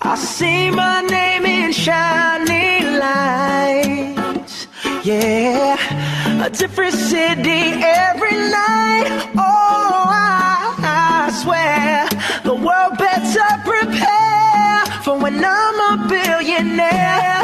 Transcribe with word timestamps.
I 0.00 0.16
see 0.16 0.70
my 0.70 1.02
name 1.02 1.46
in 1.46 1.72
shining 1.72 2.98
lights. 2.98 4.66
Yeah, 5.04 6.44
a 6.44 6.50
different 6.50 6.94
city 6.94 7.80
every 7.82 8.32
night. 8.32 9.30
Oh, 9.36 10.06
I, 10.10 10.74
I 10.82 11.30
swear 11.42 12.08
the 12.42 12.54
world 12.54 12.98
better 12.98 13.48
prepare 13.64 15.02
for 15.04 15.16
when 15.18 15.44
I'm 15.44 16.00
a 16.00 16.08
billionaire. 16.08 17.43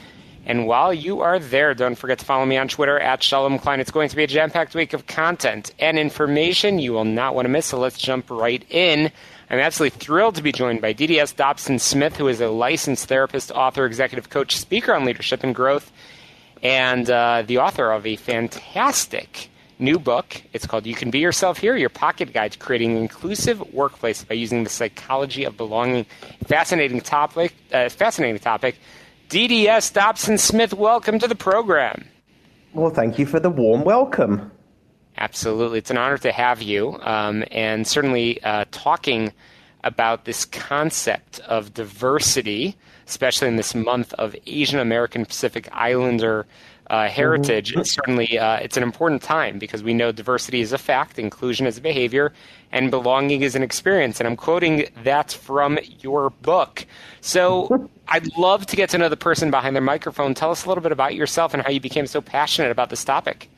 And 0.45 0.65
while 0.65 0.93
you 0.93 1.21
are 1.21 1.37
there, 1.39 1.73
don't 1.73 1.95
forget 1.95 2.19
to 2.19 2.25
follow 2.25 2.45
me 2.45 2.57
on 2.57 2.67
Twitter 2.67 2.99
at 2.99 3.21
Shalom 3.21 3.59
Klein. 3.59 3.79
It's 3.79 3.91
going 3.91 4.09
to 4.09 4.15
be 4.15 4.23
a 4.23 4.27
jam 4.27 4.49
packed 4.49 4.73
week 4.73 4.93
of 4.93 5.05
content 5.05 5.71
and 5.79 5.99
information 5.99 6.79
you 6.79 6.93
will 6.93 7.05
not 7.05 7.35
want 7.35 7.45
to 7.45 7.49
miss. 7.49 7.67
So 7.67 7.79
let's 7.79 7.97
jump 7.97 8.29
right 8.29 8.65
in. 8.69 9.11
I'm 9.49 9.59
absolutely 9.59 9.99
thrilled 9.99 10.35
to 10.35 10.41
be 10.41 10.51
joined 10.51 10.81
by 10.81 10.93
DDS 10.93 11.35
Dobson 11.35 11.77
Smith, 11.77 12.15
who 12.15 12.27
is 12.27 12.41
a 12.41 12.47
licensed 12.47 13.07
therapist, 13.07 13.51
author, 13.51 13.85
executive 13.85 14.29
coach, 14.29 14.57
speaker 14.57 14.95
on 14.95 15.05
leadership 15.05 15.43
and 15.43 15.53
growth, 15.53 15.91
and 16.63 17.09
uh, 17.09 17.43
the 17.45 17.59
author 17.59 17.91
of 17.91 18.05
a 18.07 18.15
fantastic 18.15 19.49
new 19.77 19.99
book. 19.99 20.41
It's 20.53 20.65
called 20.65 20.85
You 20.85 20.95
Can 20.95 21.11
Be 21.11 21.19
Yourself 21.19 21.57
Here 21.57 21.75
Your 21.75 21.89
Pocket 21.89 22.33
Guide 22.33 22.53
to 22.53 22.59
Creating 22.59 22.91
an 22.91 22.97
Inclusive 22.97 23.73
Workplace 23.73 24.23
by 24.23 24.35
Using 24.35 24.63
the 24.63 24.69
Psychology 24.69 25.43
of 25.43 25.57
Belonging. 25.57 26.05
Fascinating 26.45 27.01
topic. 27.01 27.53
Uh, 27.73 27.89
fascinating 27.89 28.39
topic. 28.39 28.75
DDS 29.31 29.93
Dobson 29.93 30.37
Smith, 30.37 30.73
welcome 30.73 31.17
to 31.17 31.25
the 31.25 31.35
program. 31.35 32.03
Well, 32.73 32.89
thank 32.89 33.17
you 33.17 33.25
for 33.25 33.39
the 33.39 33.49
warm 33.49 33.85
welcome. 33.85 34.51
Absolutely. 35.17 35.77
It's 35.77 35.89
an 35.89 35.97
honor 35.97 36.17
to 36.17 36.33
have 36.33 36.61
you. 36.61 36.99
Um, 36.99 37.45
and 37.49 37.87
certainly 37.87 38.43
uh, 38.43 38.65
talking 38.71 39.31
about 39.85 40.25
this 40.25 40.43
concept 40.43 41.39
of 41.47 41.73
diversity, 41.73 42.75
especially 43.07 43.47
in 43.47 43.55
this 43.55 43.73
month 43.73 44.13
of 44.15 44.35
Asian 44.47 44.79
American 44.79 45.25
Pacific 45.25 45.69
Islander 45.71 46.45
uh, 46.91 47.07
heritage. 47.07 47.71
Mm-hmm. 47.71 47.83
Certainly, 47.83 48.37
uh, 48.37 48.57
it's 48.57 48.75
an 48.75 48.83
important 48.83 49.23
time 49.23 49.57
because 49.57 49.81
we 49.81 49.93
know 49.93 50.11
diversity 50.11 50.59
is 50.59 50.73
a 50.73 50.77
fact, 50.77 51.17
inclusion 51.17 51.65
is 51.65 51.77
a 51.77 51.81
behavior, 51.81 52.33
and 52.73 52.91
belonging 52.91 53.41
is 53.41 53.55
an 53.55 53.63
experience. 53.63 54.19
And 54.19 54.27
I'm 54.27 54.35
quoting 54.35 54.87
that 55.03 55.31
from 55.31 55.79
your 56.01 56.29
book. 56.29 56.85
So 57.21 57.89
I'd 58.09 58.37
love 58.37 58.65
to 58.67 58.75
get 58.75 58.89
to 58.89 58.97
know 58.97 59.07
the 59.07 59.17
person 59.17 59.49
behind 59.49 59.75
the 59.75 59.81
microphone. 59.81 60.33
Tell 60.33 60.51
us 60.51 60.65
a 60.65 60.67
little 60.67 60.83
bit 60.83 60.91
about 60.91 61.15
yourself 61.15 61.53
and 61.53 61.63
how 61.63 61.71
you 61.71 61.79
became 61.79 62.07
so 62.07 62.19
passionate 62.19 62.71
about 62.71 62.89
this 62.89 63.05
topic. 63.05 63.49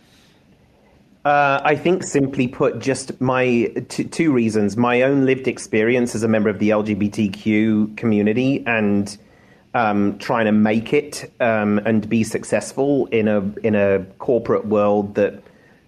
Uh, 1.26 1.60
I 1.64 1.76
think, 1.76 2.04
simply 2.04 2.48
put, 2.48 2.80
just 2.80 3.20
my 3.20 3.72
t- 3.88 4.04
two 4.04 4.32
reasons: 4.32 4.78
my 4.78 5.02
own 5.02 5.26
lived 5.26 5.48
experience 5.48 6.14
as 6.14 6.22
a 6.22 6.28
member 6.28 6.50
of 6.50 6.60
the 6.60 6.70
LGBTQ 6.70 7.98
community, 7.98 8.64
and 8.68 9.18
um, 9.74 10.18
trying 10.20 10.46
to 10.46 10.52
make 10.52 10.94
it 10.94 11.32
um, 11.40 11.80
and 11.80 12.08
be 12.08 12.24
successful 12.24 13.08
in 13.08 13.28
a 13.28 13.40
in 13.64 13.76
a 13.76 14.06
corporate 14.20 14.66
world 14.66 15.16
that 15.16 15.42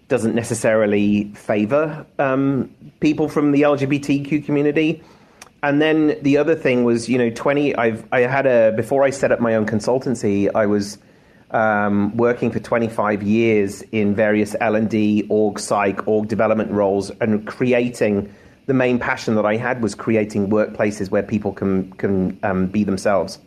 doesn't 0.08 0.34
necessarily 0.34 1.24
favor 1.34 2.06
um, 2.18 2.72
people 3.00 3.28
from 3.28 3.52
the 3.52 3.62
LGBTQ 3.62 4.44
community. 4.44 5.02
And 5.62 5.82
then 5.82 6.16
the 6.22 6.36
other 6.36 6.54
thing 6.54 6.84
was, 6.84 7.08
you 7.08 7.18
know, 7.18 7.30
twenty. 7.30 7.74
I've 7.76 8.04
I 8.12 8.20
had 8.20 8.46
a 8.46 8.72
before 8.72 9.04
I 9.04 9.10
set 9.10 9.32
up 9.32 9.40
my 9.40 9.54
own 9.54 9.66
consultancy. 9.66 10.50
I 10.54 10.66
was 10.66 10.98
um, 11.52 12.16
working 12.16 12.50
for 12.50 12.58
25 12.58 13.22
years 13.22 13.82
in 13.92 14.16
various 14.16 14.56
L&D, 14.60 15.26
org 15.28 15.60
psych, 15.60 16.06
org 16.08 16.26
development 16.28 16.70
roles, 16.72 17.10
and 17.20 17.46
creating. 17.46 18.32
The 18.66 18.74
main 18.74 18.98
passion 18.98 19.36
that 19.36 19.46
I 19.46 19.56
had 19.56 19.80
was 19.80 19.94
creating 19.94 20.50
workplaces 20.50 21.08
where 21.08 21.22
people 21.22 21.52
can 21.52 21.92
can 21.92 22.38
um, 22.42 22.66
be 22.66 22.82
themselves. 22.82 23.38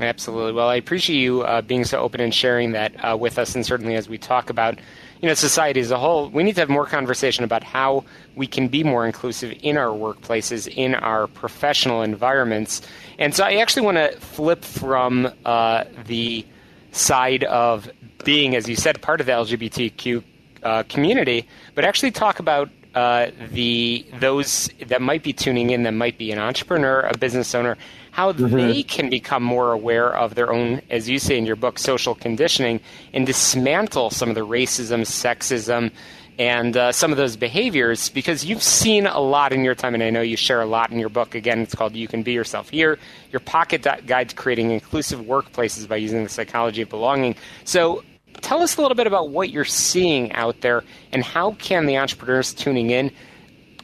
Absolutely. 0.00 0.52
Well, 0.52 0.68
I 0.68 0.76
appreciate 0.76 1.18
you 1.18 1.42
uh, 1.42 1.60
being 1.60 1.84
so 1.84 2.00
open 2.00 2.20
and 2.20 2.34
sharing 2.34 2.72
that 2.72 2.92
uh, 3.04 3.16
with 3.18 3.38
us, 3.38 3.54
and 3.54 3.66
certainly 3.66 3.96
as 3.96 4.08
we 4.08 4.16
talk 4.16 4.48
about, 4.48 4.78
you 5.20 5.28
know, 5.28 5.34
society 5.34 5.78
as 5.78 5.90
a 5.90 5.98
whole, 5.98 6.30
we 6.30 6.42
need 6.42 6.54
to 6.54 6.62
have 6.62 6.70
more 6.70 6.86
conversation 6.86 7.44
about 7.44 7.62
how 7.62 8.04
we 8.34 8.46
can 8.46 8.68
be 8.68 8.82
more 8.82 9.04
inclusive 9.04 9.54
in 9.62 9.76
our 9.76 9.90
workplaces, 9.90 10.72
in 10.74 10.94
our 10.94 11.26
professional 11.26 12.00
environments. 12.00 12.80
And 13.18 13.34
so, 13.34 13.44
I 13.44 13.56
actually 13.56 13.82
want 13.82 13.98
to 13.98 14.18
flip 14.20 14.64
from 14.64 15.30
uh, 15.44 15.84
the 16.06 16.46
side 16.92 17.44
of 17.44 17.90
being, 18.24 18.56
as 18.56 18.68
you 18.68 18.76
said, 18.76 19.02
part 19.02 19.20
of 19.20 19.26
the 19.26 19.32
LGBTQ 19.32 20.24
uh, 20.62 20.82
community, 20.84 21.46
but 21.74 21.84
actually 21.84 22.10
talk 22.10 22.38
about 22.38 22.70
uh, 22.94 23.30
the 23.52 24.04
those 24.18 24.70
that 24.86 25.00
might 25.00 25.22
be 25.22 25.32
tuning 25.32 25.70
in 25.70 25.84
that 25.84 25.92
might 25.92 26.18
be 26.18 26.32
an 26.32 26.38
entrepreneur, 26.38 27.00
a 27.02 27.16
business 27.16 27.54
owner, 27.54 27.76
how 28.10 28.32
mm-hmm. 28.32 28.56
they 28.56 28.82
can 28.82 29.08
become 29.08 29.42
more 29.42 29.72
aware 29.72 30.14
of 30.14 30.34
their 30.34 30.52
own, 30.52 30.82
as 30.90 31.08
you 31.08 31.18
say 31.18 31.38
in 31.38 31.46
your 31.46 31.56
book, 31.56 31.78
social 31.78 32.14
conditioning, 32.14 32.80
and 33.12 33.26
dismantle 33.26 34.10
some 34.10 34.28
of 34.28 34.34
the 34.34 34.46
racism, 34.46 35.00
sexism, 35.02 35.92
and 36.38 36.76
uh, 36.76 36.90
some 36.90 37.10
of 37.10 37.18
those 37.18 37.36
behaviors 37.36 38.08
because 38.08 38.44
you've 38.44 38.62
seen 38.62 39.06
a 39.06 39.20
lot 39.20 39.52
in 39.52 39.62
your 39.62 39.74
time, 39.74 39.94
and 39.94 40.02
I 40.02 40.08
know 40.08 40.22
you 40.22 40.36
share 40.36 40.62
a 40.62 40.66
lot 40.66 40.90
in 40.90 40.98
your 40.98 41.10
book. 41.10 41.34
Again, 41.34 41.60
it's 41.60 41.74
called 41.74 41.94
You 41.94 42.08
Can 42.08 42.22
Be 42.22 42.32
Yourself 42.32 42.70
Here 42.70 42.98
Your 43.30 43.40
Pocket 43.40 43.86
Guide 44.06 44.30
to 44.30 44.34
Creating 44.34 44.70
Inclusive 44.70 45.20
Workplaces 45.20 45.86
by 45.86 45.96
Using 45.96 46.22
the 46.22 46.30
Psychology 46.30 46.82
of 46.82 46.88
Belonging. 46.88 47.36
So, 47.64 48.02
tell 48.40 48.62
us 48.62 48.78
a 48.78 48.80
little 48.80 48.94
bit 48.94 49.06
about 49.06 49.28
what 49.28 49.50
you're 49.50 49.66
seeing 49.66 50.32
out 50.32 50.62
there 50.62 50.82
and 51.12 51.22
how 51.22 51.52
can 51.52 51.84
the 51.84 51.98
entrepreneurs 51.98 52.54
tuning 52.54 52.90
in 52.90 53.10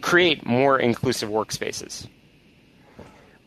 create 0.01 0.47
more 0.47 0.79
inclusive 0.79 1.29
workspaces? 1.29 2.09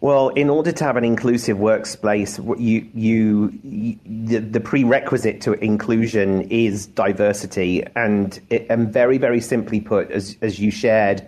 Well, 0.01 0.29
in 0.29 0.49
order 0.49 0.71
to 0.71 0.83
have 0.85 0.95
an 0.95 1.03
inclusive 1.03 1.57
workspace, 1.57 2.37
you, 2.57 2.89
you, 2.93 3.59
you 3.63 3.99
the, 4.05 4.39
the, 4.39 4.59
prerequisite 4.61 5.41
to 5.41 5.53
inclusion 5.53 6.43
is 6.43 6.87
diversity, 6.87 7.83
and 7.97 8.39
it, 8.49 8.65
and 8.69 8.93
very 8.93 9.17
very 9.17 9.41
simply 9.41 9.81
put, 9.81 10.09
as 10.09 10.37
as 10.41 10.57
you 10.57 10.71
shared, 10.71 11.27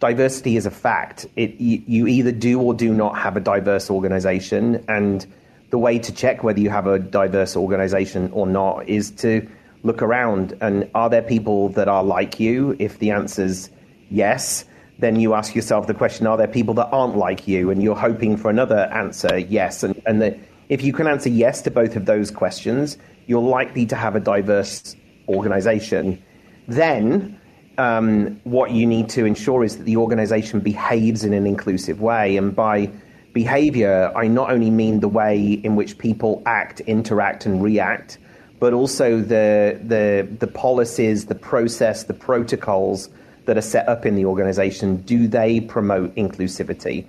diversity 0.00 0.58
is 0.58 0.66
a 0.66 0.70
fact. 0.70 1.26
It 1.36 1.58
you, 1.58 1.82
you 1.86 2.06
either 2.08 2.30
do 2.30 2.60
or 2.60 2.74
do 2.74 2.92
not 2.92 3.16
have 3.16 3.38
a 3.38 3.40
diverse 3.40 3.90
organization, 3.90 4.84
and 4.86 5.26
the 5.70 5.78
way 5.78 5.98
to 5.98 6.12
check 6.12 6.44
whether 6.44 6.60
you 6.60 6.68
have 6.68 6.86
a 6.86 6.98
diverse 6.98 7.56
organization 7.56 8.30
or 8.32 8.46
not 8.46 8.86
is 8.86 9.10
to 9.12 9.48
look 9.82 10.02
around 10.02 10.56
and 10.60 10.90
are 10.94 11.08
there 11.08 11.22
people 11.22 11.70
that 11.70 11.88
are 11.88 12.04
like 12.04 12.38
you? 12.38 12.76
If 12.78 12.98
the 12.98 13.12
answer's 13.12 13.70
yes 14.10 14.66
then 15.00 15.18
you 15.18 15.34
ask 15.34 15.54
yourself 15.54 15.86
the 15.86 15.94
question 15.94 16.26
are 16.26 16.36
there 16.36 16.46
people 16.46 16.74
that 16.74 16.88
aren't 16.92 17.16
like 17.16 17.48
you? 17.48 17.70
And 17.70 17.82
you're 17.82 17.96
hoping 17.96 18.36
for 18.36 18.50
another 18.50 18.90
answer, 18.92 19.38
yes. 19.38 19.82
And, 19.82 20.00
and 20.06 20.22
the, 20.22 20.38
if 20.68 20.82
you 20.82 20.92
can 20.92 21.06
answer 21.06 21.28
yes 21.28 21.62
to 21.62 21.70
both 21.70 21.96
of 21.96 22.06
those 22.06 22.30
questions, 22.30 22.98
you're 23.26 23.42
likely 23.42 23.86
to 23.86 23.96
have 23.96 24.16
a 24.16 24.20
diverse 24.20 24.96
organization. 25.28 26.22
Then, 26.68 27.40
um, 27.78 28.40
what 28.44 28.72
you 28.72 28.86
need 28.86 29.08
to 29.10 29.24
ensure 29.24 29.64
is 29.64 29.78
that 29.78 29.84
the 29.84 29.96
organization 29.96 30.60
behaves 30.60 31.24
in 31.24 31.32
an 31.32 31.46
inclusive 31.46 32.00
way. 32.00 32.36
And 32.36 32.54
by 32.54 32.90
behavior, 33.32 34.12
I 34.14 34.26
not 34.28 34.50
only 34.50 34.70
mean 34.70 35.00
the 35.00 35.08
way 35.08 35.52
in 35.64 35.76
which 35.76 35.96
people 35.98 36.42
act, 36.46 36.80
interact, 36.80 37.46
and 37.46 37.62
react, 37.62 38.18
but 38.58 38.74
also 38.74 39.20
the, 39.20 39.80
the, 39.82 40.28
the 40.38 40.46
policies, 40.46 41.26
the 41.26 41.34
process, 41.34 42.04
the 42.04 42.14
protocols 42.14 43.08
that 43.50 43.58
are 43.58 43.62
set 43.62 43.88
up 43.88 44.06
in 44.06 44.14
the 44.14 44.24
organization, 44.24 44.98
do 44.98 45.26
they 45.26 45.58
promote 45.58 46.14
inclusivity? 46.14 47.04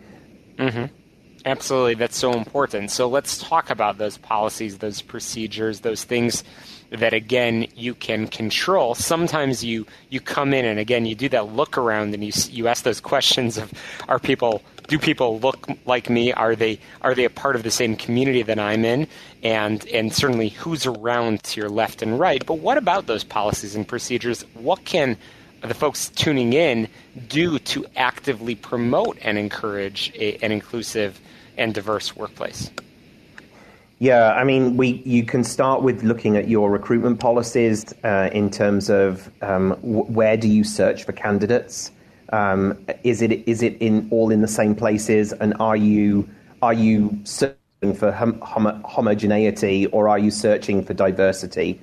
Mm-hmm. 0.57 0.85
Absolutely, 1.45 1.93
that's 1.93 2.17
so 2.17 2.33
important. 2.33 2.89
So 2.89 3.07
let's 3.07 3.37
talk 3.37 3.69
about 3.69 3.99
those 3.99 4.17
policies, 4.17 4.79
those 4.79 5.03
procedures, 5.03 5.81
those 5.81 6.03
things 6.03 6.43
that 6.89 7.13
again 7.13 7.67
you 7.75 7.93
can 7.93 8.25
control. 8.25 8.95
Sometimes 8.95 9.63
you 9.63 9.85
you 10.09 10.19
come 10.19 10.51
in 10.51 10.65
and 10.65 10.79
again 10.79 11.05
you 11.05 11.13
do 11.13 11.29
that 11.29 11.53
look 11.53 11.77
around 11.77 12.15
and 12.15 12.23
you 12.23 12.31
you 12.49 12.67
ask 12.67 12.83
those 12.83 12.99
questions 12.99 13.59
of 13.59 13.71
are 14.09 14.17
people 14.17 14.63
do 14.87 14.97
people 14.97 15.39
look 15.39 15.67
like 15.85 16.09
me? 16.09 16.33
Are 16.33 16.55
they 16.55 16.79
are 17.01 17.13
they 17.13 17.25
a 17.25 17.29
part 17.29 17.55
of 17.55 17.61
the 17.61 17.71
same 17.71 17.95
community 17.95 18.41
that 18.41 18.57
I'm 18.57 18.83
in? 18.83 19.07
And 19.43 19.87
and 19.89 20.11
certainly 20.11 20.49
who's 20.49 20.87
around 20.87 21.43
to 21.43 21.61
your 21.61 21.69
left 21.69 22.01
and 22.01 22.19
right. 22.19 22.43
But 22.43 22.55
what 22.55 22.79
about 22.79 23.05
those 23.05 23.23
policies 23.23 23.75
and 23.75 23.87
procedures? 23.87 24.43
What 24.55 24.85
can 24.85 25.17
the 25.61 25.73
folks 25.73 26.09
tuning 26.09 26.53
in 26.53 26.87
do 27.27 27.59
to 27.59 27.85
actively 27.95 28.55
promote 28.55 29.17
and 29.21 29.37
encourage 29.37 30.11
a, 30.15 30.37
an 30.43 30.51
inclusive 30.51 31.19
and 31.57 31.73
diverse 31.73 32.15
workplace? 32.15 32.71
Yeah, 33.99 34.33
I 34.33 34.43
mean, 34.43 34.77
we 34.77 35.03
you 35.05 35.23
can 35.23 35.43
start 35.43 35.83
with 35.83 36.01
looking 36.01 36.35
at 36.35 36.47
your 36.47 36.71
recruitment 36.71 37.19
policies 37.19 37.93
uh, 38.03 38.31
in 38.33 38.49
terms 38.49 38.89
of 38.89 39.29
um, 39.43 39.69
w- 39.81 40.05
where 40.05 40.35
do 40.35 40.47
you 40.47 40.63
search 40.63 41.03
for 41.03 41.11
candidates. 41.11 41.91
Um, 42.33 42.83
is 43.03 43.21
it 43.21 43.47
is 43.47 43.61
it 43.61 43.77
in 43.79 44.07
all 44.09 44.31
in 44.31 44.41
the 44.41 44.47
same 44.47 44.73
places, 44.73 45.33
and 45.33 45.53
are 45.59 45.75
you 45.75 46.27
are 46.63 46.73
you 46.73 47.19
searching 47.25 47.93
for 47.93 48.11
hom- 48.11 48.41
hom- 48.41 48.81
homogeneity 48.85 49.85
or 49.87 50.07
are 50.09 50.19
you 50.19 50.31
searching 50.31 50.83
for 50.83 50.95
diversity? 50.95 51.79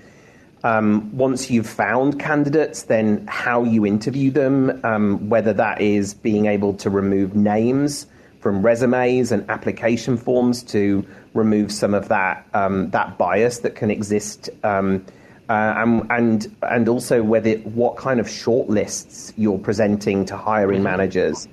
Um, 0.65 1.17
once 1.17 1.51
you've 1.51 1.69
found 1.69 2.19
candidates, 2.19 2.85
then 2.85 3.27
how 3.29 3.63
you 3.63 3.87
interview 3.87 4.31
them, 4.31 4.81
um, 4.85 5.29
whether 5.29 5.53
that 5.53 5.81
is 5.81 6.15
being 6.15 6.47
able 6.47 6.75
to 6.75 6.91
remove 6.91 7.37
names 7.37 8.07
from 8.41 8.65
resumes 8.65 9.33
and 9.33 9.49
application 9.51 10.17
forms 10.17 10.63
to 10.63 11.07
remove 11.35 11.71
some 11.73 11.95
of 11.95 12.09
that 12.09 12.47
um, 12.55 12.91
that 12.91 13.19
bias 13.19 13.59
that 13.59 13.75
can 13.75 13.91
exist, 13.91 14.51
um, 14.65 15.05
uh, 15.49 15.75
and, 15.77 16.07
and 16.11 16.57
and 16.63 16.89
also 16.89 17.23
whether 17.23 17.55
what 17.59 17.97
kind 17.97 18.21
of 18.21 18.27
shortlists 18.27 19.33
you're 19.37 19.59
presenting 19.59 20.25
to 20.25 20.37
hiring 20.37 20.79
mm-hmm. 20.79 20.85
managers, 20.85 21.49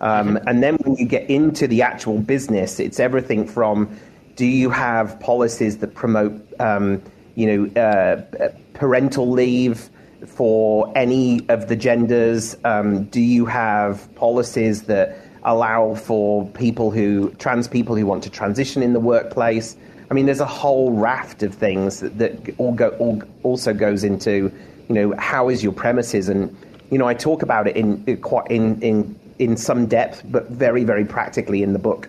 um, 0.00 0.34
mm-hmm. 0.34 0.48
and 0.48 0.62
then 0.62 0.76
when 0.76 0.96
you 0.96 1.06
get 1.06 1.28
into 1.30 1.66
the 1.66 1.82
actual 1.82 2.18
business, 2.18 2.80
it's 2.80 3.00
everything 3.00 3.46
from 3.46 3.88
do 4.36 4.46
you 4.46 4.70
have 4.70 5.18
policies 5.20 5.78
that 5.78 5.94
promote 5.94 6.32
um, 6.60 7.02
you 7.40 7.46
know 7.50 7.80
uh, 7.80 8.50
parental 8.74 9.30
leave 9.30 9.90
for 10.26 10.92
any 10.96 11.48
of 11.48 11.68
the 11.68 11.76
genders? 11.76 12.56
Um, 12.64 13.04
do 13.04 13.20
you 13.20 13.46
have 13.46 14.14
policies 14.14 14.82
that 14.84 15.18
allow 15.44 15.94
for 15.94 16.46
people 16.50 16.90
who 16.90 17.30
trans 17.38 17.66
people 17.68 17.96
who 17.96 18.06
want 18.06 18.22
to 18.24 18.30
transition 18.30 18.82
in 18.82 18.92
the 18.92 19.00
workplace. 19.00 19.76
I 20.10 20.14
mean, 20.14 20.26
there's 20.26 20.40
a 20.40 20.46
whole 20.46 20.92
raft 20.92 21.42
of 21.42 21.54
things 21.54 22.00
that, 22.00 22.18
that 22.18 22.54
all 22.58 22.72
go 22.72 22.88
all, 22.98 23.22
also 23.42 23.72
goes 23.72 24.04
into, 24.04 24.52
you 24.88 24.94
know, 24.94 25.14
how 25.18 25.48
is 25.48 25.62
your 25.62 25.72
premises, 25.72 26.28
and 26.28 26.54
you 26.90 26.98
know, 26.98 27.06
I 27.06 27.14
talk 27.14 27.42
about 27.42 27.68
it 27.68 27.76
in 27.76 28.20
quite 28.20 28.50
in 28.50 28.80
in 28.82 29.18
in 29.38 29.56
some 29.56 29.86
depth, 29.86 30.22
but 30.26 30.48
very 30.48 30.84
very 30.84 31.04
practically 31.04 31.62
in 31.62 31.72
the 31.72 31.78
book. 31.78 32.08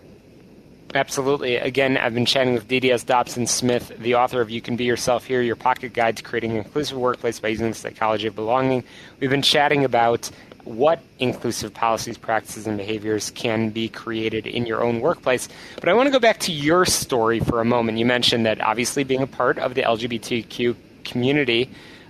Absolutely. 0.94 1.56
Again, 1.56 1.98
I've 1.98 2.14
been 2.14 2.26
chatting 2.26 2.54
with 2.54 2.68
DDS 2.68 3.06
Dobson 3.06 3.48
Smith, 3.48 3.92
the 3.98 4.16
author 4.16 4.42
of 4.42 4.50
You 4.50 4.62
Can 4.62 4.76
Be 4.76 4.84
Yourself 4.84 5.26
Here, 5.26 5.42
Your 5.42 5.56
Pocket 5.56 5.94
Guide 5.94 6.18
to 6.18 6.24
Creating 6.24 6.52
an 6.52 6.58
Inclusive 6.58 6.98
Workplace 6.98 7.40
by 7.40 7.50
Using 7.50 7.70
the 7.70 7.76
Psychology 7.76 8.28
of 8.28 8.36
Belonging. 8.36 8.84
We've 9.20 9.30
been 9.30 9.42
chatting 9.42 9.86
about 9.86 10.30
what 10.64 11.02
inclusive 11.20 11.74
policies, 11.74 12.18
practices, 12.18 12.68
and 12.68 12.78
behaviors 12.78 13.32
can 13.32 13.70
be 13.70 13.90
created 13.90 14.46
in 14.46 14.66
your 14.66 14.84
own 14.84 15.00
workplace. 15.00 15.48
But 15.80 15.90
I 15.90 15.94
want 15.94 16.08
to 16.08 16.12
go 16.12 16.20
back 16.20 16.40
to 16.42 16.52
your 16.52 16.86
story 16.86 17.40
for 17.40 17.62
a 17.62 17.66
moment. 17.66 17.98
You 17.98 18.06
mentioned 18.06 18.46
that 18.46 18.62
obviously 18.62 19.04
being 19.04 19.22
a 19.22 19.28
part 19.28 19.58
of 19.58 19.74
the 19.74 19.84
LGBTQ 19.84 20.76
community, 21.04 21.70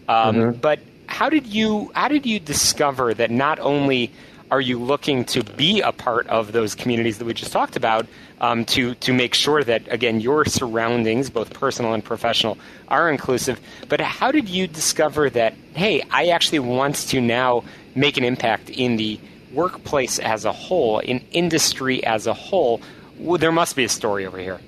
um, 0.09 0.35
mm-hmm. 0.35 0.59
but 0.59 0.79
how 1.07 1.29
did 1.29 1.47
you 1.47 1.91
how 1.93 2.07
did 2.07 2.25
you 2.25 2.39
discover 2.39 3.13
that 3.13 3.31
not 3.31 3.59
only 3.59 4.11
are 4.49 4.61
you 4.61 4.77
looking 4.77 5.23
to 5.23 5.43
be 5.43 5.81
a 5.81 5.91
part 5.91 6.27
of 6.27 6.51
those 6.51 6.75
communities 6.75 7.17
that 7.17 7.25
we 7.25 7.33
just 7.33 7.51
talked 7.51 7.75
about 7.75 8.05
um, 8.41 8.65
to 8.65 8.95
to 8.95 9.13
make 9.13 9.33
sure 9.33 9.63
that 9.63 9.83
again 9.87 10.19
your 10.19 10.43
surroundings, 10.43 11.29
both 11.29 11.53
personal 11.53 11.93
and 11.93 12.03
professional, 12.03 12.57
are 12.89 13.09
inclusive? 13.09 13.61
But 13.87 14.01
how 14.01 14.31
did 14.31 14.49
you 14.49 14.67
discover 14.67 15.29
that 15.29 15.53
hey, 15.75 16.03
I 16.11 16.27
actually 16.27 16.59
want 16.59 16.95
to 16.95 17.21
now 17.21 17.63
make 17.95 18.17
an 18.17 18.25
impact 18.25 18.69
in 18.69 18.97
the 18.97 19.19
workplace 19.53 20.19
as 20.19 20.43
a 20.45 20.51
whole, 20.51 20.99
in 20.99 21.19
industry 21.31 22.03
as 22.05 22.27
a 22.27 22.33
whole, 22.33 22.81
well, 23.17 23.37
there 23.37 23.51
must 23.51 23.75
be 23.75 23.83
a 23.83 23.89
story 23.89 24.25
over 24.25 24.37
here. 24.37 24.59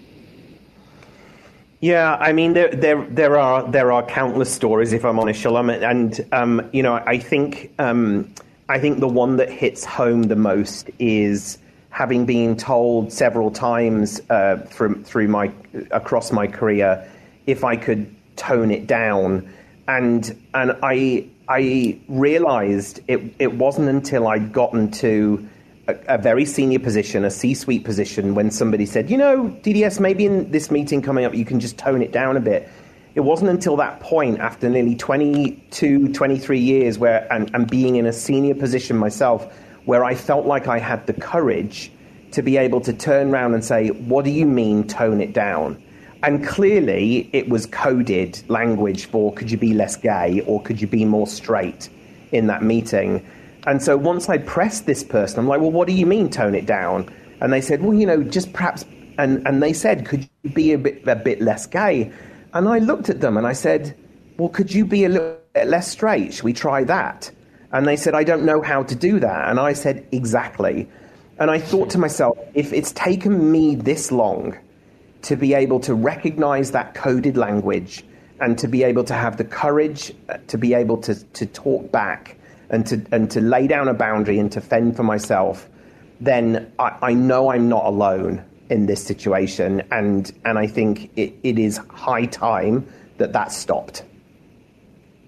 Yeah, 1.80 2.16
I 2.16 2.32
mean 2.32 2.54
there 2.54 2.70
there 2.70 3.06
there 3.10 3.38
are 3.38 3.70
there 3.70 3.92
are 3.92 4.06
countless 4.06 4.54
stories 4.54 4.94
if 4.94 5.04
I'm 5.04 5.20
honest, 5.20 5.42
Shalom, 5.42 5.70
and 5.70 6.26
um, 6.32 6.70
you 6.72 6.82
know 6.82 6.94
I 6.94 7.18
think 7.18 7.74
um, 7.78 8.34
I 8.70 8.80
think 8.80 9.00
the 9.00 9.08
one 9.10 9.36
that 9.38 9.50
hits 9.50 9.84
home 9.84 10.24
the 10.24 10.38
most 10.38 10.90
is 11.00 11.58
having 11.94 12.26
been 12.26 12.58
told 12.58 13.14
several 13.14 13.52
times 13.52 14.20
uh, 14.32 14.58
from 14.72 15.04
through 15.04 15.28
my 15.28 15.52
across 15.92 16.32
my 16.32 16.48
career 16.48 17.08
if 17.46 17.64
I 17.64 17.76
could 17.76 18.14
tone 18.36 18.72
it 18.72 18.88
down, 18.88 19.48
and 19.88 20.36
and 20.56 20.76
I 20.82 21.28
I 21.48 22.00
realized 22.08 23.02
it, 23.08 23.22
it 23.38 23.54
wasn't 23.54 23.90
until 23.90 24.28
I'd 24.28 24.52
gotten 24.52 24.90
to 24.92 25.48
a, 25.88 25.96
a 26.08 26.18
very 26.18 26.46
senior 26.46 26.80
position, 26.80 27.26
a 27.26 27.30
C 27.30 27.54
suite 27.54 27.84
position, 27.84 28.34
when 28.34 28.50
somebody 28.50 28.88
said, 28.88 29.12
you 29.12 29.18
know, 29.18 29.56
DDS, 29.62 30.00
maybe 30.00 30.26
in 30.26 30.50
this 30.52 30.72
meeting 30.72 31.02
coming 31.02 31.26
up, 31.26 31.36
you 31.36 31.46
can 31.46 31.60
just 31.60 31.78
tone 31.78 32.02
it 32.02 32.12
down 32.12 32.38
a 32.38 32.40
bit. 32.40 32.70
It 33.14 33.20
wasn't 33.20 33.52
until 33.52 33.76
that 33.76 34.00
point, 34.00 34.40
after 34.40 34.68
nearly 34.68 34.96
22, 34.96 36.14
23 36.14 36.60
years, 36.60 36.98
where 36.98 37.32
and, 37.32 37.52
and 37.54 37.70
being 37.70 37.98
in 37.98 38.08
a 38.08 38.14
senior 38.14 38.56
position 38.56 38.98
myself, 38.98 39.54
where 39.86 40.04
I 40.04 40.16
felt 40.16 40.46
like 40.46 40.68
I 40.68 40.80
had 40.80 41.06
the 41.08 41.14
courage 41.14 41.92
to 42.32 42.42
be 42.42 42.58
able 42.58 42.82
to 42.82 42.94
turn 42.94 43.30
around 43.30 43.54
and 43.54 43.64
say, 43.64 43.90
What 43.90 44.26
do 44.26 44.32
you 44.32 44.46
mean, 44.46 44.88
tone 44.88 45.22
it 45.22 45.34
down? 45.34 45.82
And 46.24 46.46
clearly, 46.46 47.30
it 47.34 47.50
was 47.50 47.66
coded 47.66 48.42
language 48.50 49.06
for 49.06 49.34
could 49.34 49.52
you 49.52 49.58
be 49.58 49.74
less 49.74 49.96
gay 49.98 50.42
or 50.48 50.62
could 50.62 50.82
you 50.82 50.88
be 50.88 51.04
more 51.04 51.28
straight 51.28 51.90
in 52.34 52.48
that 52.48 52.64
meeting. 52.64 53.26
And 53.66 53.82
so 53.82 53.96
once 53.96 54.28
I 54.28 54.40
pressed 54.40 54.86
this 54.86 55.04
person, 55.04 55.40
I'm 55.40 55.48
like, 55.48 55.62
well, 55.62 55.72
what 55.72 55.88
do 55.88 55.94
you 55.94 56.06
mean 56.06 56.30
tone 56.30 56.56
it 56.56 56.66
down? 56.66 57.14
And 57.40 57.54
they 57.54 57.62
said, 57.62 57.82
well, 57.82 57.94
you 57.94 58.06
know, 58.06 58.24
just 58.24 58.52
perhaps. 58.52 58.86
And, 59.18 59.46
and 59.48 59.62
they 59.62 59.74
said, 59.74 60.06
could 60.06 60.28
you 60.42 60.50
be 60.50 60.74
a 60.74 60.78
bit, 60.78 61.08
a 61.08 61.16
bit 61.16 61.40
less 61.40 61.66
gay? 61.66 62.12
And 62.54 62.68
I 62.68 62.80
looked 62.80 63.10
at 63.10 63.22
them 63.22 63.38
and 63.38 63.48
I 63.48 63.54
said, 63.54 63.96
well, 64.38 64.50
could 64.50 64.74
you 64.74 64.86
be 64.86 65.06
a 65.06 65.10
little 65.10 65.38
bit 65.54 65.68
less 65.68 65.90
straight? 65.90 66.34
Should 66.34 66.44
we 66.44 66.54
try 66.54 66.84
that? 66.86 67.32
And 67.74 67.88
they 67.88 67.96
said, 67.96 68.14
I 68.14 68.24
don't 68.24 68.46
know 68.46 68.62
how 68.62 68.84
to 68.84 68.96
do 68.96 69.20
that. 69.20 69.50
And 69.50 69.60
I 69.60 69.74
said, 69.74 70.06
exactly. 70.12 70.88
And 71.40 71.50
I 71.50 71.58
thought 71.60 71.90
to 71.92 71.98
myself, 71.98 72.38
if 72.54 72.72
it's 72.72 72.92
taken 72.92 73.52
me 73.52 73.74
this 73.76 74.12
long 74.12 74.56
to 75.24 75.36
be 75.36 75.56
able 75.56 75.80
to 75.80 75.96
recognize 75.96 76.72
that 76.72 76.94
coded 76.94 77.36
language 77.36 78.04
and 78.40 78.58
to 78.60 78.68
be 78.68 78.84
able 78.84 79.04
to 79.06 79.14
have 79.16 79.38
the 79.38 79.44
courage 79.44 80.14
uh, 80.30 80.38
to 80.48 80.58
be 80.58 80.76
able 80.76 80.98
to, 80.98 81.16
to 81.16 81.46
talk 81.48 81.92
back 81.92 82.38
and 82.70 82.86
to, 82.86 83.04
and 83.12 83.32
to 83.32 83.42
lay 83.42 83.66
down 83.66 83.88
a 83.88 83.94
boundary 83.94 84.38
and 84.38 84.52
to 84.52 84.62
fend 84.62 84.96
for 84.96 85.04
myself, 85.04 85.68
then 86.22 86.72
I, 86.78 86.98
I 87.02 87.14
know 87.14 87.52
I'm 87.52 87.70
not 87.70 87.86
alone 87.86 88.44
in 88.70 88.86
this 88.86 89.04
situation. 89.04 89.82
And, 89.92 90.32
and 90.46 90.60
I 90.60 90.68
think 90.68 91.10
it, 91.16 91.34
it 91.42 91.58
is 91.58 91.78
high 91.90 92.26
time 92.26 92.86
that 93.18 93.34
that 93.34 93.52
stopped. 93.52 94.04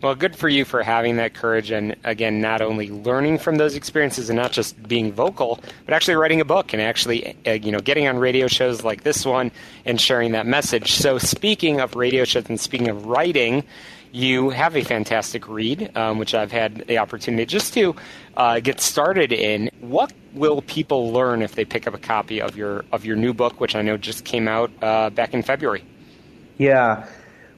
Well, 0.02 0.14
good 0.14 0.36
for 0.36 0.50
you 0.50 0.66
for 0.66 0.84
having 0.84 1.16
that 1.18 1.34
courage 1.34 1.72
and, 1.72 1.96
again, 2.04 2.42
not 2.42 2.62
only 2.62 2.90
learning 2.90 3.40
from 3.40 3.56
those 3.56 3.75
experiences 3.75 4.30
and 4.30 4.38
not 4.38 4.52
just 4.52 4.82
being 4.88 5.14
vocal, 5.14 5.60
but 5.86 5.94
actually 5.94 6.16
writing 6.16 6.42
a 6.42 6.46
book 6.46 6.74
and 6.74 6.82
actually, 6.82 7.36
uh, 7.48 7.54
you 7.54 7.72
know, 7.72 7.80
getting 7.80 8.08
on 8.08 8.20
radio 8.20 8.48
shows 8.48 8.84
like 8.84 9.04
this 9.04 9.25
one 9.25 9.52
and 9.86 10.00
sharing 10.00 10.34
that 10.34 10.46
message. 10.46 10.94
So, 10.94 11.18
speaking 11.18 11.80
of 11.80 11.96
radio 11.96 12.25
shows 12.25 12.48
and 12.50 12.60
speaking 12.60 12.90
of 12.90 13.06
writing, 13.06 13.64
you 14.12 14.50
have 14.50 14.78
a 14.78 14.84
fantastic 14.84 15.48
read, 15.48 15.92
um, 15.96 16.20
which 16.20 16.34
I've 16.34 16.52
had 16.52 16.88
the 16.88 17.00
opportunity 17.00 17.46
just 17.46 17.74
to 17.74 17.96
uh, 18.38 18.60
get 18.62 18.80
started 18.80 19.34
in. 19.34 19.70
What 19.82 20.14
will 20.34 20.62
people 20.62 21.12
learn 21.12 21.42
if 21.42 21.56
they 21.56 21.66
pick 21.66 21.86
up 21.86 21.94
a 21.94 21.98
copy 21.98 22.42
of 22.42 22.56
your 22.56 22.86
of 22.92 23.06
your 23.06 23.18
new 23.18 23.34
book, 23.34 23.60
which 23.60 23.75
I 23.75 23.82
know 23.82 23.98
just 23.98 24.24
came 24.24 24.48
out 24.48 24.72
uh, 24.82 25.10
back 25.10 25.34
in 25.34 25.44
February? 25.44 25.84
Yeah. 26.58 27.08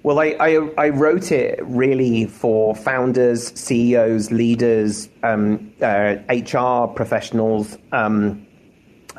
Well, 0.07 0.21
I, 0.21 0.37
I, 0.39 0.69
I, 0.77 0.87
wrote 0.87 1.33
it 1.33 1.59
really 1.63 2.27
for 2.27 2.73
founders, 2.73 3.51
CEOs, 3.59 4.31
leaders, 4.31 5.09
um, 5.21 5.73
uh, 5.81 6.15
HR 6.29 6.87
professionals 6.87 7.77
um, 7.91 8.47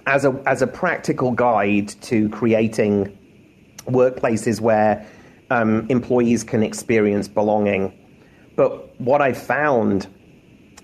as, 0.07 0.25
a, 0.25 0.30
as 0.47 0.62
a 0.62 0.66
practical 0.66 1.33
guide 1.33 1.88
to 2.04 2.30
creating 2.30 3.14
workplaces 3.85 4.62
where 4.62 5.07
um, 5.50 5.87
employees 5.90 6.42
can 6.42 6.62
experience 6.62 7.28
belonging. 7.28 7.92
But 8.57 8.99
what 8.99 9.21
I 9.21 9.35
found 9.35 10.07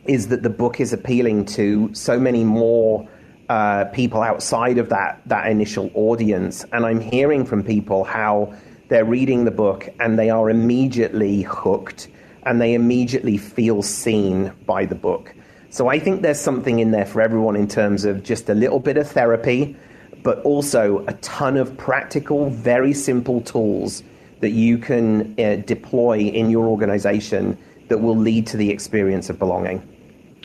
is 0.05 0.29
that 0.29 0.43
the 0.43 0.51
book 0.51 0.81
is 0.81 0.93
appealing 0.93 1.47
to 1.47 1.89
so 1.95 2.21
many 2.21 2.45
more 2.45 3.09
uh, 3.49 3.87
people 3.87 4.21
outside 4.21 4.77
of 4.77 4.91
that 4.91 5.23
that 5.25 5.51
initial 5.51 5.91
audience, 5.95 6.63
and 6.75 6.85
I'm 6.85 7.01
hearing 7.01 7.47
from 7.47 7.63
people 7.63 8.05
how 8.05 8.55
they're 8.89 9.05
reading 9.05 9.45
the 9.45 9.51
book 9.51 9.89
and 10.01 10.19
they 10.19 10.31
are 10.31 10.51
immediately 10.51 11.43
hooked 11.43 12.09
and 12.45 12.61
they 12.61 12.75
immediately 12.75 13.39
feel 13.39 13.83
seen 13.83 14.53
by 14.67 14.85
the 14.85 14.95
book. 14.95 15.35
So 15.71 15.89
I 15.89 15.99
think 15.99 16.23
there's 16.23 16.41
something 16.41 16.79
in 16.79 16.91
there 16.91 17.07
for 17.07 17.21
everyone 17.21 17.57
in 17.57 17.67
terms 17.67 18.05
of 18.05 18.23
just 18.23 18.49
a 18.49 18.55
little 18.55 18.79
bit 18.79 18.97
of 18.97 19.11
therapy, 19.11 19.77
but 20.23 20.39
also 20.43 21.05
a 21.07 21.15
ton 21.15 21.57
of 21.57 21.77
practical, 21.77 22.51
very 22.51 22.93
simple 22.93 23.41
tools 23.41 24.03
that 24.41 24.51
you 24.51 24.79
can 24.79 25.35
uh, 25.41 25.57
deploy 25.67 26.19
in 26.19 26.51
your 26.51 26.67
organization 26.67 27.59
that 27.89 27.99
will 27.99 28.17
lead 28.17 28.47
to 28.49 28.57
the 28.57 28.71
experience 28.71 29.31
of 29.31 29.39
belonging. 29.39 29.83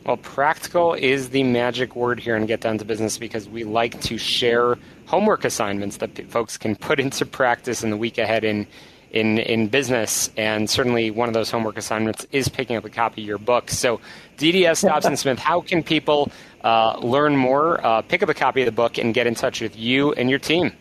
Well, 0.05 0.17
practical 0.17 0.93
is 0.93 1.29
the 1.29 1.43
magic 1.43 1.95
word 1.95 2.19
here 2.19 2.35
in 2.35 2.45
Get 2.45 2.61
Down 2.61 2.77
to 2.77 2.85
Business 2.85 3.17
because 3.17 3.47
we 3.47 3.63
like 3.63 4.01
to 4.01 4.17
share 4.17 4.77
homework 5.09 5.43
assignments 5.43 5.97
that 5.97 6.13
p- 6.13 6.23
folks 6.23 6.57
can 6.57 6.75
put 6.75 6.99
into 6.99 7.25
practice 7.25 7.83
in 7.83 7.89
the 7.89 7.97
week 7.97 8.19
ahead 8.19 8.43
in 8.43 8.67
in 9.11 9.39
in 9.39 9.67
business. 9.67 10.29
And 10.37 10.69
certainly, 10.69 11.09
one 11.09 11.27
of 11.27 11.33
those 11.33 11.49
homework 11.49 11.77
assignments 11.77 12.27
is 12.31 12.47
picking 12.47 12.75
up 12.77 12.85
a 12.85 12.89
copy 12.89 13.23
of 13.23 13.27
your 13.27 13.39
book. 13.39 13.71
So, 13.71 13.99
DDS 14.37 14.87
Dobson 14.87 15.17
Smith, 15.17 15.39
how 15.39 15.61
can 15.61 15.81
people 15.81 16.31
uh, 16.63 16.99
learn 16.99 17.35
more, 17.35 17.83
uh, 17.85 18.03
pick 18.03 18.21
up 18.21 18.29
a 18.29 18.35
copy 18.35 18.61
of 18.61 18.67
the 18.67 18.71
book, 18.71 18.99
and 18.99 19.13
get 19.13 19.25
in 19.25 19.33
touch 19.33 19.61
with 19.61 19.75
you 19.75 20.13
and 20.13 20.29
your 20.29 20.39
team? 20.39 20.71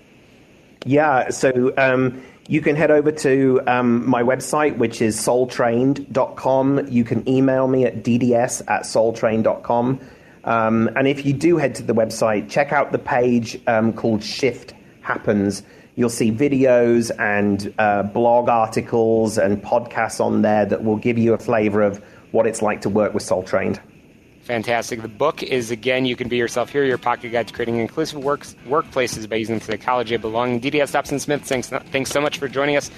Yeah, 0.84 1.30
so 1.30 1.72
um, 1.76 2.22
you 2.48 2.60
can 2.60 2.76
head 2.76 2.90
over 2.90 3.10
to 3.12 3.60
um, 3.66 4.08
my 4.08 4.22
website, 4.22 4.76
which 4.76 5.02
is 5.02 5.16
soultrained.com. 5.16 6.88
You 6.88 7.04
can 7.04 7.28
email 7.28 7.66
me 7.66 7.84
at 7.84 8.02
dds 8.04 8.62
at 8.68 8.82
soultrained.com. 8.82 10.00
Um, 10.48 10.88
and 10.96 11.06
if 11.06 11.26
you 11.26 11.34
do 11.34 11.58
head 11.58 11.74
to 11.74 11.82
the 11.82 11.92
website, 11.92 12.48
check 12.48 12.72
out 12.72 12.90
the 12.90 12.98
page 12.98 13.60
um, 13.66 13.92
called 13.92 14.24
Shift 14.24 14.72
Happens. 15.02 15.62
You'll 15.94 16.08
see 16.08 16.32
videos 16.32 17.10
and 17.18 17.74
uh, 17.78 18.04
blog 18.04 18.48
articles 18.48 19.36
and 19.36 19.62
podcasts 19.62 20.20
on 20.24 20.40
there 20.40 20.64
that 20.64 20.82
will 20.82 20.96
give 20.96 21.18
you 21.18 21.34
a 21.34 21.38
flavor 21.38 21.82
of 21.82 22.02
what 22.30 22.46
it's 22.46 22.62
like 22.62 22.80
to 22.82 22.88
work 22.88 23.12
with 23.12 23.22
Soul 23.22 23.42
Trained. 23.42 23.78
Fantastic. 24.40 25.02
The 25.02 25.08
book 25.08 25.42
is, 25.42 25.70
again, 25.70 26.06
You 26.06 26.16
Can 26.16 26.28
Be 26.28 26.38
Yourself 26.38 26.70
Here, 26.70 26.82
your 26.82 26.96
pocket 26.96 27.28
guide 27.30 27.48
to 27.48 27.52
creating 27.52 27.76
inclusive 27.76 28.24
works, 28.24 28.56
workplaces 28.66 29.28
by 29.28 29.36
using 29.36 29.58
the 29.58 29.64
psychology 29.64 30.14
of 30.14 30.22
belonging. 30.22 30.62
DDS 30.62 30.92
Dobson 30.92 31.18
Smith, 31.18 31.44
thanks, 31.44 31.68
thanks 31.68 32.10
so 32.10 32.22
much 32.22 32.38
for 32.38 32.48
joining 32.48 32.78
us 32.78 32.90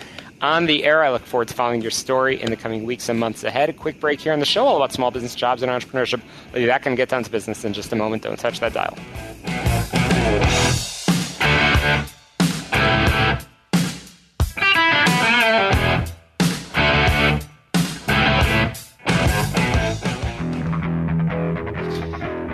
on 0.42 0.66
the 0.66 0.84
air. 0.84 1.02
I 1.04 1.10
look 1.10 1.24
forward 1.24 1.48
to 1.48 1.54
following 1.54 1.82
your 1.82 1.90
story 1.90 2.40
in 2.40 2.50
the 2.50 2.56
coming 2.56 2.84
weeks 2.84 3.08
and 3.08 3.18
months 3.18 3.44
ahead. 3.44 3.68
A 3.68 3.72
quick 3.72 4.00
break 4.00 4.20
here 4.20 4.32
on 4.32 4.40
the 4.40 4.46
show, 4.46 4.66
all 4.66 4.76
about 4.76 4.92
small 4.92 5.10
business 5.10 5.34
jobs 5.34 5.62
and 5.62 5.70
entrepreneurship. 5.70 6.20
We'll 6.52 6.62
be 6.62 6.66
back 6.66 6.86
and 6.86 6.96
get 6.96 7.08
down 7.08 7.24
to 7.24 7.30
business 7.30 7.64
in 7.64 7.72
just 7.72 7.92
a 7.92 7.96
moment. 7.96 8.22
Don't 8.22 8.38
touch 8.38 8.60
that 8.60 8.72
dial. 8.72 8.96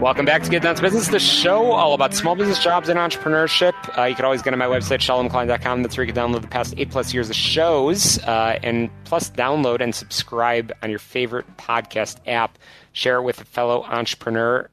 Welcome 0.06 0.24
back 0.24 0.44
to 0.44 0.50
Get 0.50 0.62
Down 0.62 0.76
to 0.76 0.82
Business, 0.82 1.08
the 1.08 1.18
show 1.18 1.72
all 1.72 1.92
about 1.92 2.14
small 2.14 2.36
business 2.36 2.62
jobs 2.62 2.88
and 2.88 2.96
entrepreneurship. 2.96 3.72
Uh, 3.98 4.04
you 4.04 4.14
can 4.14 4.24
always 4.24 4.40
go 4.40 4.52
to 4.52 4.56
my 4.56 4.66
website, 4.66 5.00
shalomklein.com. 5.00 5.82
That's 5.82 5.96
where 5.96 6.06
you 6.06 6.12
can 6.12 6.30
download 6.30 6.42
the 6.42 6.46
past 6.46 6.74
eight 6.76 6.92
plus 6.92 7.12
years 7.12 7.28
of 7.28 7.34
shows, 7.34 8.22
uh, 8.22 8.56
and 8.62 8.88
plus 9.02 9.30
download 9.30 9.80
and 9.80 9.92
subscribe 9.92 10.72
on 10.80 10.90
your 10.90 11.00
favorite 11.00 11.44
podcast 11.56 12.20
app. 12.28 12.56
Share 12.92 13.16
it 13.16 13.22
with 13.22 13.40
a 13.40 13.44
fellow 13.44 13.82
entrepreneur. 13.82 14.70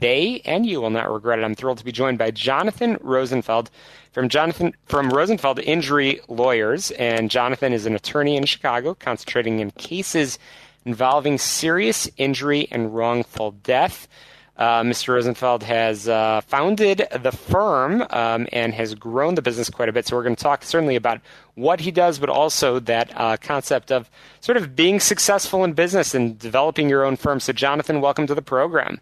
They 0.00 0.42
and 0.44 0.66
you 0.66 0.80
will 0.80 0.90
not 0.90 1.12
regret 1.12 1.38
it. 1.38 1.44
I'm 1.44 1.54
thrilled 1.54 1.78
to 1.78 1.84
be 1.84 1.92
joined 1.92 2.18
by 2.18 2.32
Jonathan 2.32 2.98
Rosenfeld 3.02 3.70
from 4.10 4.28
Jonathan 4.28 4.74
from 4.86 5.10
Rosenfeld 5.10 5.60
Injury 5.60 6.20
Lawyers, 6.26 6.90
and 6.90 7.30
Jonathan 7.30 7.72
is 7.72 7.86
an 7.86 7.94
attorney 7.94 8.36
in 8.36 8.46
Chicago, 8.46 8.94
concentrating 8.94 9.60
in 9.60 9.70
cases 9.70 10.40
involving 10.84 11.38
serious 11.38 12.10
injury 12.16 12.66
and 12.72 12.92
wrongful 12.92 13.52
death. 13.52 14.08
Uh, 14.56 14.82
Mr. 14.82 15.14
Rosenfeld 15.14 15.62
has 15.62 16.08
uh, 16.08 16.42
founded 16.42 17.06
the 17.22 17.32
firm 17.32 18.06
um, 18.10 18.46
and 18.52 18.74
has 18.74 18.94
grown 18.94 19.34
the 19.34 19.42
business 19.42 19.70
quite 19.70 19.88
a 19.88 19.92
bit. 19.92 20.06
So 20.06 20.16
we're 20.16 20.22
going 20.22 20.36
to 20.36 20.42
talk 20.42 20.62
certainly 20.62 20.94
about 20.94 21.20
what 21.54 21.80
he 21.80 21.90
does, 21.90 22.18
but 22.18 22.28
also 22.28 22.78
that 22.80 23.10
uh, 23.16 23.38
concept 23.38 23.90
of 23.90 24.10
sort 24.40 24.58
of 24.58 24.76
being 24.76 25.00
successful 25.00 25.64
in 25.64 25.72
business 25.72 26.14
and 26.14 26.38
developing 26.38 26.90
your 26.90 27.04
own 27.04 27.16
firm. 27.16 27.40
So, 27.40 27.54
Jonathan, 27.54 28.02
welcome 28.02 28.26
to 28.26 28.34
the 28.34 28.42
program. 28.42 29.00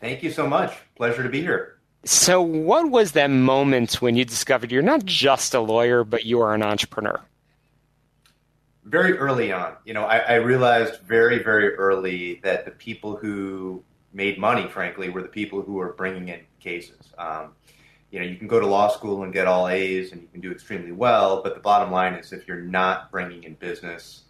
Thank 0.00 0.24
you 0.24 0.32
so 0.32 0.48
much. 0.48 0.76
Pleasure 0.96 1.22
to 1.22 1.28
be 1.28 1.40
here. 1.40 1.78
So, 2.04 2.42
what 2.42 2.90
was 2.90 3.12
that 3.12 3.30
moment 3.30 4.02
when 4.02 4.16
you 4.16 4.24
discovered 4.24 4.72
you're 4.72 4.82
not 4.82 5.04
just 5.04 5.54
a 5.54 5.60
lawyer, 5.60 6.02
but 6.02 6.24
you 6.24 6.40
are 6.40 6.54
an 6.54 6.62
entrepreneur? 6.62 7.20
Very 8.84 9.16
early 9.16 9.52
on, 9.52 9.76
you 9.84 9.94
know, 9.94 10.02
I, 10.02 10.18
I 10.18 10.34
realized 10.34 11.00
very, 11.02 11.40
very 11.40 11.76
early 11.76 12.40
that 12.42 12.64
the 12.64 12.72
people 12.72 13.14
who 13.14 13.84
made 14.12 14.38
money, 14.38 14.68
frankly, 14.68 15.08
were 15.08 15.22
the 15.22 15.28
people 15.28 15.62
who 15.62 15.74
were 15.74 15.92
bringing 15.92 16.28
in 16.28 16.40
cases. 16.60 17.12
Um, 17.18 17.52
you 18.10 18.20
know, 18.20 18.26
you 18.26 18.36
can 18.36 18.46
go 18.46 18.60
to 18.60 18.66
law 18.66 18.88
school 18.88 19.22
and 19.22 19.32
get 19.32 19.46
all 19.46 19.68
A's 19.68 20.12
and 20.12 20.20
you 20.20 20.28
can 20.28 20.40
do 20.40 20.52
extremely 20.52 20.92
well, 20.92 21.42
but 21.42 21.54
the 21.54 21.60
bottom 21.60 21.90
line 21.90 22.14
is 22.14 22.32
if 22.32 22.46
you're 22.46 22.60
not 22.60 23.10
bringing 23.10 23.44
in 23.44 23.54
business, 23.54 24.24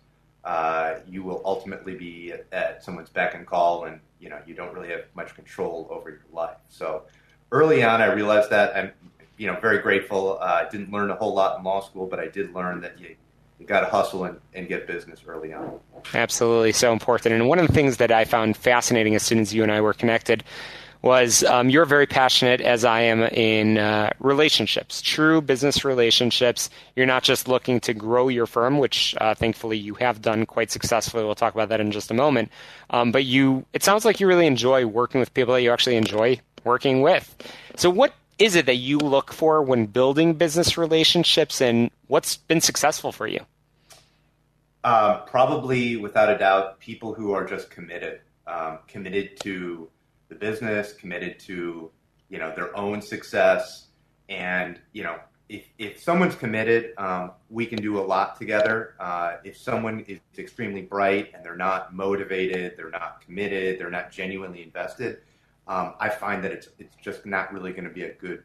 uh, 0.44 0.96
you 1.08 1.22
will 1.22 1.42
ultimately 1.44 1.94
be 1.94 2.32
at, 2.32 2.46
at, 2.52 2.84
someone's 2.84 3.08
beck 3.08 3.34
and 3.34 3.46
call, 3.46 3.84
and 3.84 4.00
you 4.18 4.28
know 4.28 4.38
you 4.46 4.54
don't 4.54 4.74
really 4.74 4.88
have 4.88 5.04
much 5.14 5.34
control 5.34 5.86
over 5.90 6.10
your 6.10 6.24
life. 6.32 6.56
So 6.68 7.04
early 7.52 7.82
on, 7.84 8.00
I 8.00 8.06
realized 8.06 8.50
that. 8.50 8.76
I'm 8.76 8.92
you 9.38 9.46
know 9.46 9.58
very 9.60 9.78
grateful. 9.78 10.38
I 10.40 10.62
uh, 10.62 10.70
didn't 10.70 10.90
learn 10.92 11.10
a 11.10 11.14
whole 11.14 11.34
lot 11.34 11.58
in 11.58 11.64
law 11.64 11.80
school, 11.80 12.06
but 12.06 12.18
I 12.18 12.28
did 12.28 12.54
learn 12.54 12.80
that 12.80 12.98
you 12.98 13.16
got 13.66 13.80
to 13.80 13.86
hustle 13.86 14.24
and, 14.24 14.38
and 14.54 14.68
get 14.68 14.86
business 14.86 15.20
early 15.26 15.52
on. 15.52 15.78
Absolutely, 16.14 16.72
so 16.72 16.92
important. 16.92 17.34
And 17.34 17.48
one 17.48 17.58
of 17.58 17.66
the 17.66 17.72
things 17.72 17.98
that 17.98 18.10
I 18.10 18.24
found 18.24 18.56
fascinating 18.56 19.14
as 19.14 19.22
soon 19.22 19.38
as 19.38 19.54
you 19.54 19.62
and 19.62 19.72
I 19.72 19.80
were 19.80 19.92
connected 19.92 20.44
was 21.02 21.42
um, 21.44 21.68
you're 21.68 21.84
very 21.84 22.06
passionate, 22.06 22.60
as 22.60 22.84
I 22.84 23.02
am, 23.02 23.22
in 23.22 23.76
uh, 23.76 24.10
relationships, 24.20 25.02
true 25.02 25.40
business 25.40 25.84
relationships. 25.84 26.70
You're 26.94 27.06
not 27.06 27.24
just 27.24 27.48
looking 27.48 27.80
to 27.80 27.92
grow 27.92 28.28
your 28.28 28.46
firm, 28.46 28.78
which 28.78 29.16
uh, 29.20 29.34
thankfully 29.34 29.76
you 29.78 29.94
have 29.94 30.22
done 30.22 30.46
quite 30.46 30.70
successfully. 30.70 31.24
We'll 31.24 31.34
talk 31.34 31.54
about 31.54 31.70
that 31.70 31.80
in 31.80 31.90
just 31.90 32.12
a 32.12 32.14
moment. 32.14 32.50
Um, 32.90 33.10
but 33.10 33.24
you, 33.24 33.66
it 33.72 33.82
sounds 33.82 34.04
like 34.04 34.20
you 34.20 34.28
really 34.28 34.46
enjoy 34.46 34.86
working 34.86 35.18
with 35.18 35.34
people 35.34 35.54
that 35.54 35.62
you 35.62 35.72
actually 35.72 35.96
enjoy 35.96 36.40
working 36.64 37.02
with. 37.02 37.36
So, 37.74 37.90
what 37.90 38.14
is 38.38 38.54
it 38.54 38.66
that 38.66 38.76
you 38.76 38.98
look 38.98 39.32
for 39.32 39.62
when 39.62 39.86
building 39.86 40.34
business 40.34 40.78
relationships, 40.78 41.60
and 41.60 41.90
what's 42.06 42.36
been 42.36 42.60
successful 42.60 43.12
for 43.12 43.26
you? 43.26 43.40
Uh, 44.84 45.20
probably, 45.20 45.96
without 45.96 46.28
a 46.28 46.36
doubt, 46.36 46.80
people 46.80 47.14
who 47.14 47.32
are 47.32 47.44
just 47.44 47.70
committed, 47.70 48.20
um, 48.46 48.78
committed 48.88 49.38
to 49.40 49.88
the 50.28 50.34
business, 50.34 50.92
committed 50.92 51.38
to 51.38 51.90
you 52.28 52.38
know 52.38 52.52
their 52.54 52.76
own 52.76 53.00
success, 53.00 53.88
and 54.28 54.80
you 54.92 55.04
know 55.04 55.18
if 55.48 55.66
if 55.78 56.00
someone's 56.00 56.34
committed, 56.34 56.94
um, 56.98 57.32
we 57.50 57.66
can 57.66 57.80
do 57.80 57.98
a 57.98 58.02
lot 58.02 58.36
together. 58.36 58.94
Uh, 58.98 59.36
if 59.44 59.56
someone 59.56 60.00
is 60.08 60.18
extremely 60.36 60.82
bright 60.82 61.30
and 61.34 61.44
they're 61.44 61.56
not 61.56 61.94
motivated, 61.94 62.74
they're 62.76 62.90
not 62.90 63.20
committed, 63.20 63.78
they're 63.78 63.90
not 63.90 64.10
genuinely 64.10 64.62
invested, 64.62 65.18
um, 65.68 65.94
I 66.00 66.08
find 66.08 66.42
that 66.44 66.52
it's 66.52 66.68
it's 66.78 66.96
just 66.96 67.24
not 67.26 67.52
really 67.52 67.72
going 67.72 67.84
to 67.84 67.90
be 67.90 68.04
a 68.04 68.14
good 68.14 68.42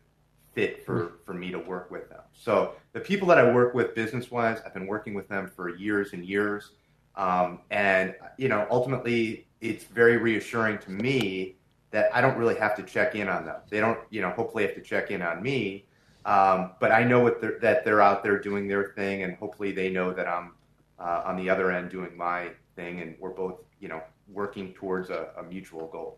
fit 0.58 0.84
for, 0.84 1.20
for 1.24 1.36
me 1.36 1.52
to 1.52 1.60
work 1.60 1.92
with 1.92 2.10
them. 2.10 2.22
So 2.34 2.74
the 2.94 3.00
people 3.00 3.28
that 3.28 3.38
I 3.38 3.54
work 3.54 3.76
with 3.76 3.94
business 3.94 4.32
wise, 4.32 4.58
I've 4.66 4.74
been 4.74 4.88
working 4.88 5.14
with 5.14 5.28
them 5.30 5.48
for 5.56 5.70
years 5.70 6.14
and 6.14 6.26
years. 6.26 6.72
Um, 7.16 7.60
and, 7.70 8.16
you 8.38 8.50
know, 8.50 8.66
ultimately 8.72 9.46
it's 9.62 9.84
very 9.84 10.18
reassuring 10.18 10.80
to 10.80 10.90
me 10.90 11.58
that 11.92 12.10
I 12.12 12.22
don't 12.22 12.38
really 12.38 12.56
have 12.56 12.76
to 12.78 12.82
check 12.82 13.14
in 13.14 13.30
on 13.30 13.46
them. 13.46 13.58
They 13.70 13.80
don't, 13.80 14.00
you 14.10 14.22
know, 14.24 14.32
hopefully 14.32 14.64
have 14.64 14.74
to 14.74 14.82
check 14.82 15.12
in 15.12 15.22
on 15.22 15.44
me. 15.44 15.86
Um, 16.26 16.72
but 16.80 16.92
I 16.92 17.04
know 17.04 17.30
they're, 17.30 17.60
that 17.60 17.86
they're 17.86 18.02
out 18.02 18.24
there 18.24 18.40
doing 18.40 18.68
their 18.68 18.86
thing, 18.96 19.24
and 19.24 19.38
hopefully 19.38 19.72
they 19.72 19.92
know 19.92 20.12
that 20.12 20.28
I'm 20.28 20.54
uh, 21.00 21.22
on 21.24 21.38
the 21.38 21.52
other 21.52 21.72
end 21.72 21.92
doing 21.92 22.18
my 22.18 22.50
thing, 22.76 23.02
and 23.02 23.16
we're 23.20 23.30
both, 23.30 23.60
you 23.80 23.90
know, 23.90 24.02
working 24.34 24.74
towards 24.74 25.12
a, 25.12 25.30
a 25.38 25.44
mutual 25.44 25.88
goal. 25.88 26.18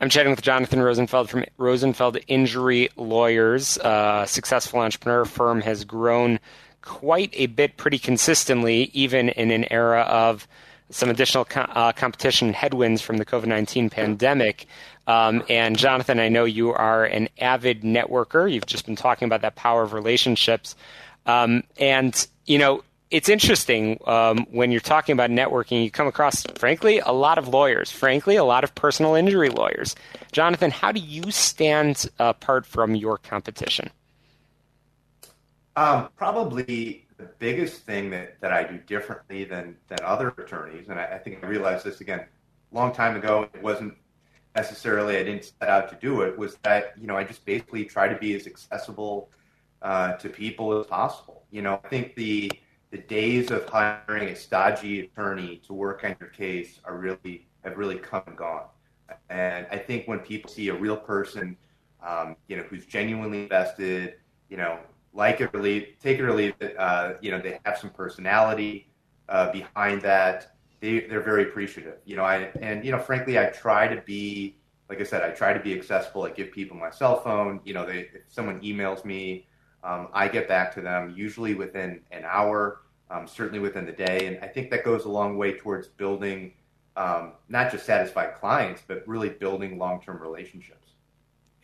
I'm 0.00 0.10
chatting 0.10 0.30
with 0.30 0.42
Jonathan 0.42 0.80
Rosenfeld 0.80 1.28
from 1.28 1.44
Rosenfeld 1.56 2.18
Injury 2.28 2.88
Lawyers. 2.96 3.78
Uh, 3.78 4.26
successful 4.26 4.78
entrepreneur 4.78 5.24
firm 5.24 5.60
has 5.62 5.84
grown 5.84 6.38
quite 6.82 7.30
a 7.32 7.46
bit 7.46 7.76
pretty 7.76 7.98
consistently, 7.98 8.90
even 8.92 9.28
in 9.30 9.50
an 9.50 9.70
era 9.72 10.02
of 10.02 10.46
some 10.90 11.10
additional 11.10 11.44
co- 11.44 11.62
uh, 11.62 11.90
competition 11.92 12.52
headwinds 12.52 13.02
from 13.02 13.16
the 13.16 13.24
COVID 13.24 13.46
19 13.46 13.90
pandemic. 13.90 14.66
Um, 15.08 15.42
and 15.48 15.76
Jonathan, 15.76 16.20
I 16.20 16.28
know 16.28 16.44
you 16.44 16.72
are 16.72 17.04
an 17.04 17.28
avid 17.40 17.82
networker. 17.82 18.50
You've 18.50 18.66
just 18.66 18.86
been 18.86 18.96
talking 18.96 19.26
about 19.26 19.42
that 19.42 19.56
power 19.56 19.82
of 19.82 19.94
relationships. 19.94 20.76
Um, 21.26 21.64
and, 21.76 22.26
you 22.46 22.58
know, 22.58 22.84
it's 23.10 23.28
interesting 23.28 24.00
um, 24.06 24.46
when 24.50 24.70
you're 24.70 24.80
talking 24.80 25.12
about 25.12 25.30
networking. 25.30 25.82
You 25.82 25.90
come 25.90 26.06
across, 26.06 26.42
frankly, 26.56 26.98
a 26.98 27.12
lot 27.12 27.38
of 27.38 27.48
lawyers. 27.48 27.90
Frankly, 27.90 28.36
a 28.36 28.44
lot 28.44 28.64
of 28.64 28.74
personal 28.74 29.14
injury 29.14 29.48
lawyers. 29.48 29.94
Jonathan, 30.32 30.70
how 30.70 30.92
do 30.92 31.00
you 31.00 31.30
stand 31.30 32.10
apart 32.18 32.66
from 32.66 32.94
your 32.94 33.18
competition? 33.18 33.90
Um, 35.76 36.08
probably 36.16 37.06
the 37.18 37.28
biggest 37.38 37.82
thing 37.82 38.10
that, 38.10 38.40
that 38.40 38.52
I 38.52 38.64
do 38.64 38.78
differently 38.78 39.44
than, 39.44 39.76
than 39.88 39.98
other 40.04 40.28
attorneys, 40.30 40.88
and 40.88 40.98
I, 40.98 41.04
I 41.04 41.18
think 41.18 41.42
I 41.42 41.46
realized 41.46 41.84
this 41.84 42.00
again 42.00 42.20
a 42.20 42.74
long 42.74 42.92
time 42.92 43.16
ago, 43.16 43.48
it 43.54 43.62
wasn't 43.62 43.94
necessarily 44.54 45.16
I 45.16 45.22
didn't 45.22 45.44
set 45.44 45.68
out 45.68 45.88
to 45.90 45.96
do 45.96 46.22
it, 46.22 46.36
was 46.36 46.56
that, 46.62 46.94
you 47.00 47.06
know, 47.06 47.16
I 47.16 47.24
just 47.24 47.44
basically 47.44 47.84
try 47.84 48.08
to 48.08 48.16
be 48.18 48.34
as 48.34 48.46
accessible 48.46 49.30
uh, 49.82 50.14
to 50.14 50.28
people 50.28 50.78
as 50.78 50.86
possible. 50.86 51.44
You 51.50 51.62
know, 51.62 51.80
I 51.84 51.88
think 51.88 52.14
the 52.14 52.50
the 52.90 52.98
days 52.98 53.50
of 53.50 53.68
hiring 53.68 54.28
a 54.28 54.36
stodgy 54.36 55.00
attorney 55.00 55.60
to 55.66 55.74
work 55.74 56.04
on 56.04 56.16
your 56.20 56.30
case 56.30 56.80
are 56.84 56.96
really 56.96 57.46
have 57.64 57.76
really 57.76 57.96
come 57.96 58.22
and 58.26 58.36
gone. 58.36 58.64
And 59.28 59.66
I 59.70 59.76
think 59.76 60.08
when 60.08 60.20
people 60.20 60.50
see 60.50 60.68
a 60.68 60.74
real 60.74 60.96
person, 60.96 61.56
um, 62.06 62.36
you 62.46 62.56
know, 62.56 62.62
who's 62.64 62.86
genuinely 62.86 63.42
invested, 63.42 64.14
you 64.48 64.56
know, 64.56 64.78
like 65.12 65.40
it 65.40 65.50
or 65.54 65.60
leave, 65.60 65.96
take 66.00 66.18
it 66.18 66.24
or 66.24 66.32
leave 66.32 66.54
it, 66.60 66.78
uh, 66.78 67.14
you 67.20 67.30
know, 67.30 67.40
they 67.40 67.58
have 67.64 67.78
some 67.78 67.90
personality 67.90 68.90
uh, 69.28 69.50
behind 69.52 70.02
that. 70.02 70.54
They 70.80 71.00
they're 71.00 71.20
very 71.20 71.42
appreciative. 71.42 71.96
You 72.04 72.16
know, 72.16 72.22
I 72.24 72.50
and 72.60 72.84
you 72.84 72.92
know, 72.92 73.00
frankly, 73.00 73.38
I 73.38 73.46
try 73.46 73.92
to 73.92 74.00
be 74.02 74.56
like 74.88 75.00
I 75.00 75.04
said, 75.04 75.22
I 75.22 75.30
try 75.30 75.52
to 75.52 75.60
be 75.60 75.74
accessible. 75.74 76.22
I 76.22 76.30
give 76.30 76.52
people 76.52 76.76
my 76.76 76.90
cell 76.90 77.20
phone. 77.20 77.60
You 77.64 77.74
know, 77.74 77.84
they 77.84 78.08
if 78.14 78.22
someone 78.28 78.60
emails 78.60 79.04
me 79.04 79.46
um, 79.84 80.08
I 80.12 80.28
get 80.28 80.48
back 80.48 80.74
to 80.74 80.80
them 80.80 81.14
usually 81.16 81.54
within 81.54 82.00
an 82.10 82.24
hour, 82.24 82.82
um, 83.10 83.26
certainly 83.26 83.58
within 83.60 83.86
the 83.86 83.92
day. 83.92 84.26
And 84.26 84.38
I 84.42 84.48
think 84.48 84.70
that 84.70 84.84
goes 84.84 85.04
a 85.04 85.08
long 85.08 85.36
way 85.36 85.56
towards 85.56 85.88
building 85.88 86.52
um, 86.96 87.32
not 87.48 87.70
just 87.70 87.86
satisfied 87.86 88.34
clients, 88.34 88.82
but 88.86 89.06
really 89.06 89.28
building 89.28 89.78
long 89.78 90.02
term 90.02 90.20
relationships. 90.20 90.87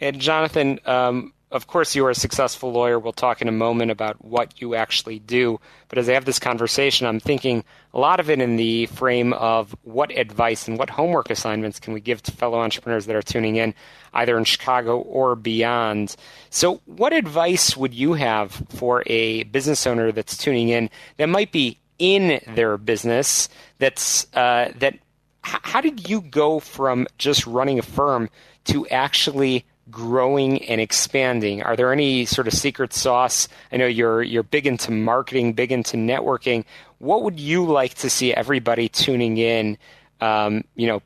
And 0.01 0.21
Jonathan, 0.21 0.81
um, 0.87 1.33
of 1.55 1.69
course, 1.69 1.95
you 1.95 2.05
are 2.05 2.11
a 2.11 2.17
successful 2.17 2.73
lawyer. 2.73 2.99
We'll 2.99 3.13
talk 3.13 3.41
in 3.41 3.47
a 3.47 3.53
moment 3.53 3.93
about 3.93 4.25
what 4.25 4.61
you 4.61 4.75
actually 4.75 5.21
do. 5.21 5.61
But 5.89 5.99
as 5.99 6.09
I 6.09 6.15
have 6.15 6.25
this 6.25 6.41
conversation, 6.41 7.07
I'm 7.07 7.21
thinking 7.21 7.65
a 7.93 8.01
lot 8.01 8.19
of 8.19 8.29
it 8.29 8.41
in 8.41 8.57
the 8.57 8.87
frame 8.87 9.33
of 9.35 9.77
what 9.83 10.11
advice 10.11 10.67
and 10.67 10.77
what 10.77 10.91
homework 10.91 11.31
assignments 11.31 11.79
can 11.79 11.95
we 11.95 12.01
give 12.01 12.21
to 12.25 12.33
fellow 12.33 12.59
entrepreneurs 12.59 13.07
that 13.07 13.15
are 13.15 13.23
tuning 13.23 13.55
in, 13.55 13.73
either 14.15 14.37
in 14.37 14.43
Chicago 14.43 14.99
or 14.99 15.37
beyond. 15.37 16.17
So, 16.51 16.81
what 16.87 17.13
advice 17.13 17.77
would 17.77 17.95
you 17.95 18.15
have 18.15 18.51
for 18.71 19.05
a 19.07 19.45
business 19.45 19.87
owner 19.87 20.11
that's 20.11 20.37
tuning 20.37 20.71
in 20.71 20.91
that 21.19 21.29
might 21.29 21.53
be 21.53 21.79
in 22.01 22.41
their 22.57 22.77
business 22.77 23.49
that's 23.79 24.27
uh, 24.35 24.73
that 24.79 24.99
how 25.43 25.81
did 25.81 26.09
you 26.09 26.21
go 26.21 26.59
from 26.59 27.07
just 27.19 27.47
running 27.47 27.79
a 27.79 27.83
firm 27.83 28.29
to 28.65 28.89
actually 28.89 29.65
growing 29.91 30.63
and 30.65 30.81
expanding? 30.81 31.63
Are 31.63 31.77
there 31.77 31.93
any 31.93 32.25
sort 32.25 32.47
of 32.47 32.55
secret 32.55 32.93
sauce? 32.93 33.49
I 33.73 33.77
know 33.77 33.87
you're 33.87 34.23
you're 34.23 34.43
big 34.43 34.67
into 34.67 34.91
marketing, 34.91 35.53
big 35.53 35.73
into 35.73 35.97
networking. 35.97 36.65
What 36.99 37.23
would 37.23 37.39
you 37.39 37.65
like 37.65 37.95
to 37.95 38.11
see 38.11 38.33
everybody 38.33 38.89
tuning 38.89 39.37
in, 39.37 39.79
um, 40.21 40.65
you 40.75 40.87
know, 40.87 41.03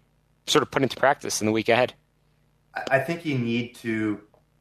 sort 0.47 0.63
of 0.63 0.71
put 0.71 0.83
into 0.83 0.97
practice 0.97 1.41
in 1.41 1.47
the 1.47 1.53
week 1.53 1.69
ahead? 1.69 1.95
I 2.91 3.01
think 3.01 3.25
you 3.25 3.37
need 3.37 3.75
to 3.77 4.21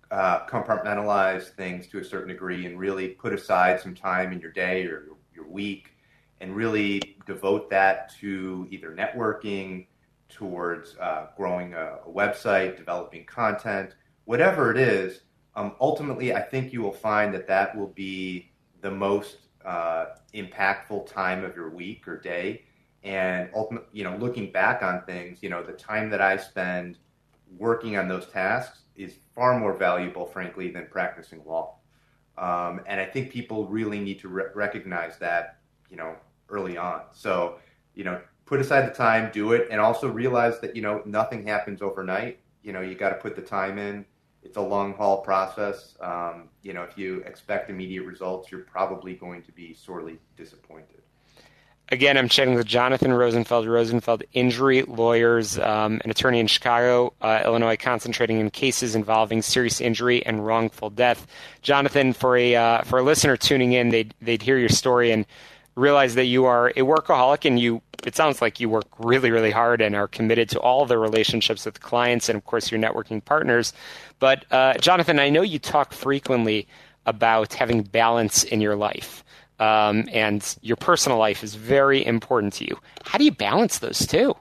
uh, 0.09 0.45
compartmentalize 0.47 1.49
things 1.49 1.87
to 1.87 1.99
a 1.99 2.03
certain 2.03 2.29
degree 2.29 2.65
and 2.65 2.79
really 2.79 3.09
put 3.09 3.33
aside 3.33 3.79
some 3.79 3.93
time 3.93 4.31
in 4.31 4.39
your 4.39 4.51
day 4.51 4.83
or 4.83 5.03
your, 5.05 5.17
your 5.35 5.47
week 5.47 5.91
and 6.39 6.55
really 6.55 7.17
devote 7.25 7.69
that 7.69 8.13
to 8.19 8.67
either 8.71 8.91
networking, 8.91 9.85
towards 10.29 10.95
uh, 10.97 11.27
growing 11.35 11.73
a, 11.73 11.99
a, 12.05 12.09
website, 12.09 12.77
developing 12.77 13.25
content, 13.25 13.95
whatever 14.27 14.71
it 14.71 14.77
is, 14.77 15.21
um, 15.55 15.73
ultimately, 15.79 16.35
I 16.35 16.41
think 16.41 16.73
you 16.73 16.81
will 16.81 16.91
find 16.91 17.33
that 17.33 17.47
that 17.47 17.75
will 17.75 17.87
be 17.87 18.51
the 18.81 18.91
most 18.91 19.37
uh, 19.65 20.07
impactful 20.33 21.11
time 21.11 21.45
of 21.45 21.55
your 21.55 21.69
week 21.69 22.07
or 22.07 22.19
day. 22.19 22.63
And 23.03 23.49
ultimately, 23.55 23.87
you 23.93 24.03
know, 24.03 24.17
looking 24.17 24.51
back 24.51 24.83
on 24.83 25.01
things, 25.05 25.41
you 25.41 25.49
know, 25.49 25.63
the 25.63 25.71
time 25.71 26.09
that 26.09 26.19
I 26.19 26.35
spend 26.35 26.97
working 27.57 27.95
on 27.95 28.09
those 28.09 28.27
tasks 28.27 28.81
is 28.97 29.13
far 29.33 29.57
more 29.57 29.73
valuable, 29.73 30.25
frankly, 30.25 30.71
than 30.71 30.87
practicing 30.91 31.41
law. 31.45 31.77
Um, 32.37 32.81
and 32.85 32.99
I 32.99 33.05
think 33.05 33.31
people 33.31 33.65
really 33.67 33.99
need 33.99 34.19
to 34.19 34.27
re- 34.27 34.51
recognize 34.53 35.17
that, 35.19 35.59
you 35.89 35.95
know, 35.95 36.15
early 36.49 36.77
on. 36.77 37.03
So, 37.13 37.59
you 37.95 38.03
know, 38.03 38.19
put 38.45 38.59
aside 38.59 38.89
the 38.89 38.93
time, 38.93 39.31
do 39.31 39.53
it, 39.53 39.69
and 39.71 39.79
also 39.79 40.09
realize 40.09 40.59
that 40.59 40.75
you 40.75 40.81
know 40.81 41.01
nothing 41.05 41.47
happens 41.47 41.81
overnight. 41.81 42.39
You 42.61 42.73
know, 42.73 42.81
you 42.81 42.93
got 42.93 43.09
to 43.09 43.15
put 43.15 43.37
the 43.37 43.41
time 43.41 43.77
in 43.77 44.05
it's 44.43 44.57
a 44.57 44.61
long 44.61 44.93
haul 44.93 45.21
process. 45.21 45.95
Um, 46.01 46.49
you 46.61 46.73
know, 46.73 46.83
if 46.83 46.97
you 46.97 47.19
expect 47.21 47.69
immediate 47.69 48.03
results, 48.03 48.51
you're 48.51 48.61
probably 48.61 49.13
going 49.13 49.43
to 49.43 49.51
be 49.51 49.73
sorely 49.73 50.19
disappointed. 50.35 51.01
Again, 51.89 52.17
I'm 52.17 52.27
chatting 52.27 52.55
with 52.55 52.67
Jonathan 52.67 53.13
Rosenfeld, 53.13 53.65
Rosenfeld 53.65 54.23
Injury 54.33 54.83
Lawyers, 54.83 55.57
um, 55.57 56.01
an 56.03 56.11
attorney 56.11 56.41
in 56.41 56.47
Chicago, 56.47 57.13
uh, 57.21 57.43
Illinois, 57.45 57.77
concentrating 57.77 58.39
in 58.39 58.49
cases 58.49 58.93
involving 58.93 59.41
serious 59.41 59.79
injury 59.79 60.25
and 60.25 60.45
wrongful 60.45 60.89
death. 60.89 61.25
Jonathan, 61.61 62.11
for 62.11 62.35
a 62.35 62.55
uh, 62.55 62.81
for 62.81 62.99
a 62.99 63.03
listener 63.03 63.37
tuning 63.37 63.71
in, 63.71 63.87
they'd 63.87 64.13
they'd 64.21 64.41
hear 64.41 64.57
your 64.57 64.67
story 64.67 65.11
and 65.11 65.25
realize 65.77 66.15
that 66.15 66.25
you 66.25 66.45
are 66.45 66.69
a 66.69 66.81
workaholic 66.81 67.45
and 67.45 67.59
you 67.59 67.81
it 68.03 68.15
sounds 68.15 68.41
like 68.41 68.59
you 68.59 68.67
work 68.69 68.87
really 68.99 69.31
really 69.31 69.51
hard 69.51 69.81
and 69.81 69.95
are 69.95 70.07
committed 70.07 70.49
to 70.49 70.59
all 70.59 70.85
the 70.85 70.97
relationships 70.97 71.65
with 71.65 71.79
clients 71.81 72.29
and 72.29 72.35
of 72.35 72.45
course 72.45 72.71
your 72.71 72.79
networking 72.79 73.23
partners. 73.23 73.73
But 74.19 74.51
uh, 74.51 74.73
jonathan 74.75 75.19
i 75.19 75.29
know 75.29 75.43
you 75.43 75.59
talk 75.59 75.93
frequently 75.93 76.67
about 77.05 77.53
having 77.53 77.83
balance 77.83 78.43
in 78.43 78.59
your 78.59 78.75
life 78.75 79.23
um, 79.59 80.07
and 80.11 80.57
your 80.61 80.77
personal 80.77 81.17
life 81.17 81.43
is 81.43 81.55
very 81.55 82.05
important 82.05 82.53
to 82.53 82.65
you. 82.65 82.77
How 83.05 83.17
do 83.17 83.23
you 83.23 83.31
balance 83.31 83.79
those 83.79 84.05
two? 84.05 84.35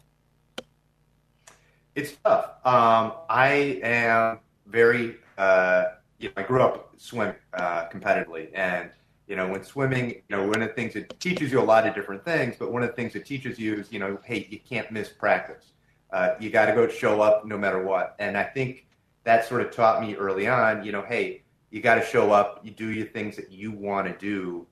It's 1.94 2.12
tough. 2.25 2.51
Um, 2.64 3.12
i 3.31 3.81
am 3.83 4.40
very 4.66 5.16
uh, 5.38 5.85
you 6.18 6.29
know, 6.29 6.35
i 6.37 6.42
grew 6.42 6.62
up 6.62 6.92
swimming 6.99 7.35
uh, 7.55 7.88
competitively 7.88 8.49
and 8.55 8.90
you 9.26 9.34
know, 9.34 9.48
when 9.48 9.64
swimming, 9.64 10.10
you 10.10 10.36
know, 10.36 10.46
one 10.46 10.62
of 10.62 10.68
the 10.68 10.74
things 10.74 10.94
it 10.94 11.18
teaches 11.18 11.50
you 11.50 11.60
a 11.60 11.62
lot 11.62 11.86
of 11.86 11.94
different 11.94 12.24
things, 12.24 12.56
but 12.58 12.72
one 12.72 12.82
of 12.82 12.88
the 12.88 12.94
things 12.94 13.14
it 13.14 13.26
teaches 13.26 13.58
you 13.58 13.74
is, 13.74 13.90
you 13.92 13.98
know, 13.98 14.18
hey, 14.24 14.46
you 14.50 14.60
can't 14.60 14.90
miss 14.90 15.08
practice. 15.08 15.72
Uh, 16.12 16.34
you 16.38 16.50
got 16.50 16.66
to 16.66 16.72
go 16.72 16.88
show 16.88 17.20
up 17.20 17.44
no 17.44 17.58
matter 17.58 17.82
what. 17.82 18.14
And 18.18 18.36
I 18.36 18.44
think 18.44 18.86
that 19.24 19.44
sort 19.44 19.62
of 19.62 19.72
taught 19.72 20.00
me 20.00 20.14
early 20.14 20.46
on, 20.46 20.84
you 20.84 20.92
know, 20.92 21.02
hey, 21.02 21.42
you 21.70 21.80
got 21.80 21.96
to 21.96 22.04
show 22.04 22.30
up, 22.30 22.60
you 22.64 22.70
do 22.70 22.90
your 22.90 23.08
things 23.08 23.34
that 23.36 23.50
you 23.50 23.72
want 23.72 24.06
to 24.06 24.16
do, 24.16 24.66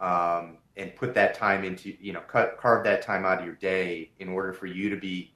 um, 0.00 0.58
and 0.76 0.94
put 0.96 1.14
that 1.14 1.34
time 1.34 1.62
into, 1.62 1.94
you 2.00 2.12
know, 2.12 2.20
cut, 2.20 2.58
carve 2.58 2.82
that 2.84 3.02
time 3.02 3.24
out 3.24 3.38
of 3.38 3.44
your 3.44 3.54
day 3.54 4.10
in 4.18 4.28
order 4.28 4.52
for 4.52 4.66
you 4.66 4.90
to 4.90 4.96
be 4.96 5.32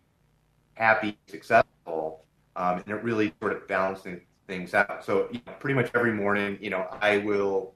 happy, 0.74 1.16
successful. 1.28 2.24
Um, 2.56 2.78
and 2.78 2.88
it 2.88 3.02
really 3.04 3.32
sort 3.40 3.52
of 3.52 3.68
balancing 3.68 4.20
things 4.46 4.74
out. 4.74 5.04
So 5.04 5.28
you 5.30 5.40
know, 5.46 5.52
pretty 5.58 5.74
much 5.74 5.90
every 5.94 6.12
morning, 6.12 6.58
you 6.60 6.70
know, 6.70 6.86
I 7.00 7.18
will 7.18 7.73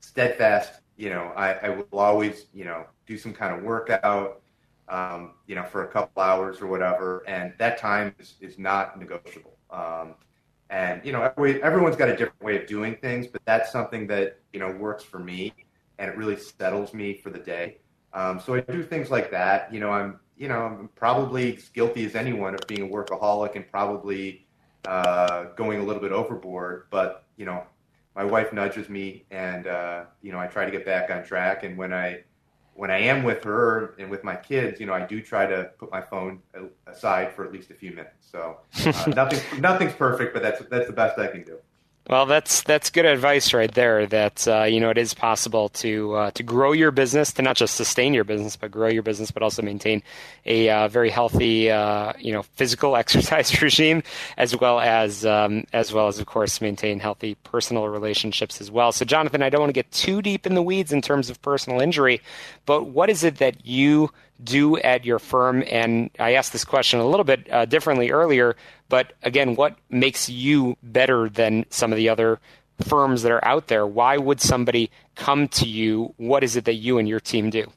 steadfast. 0.00 0.80
You 0.96 1.10
know, 1.10 1.32
I, 1.36 1.52
I 1.54 1.68
will 1.70 1.98
always, 1.98 2.46
you 2.52 2.64
know, 2.64 2.84
do 3.06 3.16
some 3.16 3.32
kind 3.32 3.54
of 3.54 3.62
workout, 3.62 4.42
um, 4.88 5.32
you 5.46 5.54
know, 5.54 5.64
for 5.64 5.84
a 5.84 5.88
couple 5.88 6.22
hours 6.22 6.60
or 6.60 6.66
whatever, 6.66 7.24
and 7.26 7.54
that 7.58 7.78
time 7.78 8.14
is, 8.18 8.34
is 8.40 8.58
not 8.58 8.98
negotiable. 8.98 9.56
Um, 9.70 10.14
and 10.70 11.04
you 11.04 11.12
know, 11.12 11.22
every, 11.22 11.62
everyone's 11.62 11.96
got 11.96 12.08
a 12.08 12.16
different 12.16 12.42
way 12.42 12.56
of 12.56 12.66
doing 12.66 12.96
things, 12.96 13.26
but 13.26 13.42
that's 13.44 13.72
something 13.72 14.06
that 14.08 14.38
you 14.52 14.60
know 14.60 14.70
works 14.72 15.02
for 15.02 15.18
me, 15.18 15.52
and 15.98 16.10
it 16.10 16.16
really 16.16 16.36
settles 16.36 16.94
me 16.94 17.14
for 17.14 17.30
the 17.30 17.38
day. 17.38 17.78
Um, 18.12 18.40
so 18.40 18.54
I 18.54 18.60
do 18.60 18.82
things 18.82 19.10
like 19.10 19.30
that. 19.30 19.72
You 19.72 19.80
know, 19.80 19.90
I'm 19.90 20.20
you 20.36 20.48
know 20.48 20.60
I'm 20.60 20.88
probably 20.94 21.56
as 21.56 21.68
guilty 21.68 22.04
as 22.04 22.14
anyone 22.14 22.54
of 22.54 22.60
being 22.66 22.82
a 22.82 22.88
workaholic 22.88 23.56
and 23.56 23.68
probably 23.68 24.46
uh, 24.86 25.46
going 25.56 25.80
a 25.80 25.84
little 25.84 26.02
bit 26.02 26.12
overboard. 26.12 26.86
But 26.90 27.24
you 27.36 27.46
know, 27.46 27.64
my 28.14 28.24
wife 28.24 28.52
nudges 28.52 28.88
me, 28.88 29.24
and 29.30 29.66
uh, 29.66 30.04
you 30.22 30.32
know 30.32 30.38
I 30.38 30.46
try 30.46 30.64
to 30.64 30.70
get 30.70 30.84
back 30.84 31.10
on 31.10 31.24
track. 31.24 31.62
And 31.64 31.76
when 31.76 31.92
I 31.92 32.24
when 32.74 32.90
I 32.90 32.98
am 32.98 33.22
with 33.22 33.44
her 33.44 33.94
and 33.98 34.10
with 34.10 34.24
my 34.24 34.36
kids, 34.36 34.80
you 34.80 34.86
know, 34.86 34.94
I 34.94 35.04
do 35.04 35.20
try 35.20 35.44
to 35.44 35.70
put 35.78 35.90
my 35.90 36.00
phone 36.00 36.40
aside 36.86 37.32
for 37.32 37.44
at 37.44 37.52
least 37.52 37.70
a 37.70 37.74
few 37.74 37.90
minutes. 37.90 38.26
So 38.30 38.58
uh, 38.86 39.04
nothing 39.14 39.60
nothing's 39.60 39.92
perfect, 39.92 40.32
but 40.32 40.42
that's 40.42 40.62
that's 40.70 40.86
the 40.86 40.92
best 40.92 41.18
I 41.18 41.26
can 41.26 41.42
do. 41.42 41.58
Well, 42.08 42.26
that's 42.26 42.62
that's 42.62 42.90
good 42.90 43.04
advice 43.04 43.52
right 43.54 43.72
there. 43.72 44.06
That 44.06 44.48
uh, 44.48 44.64
you 44.64 44.80
know 44.80 44.90
it 44.90 44.98
is 44.98 45.14
possible 45.14 45.68
to 45.70 46.14
uh, 46.14 46.30
to 46.32 46.42
grow 46.42 46.72
your 46.72 46.90
business, 46.90 47.32
to 47.34 47.42
not 47.42 47.56
just 47.56 47.76
sustain 47.76 48.14
your 48.14 48.24
business, 48.24 48.56
but 48.56 48.72
grow 48.72 48.88
your 48.88 49.02
business, 49.04 49.30
but 49.30 49.42
also 49.42 49.62
maintain 49.62 50.02
a 50.44 50.70
uh, 50.70 50.88
very 50.88 51.10
healthy 51.10 51.70
uh, 51.70 52.12
you 52.18 52.32
know 52.32 52.42
physical 52.42 52.96
exercise 52.96 53.62
regime, 53.62 54.02
as 54.36 54.58
well 54.58 54.80
as 54.80 55.24
um, 55.24 55.64
as 55.72 55.92
well 55.92 56.08
as 56.08 56.18
of 56.18 56.26
course 56.26 56.60
maintain 56.60 56.98
healthy 56.98 57.36
personal 57.44 57.86
relationships 57.88 58.60
as 58.60 58.70
well. 58.70 58.90
So, 58.92 59.04
Jonathan, 59.04 59.42
I 59.42 59.50
don't 59.50 59.60
want 59.60 59.70
to 59.70 59.74
get 59.74 59.92
too 59.92 60.20
deep 60.20 60.46
in 60.46 60.54
the 60.54 60.62
weeds 60.62 60.92
in 60.92 61.02
terms 61.02 61.30
of 61.30 61.40
personal 61.42 61.80
injury, 61.80 62.22
but 62.66 62.86
what 62.86 63.08
is 63.10 63.22
it 63.22 63.36
that 63.36 63.64
you 63.64 64.10
do 64.42 64.76
at 64.78 65.04
your 65.04 65.18
firm? 65.18 65.62
And 65.68 66.10
I 66.18 66.34
asked 66.34 66.52
this 66.52 66.64
question 66.64 67.00
a 67.00 67.06
little 67.06 67.24
bit 67.24 67.50
uh, 67.52 67.64
differently 67.66 68.10
earlier 68.10 68.56
but 68.90 69.12
again, 69.22 69.54
what 69.54 69.78
makes 69.88 70.28
you 70.28 70.76
better 70.82 71.30
than 71.30 71.64
some 71.70 71.92
of 71.92 71.96
the 71.96 72.10
other 72.10 72.40
firms 72.86 73.22
that 73.22 73.32
are 73.32 73.42
out 73.44 73.68
there? 73.68 73.86
Why 73.86 74.18
would 74.18 74.40
somebody 74.40 74.90
come 75.14 75.48
to 75.48 75.66
you? 75.66 76.12
What 76.18 76.44
is 76.44 76.56
it 76.56 76.64
that 76.64 76.74
you 76.74 76.98
and 76.98 77.08
your 77.08 77.20
team 77.20 77.48
do? 77.48 77.70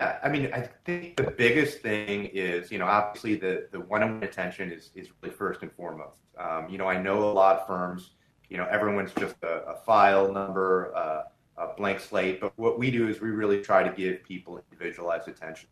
I 0.00 0.28
mean, 0.28 0.50
I 0.52 0.68
think 0.84 1.16
the 1.16 1.30
biggest 1.30 1.78
thing 1.78 2.26
is, 2.26 2.70
you 2.72 2.78
know, 2.78 2.86
obviously 2.86 3.36
the, 3.36 3.68
the 3.70 3.80
one-on-one 3.80 4.24
attention 4.24 4.70
is, 4.70 4.90
is 4.94 5.08
really 5.22 5.34
first 5.34 5.62
and 5.62 5.72
foremost. 5.72 6.18
Um, 6.36 6.68
you 6.68 6.76
know, 6.76 6.88
I 6.88 7.00
know 7.00 7.30
a 7.30 7.32
lot 7.32 7.60
of 7.60 7.66
firms, 7.66 8.10
you 8.50 8.56
know, 8.56 8.66
everyone's 8.66 9.12
just 9.14 9.36
a, 9.42 9.62
a 9.68 9.76
file 9.86 10.30
number, 10.32 10.92
uh, 10.94 11.22
a 11.58 11.68
blank 11.76 12.00
slate, 12.00 12.40
but 12.40 12.52
what 12.56 12.78
we 12.78 12.90
do 12.90 13.08
is 13.08 13.20
we 13.20 13.30
really 13.30 13.60
try 13.60 13.82
to 13.82 13.90
give 13.90 14.22
people 14.24 14.60
individualized 14.70 15.28
attention. 15.28 15.68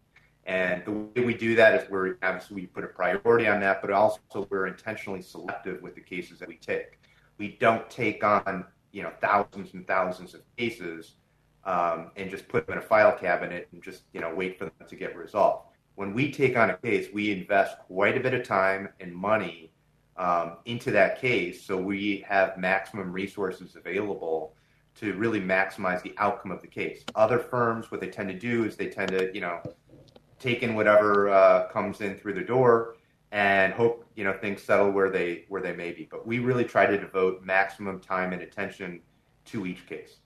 And 0.46 0.84
the 0.84 0.92
way 0.92 1.24
we 1.24 1.34
do 1.34 1.54
that 1.56 1.74
is 1.74 1.90
we're 1.90 2.16
obviously 2.22 2.56
we 2.56 2.66
put 2.66 2.84
a 2.84 2.88
priority 2.88 3.48
on 3.48 3.60
that, 3.60 3.80
but 3.80 3.90
also 3.90 4.20
we're 4.50 4.66
intentionally 4.66 5.22
selective 5.22 5.82
with 5.82 5.94
the 5.94 6.00
cases 6.00 6.38
that 6.38 6.48
we 6.48 6.56
take. 6.56 6.98
We 7.38 7.56
don't 7.60 7.88
take 7.90 8.22
on 8.22 8.66
you 8.92 9.02
know 9.02 9.12
thousands 9.20 9.74
and 9.74 9.86
thousands 9.86 10.34
of 10.34 10.42
cases 10.56 11.16
um, 11.64 12.10
and 12.16 12.30
just 12.30 12.46
put 12.48 12.66
them 12.66 12.78
in 12.78 12.78
a 12.78 12.86
file 12.86 13.16
cabinet 13.16 13.68
and 13.72 13.82
just 13.82 14.02
you 14.12 14.20
know 14.20 14.34
wait 14.34 14.58
for 14.58 14.64
them 14.64 14.88
to 14.88 14.96
get 14.96 15.16
resolved. 15.16 15.68
When 15.96 16.12
we 16.12 16.30
take 16.30 16.56
on 16.56 16.70
a 16.70 16.76
case, 16.76 17.08
we 17.12 17.30
invest 17.30 17.78
quite 17.78 18.16
a 18.16 18.20
bit 18.20 18.34
of 18.34 18.46
time 18.46 18.88
and 19.00 19.14
money 19.14 19.70
um, 20.16 20.58
into 20.64 20.90
that 20.90 21.20
case, 21.20 21.64
so 21.64 21.76
we 21.76 22.24
have 22.28 22.58
maximum 22.58 23.12
resources 23.12 23.76
available 23.76 24.54
to 24.96 25.14
really 25.14 25.40
maximize 25.40 26.02
the 26.02 26.14
outcome 26.18 26.50
of 26.50 26.60
the 26.60 26.68
case. 26.68 27.04
Other 27.14 27.38
firms, 27.38 27.90
what 27.90 28.00
they 28.00 28.08
tend 28.08 28.28
to 28.28 28.38
do 28.38 28.64
is 28.64 28.76
they 28.76 28.88
tend 28.88 29.10
to 29.10 29.34
you 29.34 29.40
know 29.40 29.60
take 30.38 30.62
in 30.62 30.74
whatever 30.74 31.28
uh, 31.30 31.68
comes 31.68 32.00
in 32.00 32.16
through 32.16 32.34
the 32.34 32.42
door 32.42 32.96
and 33.32 33.72
hope 33.72 34.06
you 34.14 34.22
know 34.24 34.32
things 34.32 34.62
settle 34.62 34.90
where 34.90 35.10
they 35.10 35.44
where 35.48 35.60
they 35.60 35.74
may 35.74 35.92
be. 35.92 36.06
But 36.10 36.26
we 36.26 36.38
really 36.38 36.64
try 36.64 36.86
to 36.86 36.96
devote 36.96 37.42
maximum 37.44 38.00
time 38.00 38.32
and 38.32 38.42
attention 38.42 39.00
to 39.46 39.66
each 39.66 39.86
case. 39.86 40.16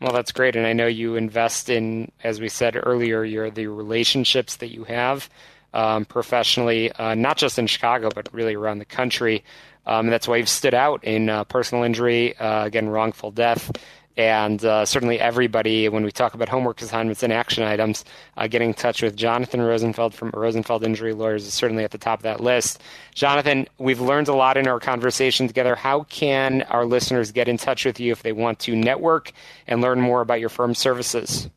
Well, 0.00 0.12
that's 0.12 0.30
great, 0.30 0.54
and 0.54 0.64
I 0.64 0.72
know 0.72 0.86
you 0.86 1.16
invest 1.16 1.68
in, 1.68 2.12
as 2.22 2.40
we 2.40 2.48
said 2.48 2.80
earlier, 2.80 3.24
your 3.24 3.50
the 3.50 3.66
relationships 3.66 4.56
that 4.56 4.68
you 4.68 4.84
have 4.84 5.28
um, 5.74 6.04
professionally, 6.04 6.90
uh, 6.92 7.14
not 7.14 7.36
just 7.36 7.58
in 7.58 7.66
Chicago, 7.66 8.10
but 8.14 8.32
really 8.32 8.54
around 8.54 8.78
the 8.78 8.84
country. 8.84 9.44
Um, 9.86 10.06
and 10.06 10.12
that's 10.12 10.28
why 10.28 10.36
you've 10.36 10.48
stood 10.48 10.74
out 10.74 11.04
in 11.04 11.28
uh, 11.28 11.44
personal 11.44 11.84
injury, 11.84 12.36
uh, 12.36 12.64
again, 12.64 12.88
wrongful 12.88 13.30
death, 13.30 13.70
and 14.18 14.62
uh, 14.64 14.84
certainly 14.84 15.20
everybody, 15.20 15.88
when 15.88 16.02
we 16.02 16.10
talk 16.10 16.34
about 16.34 16.48
homework 16.48 16.82
assignments 16.82 17.22
and 17.22 17.32
action 17.32 17.62
items, 17.62 18.04
uh, 18.36 18.48
getting 18.48 18.70
in 18.70 18.74
touch 18.74 19.00
with 19.00 19.14
Jonathan 19.14 19.62
Rosenfeld 19.62 20.12
from 20.12 20.30
Rosenfeld 20.30 20.82
Injury 20.82 21.14
Lawyers 21.14 21.46
is 21.46 21.54
certainly 21.54 21.84
at 21.84 21.92
the 21.92 21.98
top 21.98 22.18
of 22.18 22.22
that 22.24 22.40
list. 22.40 22.82
Jonathan, 23.14 23.68
we've 23.78 24.00
learned 24.00 24.26
a 24.26 24.34
lot 24.34 24.56
in 24.56 24.66
our 24.66 24.80
conversation 24.80 25.46
together. 25.46 25.76
How 25.76 26.02
can 26.02 26.62
our 26.62 26.84
listeners 26.84 27.30
get 27.30 27.46
in 27.46 27.58
touch 27.58 27.84
with 27.84 28.00
you 28.00 28.10
if 28.10 28.24
they 28.24 28.32
want 28.32 28.58
to 28.60 28.74
network 28.74 29.30
and 29.68 29.80
learn 29.80 30.00
more 30.00 30.20
about 30.20 30.40
your 30.40 30.48
firm's 30.48 30.80
services? 30.80 31.48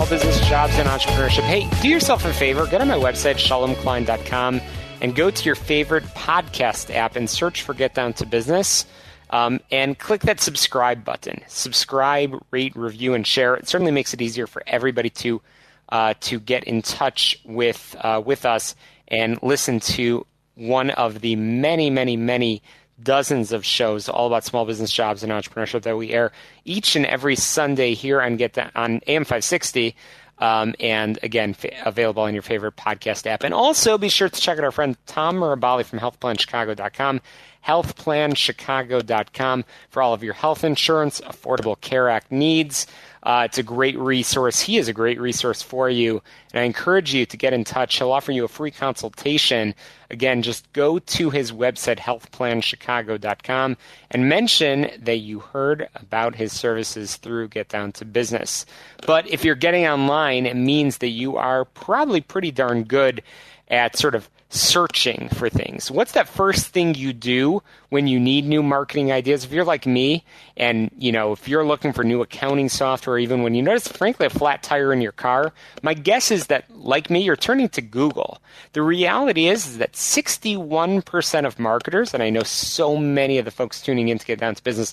small 0.00 0.18
business, 0.18 0.48
jobs, 0.48 0.72
and 0.76 0.88
entrepreneurship. 0.88 1.42
Hey, 1.42 1.68
do 1.82 1.88
yourself 1.88 2.24
a 2.24 2.32
favor, 2.32 2.66
go 2.66 2.78
to 2.78 2.86
my 2.86 2.96
website, 2.96 3.34
shalomklein.com, 3.34 4.62
and 5.02 5.14
go 5.14 5.30
to 5.30 5.44
your 5.44 5.54
favorite 5.54 6.04
podcast 6.04 6.94
app 6.94 7.16
and 7.16 7.28
search 7.28 7.60
for 7.60 7.74
Get 7.74 7.92
Down 7.92 8.14
to 8.14 8.24
Business. 8.24 8.86
Um, 9.28 9.60
and 9.70 9.98
click 9.98 10.22
that 10.22 10.40
subscribe 10.40 11.04
button. 11.04 11.42
Subscribe, 11.48 12.34
rate, 12.50 12.74
review, 12.74 13.12
and 13.12 13.26
share. 13.26 13.54
It 13.56 13.68
certainly 13.68 13.92
makes 13.92 14.14
it 14.14 14.22
easier 14.22 14.46
for 14.46 14.62
everybody 14.66 15.10
to 15.10 15.42
uh, 15.90 16.14
to 16.20 16.40
get 16.40 16.64
in 16.64 16.80
touch 16.80 17.38
with 17.44 17.94
uh, 18.00 18.22
with 18.24 18.46
us 18.46 18.74
and 19.06 19.38
listen 19.42 19.80
to 19.80 20.26
one 20.54 20.90
of 20.90 21.20
the 21.20 21.36
many, 21.36 21.90
many, 21.90 22.16
many 22.16 22.62
dozens 23.02 23.52
of 23.52 23.64
shows 23.64 24.08
all 24.08 24.26
about 24.26 24.44
small 24.44 24.64
business 24.64 24.90
jobs 24.92 25.22
and 25.22 25.32
entrepreneurship 25.32 25.82
that 25.82 25.96
we 25.96 26.10
air 26.12 26.32
each 26.64 26.96
and 26.96 27.06
every 27.06 27.36
Sunday 27.36 27.94
here 27.94 28.20
on 28.20 28.36
Get 28.36 28.54
That, 28.54 28.72
on 28.74 29.00
AM 29.06 29.24
560. 29.24 29.94
Um, 30.38 30.74
and 30.80 31.18
again, 31.22 31.54
f- 31.62 31.70
available 31.84 32.22
on 32.22 32.32
your 32.32 32.42
favorite 32.42 32.76
podcast 32.76 33.26
app. 33.26 33.44
And 33.44 33.52
also 33.52 33.98
be 33.98 34.08
sure 34.08 34.30
to 34.30 34.40
check 34.40 34.56
out 34.56 34.64
our 34.64 34.72
friend 34.72 34.96
Tom 35.06 35.36
Mirabali 35.36 35.84
from 35.84 35.98
healthplanchicago.com, 35.98 37.20
healthplanchicago.com 37.66 39.64
for 39.90 40.02
all 40.02 40.14
of 40.14 40.22
your 40.24 40.32
health 40.34 40.64
insurance, 40.64 41.20
Affordable 41.20 41.78
Care 41.80 42.08
Act 42.08 42.32
needs. 42.32 42.86
Uh, 43.22 43.42
it's 43.44 43.58
a 43.58 43.62
great 43.62 43.98
resource. 43.98 44.60
He 44.60 44.78
is 44.78 44.88
a 44.88 44.92
great 44.92 45.20
resource 45.20 45.62
for 45.62 45.90
you. 45.90 46.22
And 46.52 46.60
I 46.60 46.64
encourage 46.64 47.12
you 47.12 47.26
to 47.26 47.36
get 47.36 47.52
in 47.52 47.64
touch. 47.64 47.98
He'll 47.98 48.12
offer 48.12 48.32
you 48.32 48.44
a 48.44 48.48
free 48.48 48.70
consultation. 48.70 49.74
Again, 50.10 50.42
just 50.42 50.72
go 50.72 50.98
to 50.98 51.30
his 51.30 51.52
website, 51.52 51.98
healthplanchicago.com, 51.98 53.76
and 54.10 54.28
mention 54.28 54.90
that 54.98 55.18
you 55.18 55.40
heard 55.40 55.88
about 55.94 56.34
his 56.34 56.52
services 56.52 57.16
through 57.16 57.48
Get 57.48 57.68
Down 57.68 57.92
to 57.92 58.04
Business. 58.04 58.64
But 59.06 59.28
if 59.28 59.44
you're 59.44 59.54
getting 59.54 59.86
online, 59.86 60.46
it 60.46 60.56
means 60.56 60.98
that 60.98 61.08
you 61.08 61.36
are 61.36 61.66
probably 61.66 62.20
pretty 62.22 62.50
darn 62.50 62.84
good 62.84 63.22
at 63.68 63.96
sort 63.96 64.14
of 64.14 64.28
searching 64.52 65.28
for 65.28 65.48
things. 65.48 65.92
What's 65.92 66.12
that 66.12 66.28
first 66.28 66.66
thing 66.66 66.96
you 66.96 67.12
do 67.12 67.62
when 67.88 68.08
you 68.08 68.18
need 68.18 68.44
new 68.44 68.64
marketing 68.64 69.12
ideas? 69.12 69.44
If 69.44 69.52
you're 69.52 69.64
like 69.64 69.86
me 69.86 70.24
and, 70.56 70.90
you 70.98 71.12
know, 71.12 71.32
if 71.32 71.48
you're 71.48 71.64
looking 71.64 71.92
for 71.92 72.02
new 72.02 72.20
accounting 72.20 72.68
software, 72.68 73.16
even 73.16 73.44
when 73.44 73.54
you 73.54 73.62
notice, 73.62 73.86
frankly, 73.86 74.26
a 74.26 74.30
flat 74.30 74.64
tire 74.64 74.92
in 74.92 75.00
your 75.00 75.12
car, 75.12 75.52
my 75.82 75.94
guess 75.94 76.32
is 76.32 76.48
that, 76.48 76.64
like 76.76 77.10
me, 77.10 77.22
you're 77.22 77.36
turning 77.36 77.68
to 77.70 77.80
Google. 77.80 78.42
The 78.72 78.82
reality 78.82 79.46
is, 79.46 79.66
is 79.66 79.78
that 79.78 79.92
61% 79.92 81.46
of 81.46 81.58
marketers, 81.60 82.12
and 82.12 82.22
I 82.22 82.30
know 82.30 82.42
so 82.42 82.96
many 82.96 83.38
of 83.38 83.44
the 83.44 83.52
folks 83.52 83.80
tuning 83.80 84.08
in 84.08 84.18
to 84.18 84.26
get 84.26 84.40
down 84.40 84.56
to 84.56 84.62
business, 84.64 84.92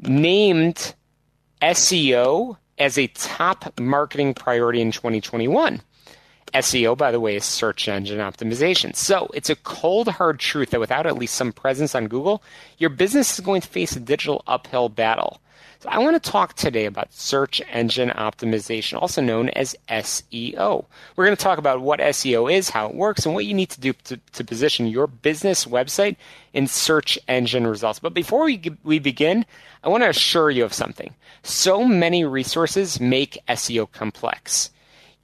named 0.00 0.94
SEO 1.60 2.56
as 2.78 2.96
a 2.96 3.08
top 3.08 3.78
marketing 3.78 4.32
priority 4.32 4.80
in 4.80 4.92
2021. 4.92 5.82
SEO, 6.52 6.96
by 6.96 7.10
the 7.10 7.20
way, 7.20 7.36
is 7.36 7.44
search 7.44 7.88
engine 7.88 8.18
optimization. 8.18 8.94
So 8.94 9.30
it's 9.34 9.50
a 9.50 9.56
cold, 9.56 10.08
hard 10.08 10.38
truth 10.38 10.70
that 10.70 10.80
without 10.80 11.06
at 11.06 11.18
least 11.18 11.34
some 11.34 11.52
presence 11.52 11.94
on 11.94 12.08
Google, 12.08 12.42
your 12.78 12.90
business 12.90 13.38
is 13.38 13.44
going 13.44 13.60
to 13.60 13.68
face 13.68 13.96
a 13.96 14.00
digital 14.00 14.42
uphill 14.46 14.88
battle. 14.88 15.40
So 15.80 15.88
I 15.90 15.98
want 15.98 16.20
to 16.20 16.30
talk 16.30 16.54
today 16.54 16.86
about 16.86 17.12
search 17.12 17.62
engine 17.70 18.10
optimization, 18.10 19.00
also 19.00 19.22
known 19.22 19.48
as 19.50 19.76
SEO. 19.88 20.84
We're 21.14 21.24
going 21.24 21.36
to 21.36 21.42
talk 21.42 21.58
about 21.58 21.82
what 21.82 22.00
SEO 22.00 22.52
is, 22.52 22.70
how 22.70 22.88
it 22.88 22.96
works, 22.96 23.24
and 23.24 23.32
what 23.32 23.44
you 23.44 23.54
need 23.54 23.70
to 23.70 23.80
do 23.80 23.92
to, 24.04 24.16
to 24.16 24.44
position 24.44 24.88
your 24.88 25.06
business 25.06 25.66
website 25.66 26.16
in 26.52 26.66
search 26.66 27.16
engine 27.28 27.64
results. 27.64 28.00
But 28.00 28.12
before 28.12 28.44
we, 28.44 28.60
we 28.82 28.98
begin, 28.98 29.46
I 29.84 29.88
want 29.88 30.02
to 30.02 30.08
assure 30.08 30.50
you 30.50 30.64
of 30.64 30.74
something. 30.74 31.14
So 31.44 31.84
many 31.84 32.24
resources 32.24 33.00
make 33.00 33.38
SEO 33.48 33.92
complex 33.92 34.70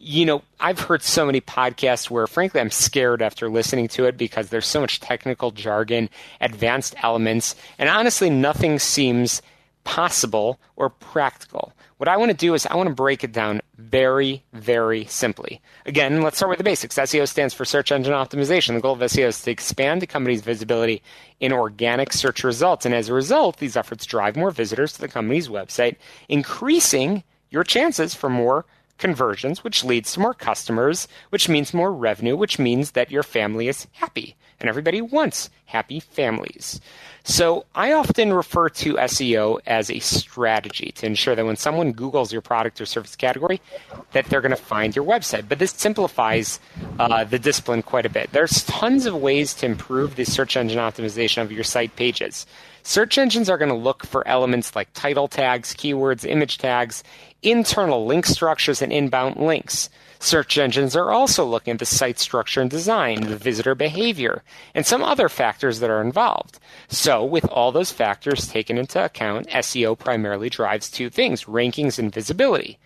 you 0.04 0.26
know, 0.26 0.42
I've 0.60 0.80
heard 0.80 1.02
so 1.02 1.24
many 1.24 1.40
podcasts 1.40 2.10
where, 2.10 2.26
frankly, 2.26 2.60
I'm 2.60 2.70
scared 2.70 3.22
after 3.22 3.48
listening 3.48 3.88
to 3.88 4.04
it 4.04 4.18
because 4.18 4.50
there's 4.50 4.66
so 4.66 4.80
much 4.80 5.00
technical 5.00 5.50
jargon, 5.50 6.10
advanced 6.42 6.94
elements, 7.02 7.56
and 7.78 7.88
honestly, 7.88 8.28
nothing 8.28 8.78
seems 8.78 9.40
possible 9.84 10.60
or 10.76 10.90
practical. 10.90 11.72
What 11.96 12.08
I 12.08 12.18
want 12.18 12.30
to 12.30 12.36
do 12.36 12.52
is 12.52 12.66
I 12.66 12.76
want 12.76 12.88
to 12.88 12.94
break 12.94 13.24
it 13.24 13.32
down 13.32 13.62
very, 13.78 14.44
very 14.52 15.06
simply. 15.06 15.62
Again, 15.86 16.20
let's 16.20 16.36
start 16.36 16.50
with 16.50 16.58
the 16.58 16.64
basics. 16.64 16.96
SEO 16.96 17.26
stands 17.26 17.54
for 17.54 17.64
search 17.64 17.90
engine 17.90 18.12
optimization. 18.12 18.74
The 18.74 18.80
goal 18.80 18.94
of 18.94 19.00
SEO 19.00 19.28
is 19.28 19.40
to 19.42 19.50
expand 19.50 20.02
the 20.02 20.06
company's 20.06 20.42
visibility 20.42 21.02
in 21.40 21.52
organic 21.52 22.12
search 22.12 22.44
results. 22.44 22.84
And 22.84 22.94
as 22.94 23.08
a 23.08 23.14
result, 23.14 23.58
these 23.58 23.76
efforts 23.76 24.04
drive 24.04 24.36
more 24.36 24.50
visitors 24.50 24.92
to 24.94 25.00
the 25.00 25.08
company's 25.08 25.48
website, 25.48 25.96
increasing 26.28 27.22
your 27.50 27.64
chances 27.64 28.14
for 28.14 28.28
more 28.28 28.66
conversions, 28.98 29.64
which 29.64 29.84
leads 29.84 30.12
to 30.12 30.20
more 30.20 30.34
customers, 30.34 31.08
which 31.30 31.48
means 31.48 31.74
more 31.74 31.92
revenue, 31.92 32.36
which 32.36 32.58
means 32.58 32.92
that 32.92 33.10
your 33.10 33.22
family 33.22 33.68
is 33.68 33.86
happy. 33.92 34.36
And 34.60 34.68
everybody 34.68 35.00
wants 35.00 35.50
happy 35.66 36.00
families. 36.00 36.80
So 37.24 37.64
I 37.74 37.92
often 37.92 38.32
refer 38.32 38.68
to 38.68 38.94
SEO 38.94 39.58
as 39.66 39.90
a 39.90 39.98
strategy 39.98 40.92
to 40.92 41.06
ensure 41.06 41.34
that 41.34 41.44
when 41.44 41.56
someone 41.56 41.92
Googles 41.92 42.32
your 42.32 42.40
product 42.40 42.80
or 42.80 42.86
service 42.86 43.16
category, 43.16 43.60
that 44.12 44.26
they're 44.26 44.40
going 44.40 44.50
to 44.50 44.56
find 44.56 44.94
your 44.94 45.04
website. 45.04 45.48
But 45.48 45.58
this 45.58 45.72
simplifies 45.72 46.60
uh, 46.98 47.24
the 47.24 47.38
discipline 47.38 47.82
quite 47.82 48.06
a 48.06 48.10
bit. 48.10 48.30
There's 48.32 48.62
tons 48.64 49.06
of 49.06 49.16
ways 49.16 49.54
to 49.54 49.66
improve 49.66 50.16
the 50.16 50.24
search 50.24 50.56
engine 50.56 50.78
optimization 50.78 51.42
of 51.42 51.50
your 51.50 51.64
site 51.64 51.96
pages. 51.96 52.46
Search 52.86 53.16
engines 53.16 53.48
are 53.48 53.56
going 53.56 53.70
to 53.70 53.74
look 53.74 54.04
for 54.04 54.28
elements 54.28 54.76
like 54.76 54.92
title 54.92 55.26
tags, 55.26 55.72
keywords, 55.72 56.28
image 56.28 56.58
tags, 56.58 57.02
internal 57.42 58.04
link 58.04 58.26
structures, 58.26 58.82
and 58.82 58.92
inbound 58.92 59.36
links. 59.36 59.88
Search 60.20 60.58
engines 60.58 60.94
are 60.94 61.10
also 61.10 61.46
looking 61.46 61.72
at 61.72 61.78
the 61.78 61.86
site 61.86 62.18
structure 62.18 62.60
and 62.60 62.70
design, 62.70 63.22
the 63.22 63.38
visitor 63.38 63.74
behavior, 63.74 64.42
and 64.74 64.84
some 64.84 65.02
other 65.02 65.30
factors 65.30 65.80
that 65.80 65.88
are 65.88 66.02
involved. 66.02 66.58
So, 66.88 67.24
with 67.24 67.46
all 67.46 67.72
those 67.72 67.90
factors 67.90 68.48
taken 68.48 68.76
into 68.76 69.02
account, 69.02 69.48
SEO 69.48 69.98
primarily 69.98 70.50
drives 70.50 70.90
two 70.90 71.08
things 71.08 71.44
rankings 71.44 71.98
and 71.98 72.12
visibility. 72.12 72.78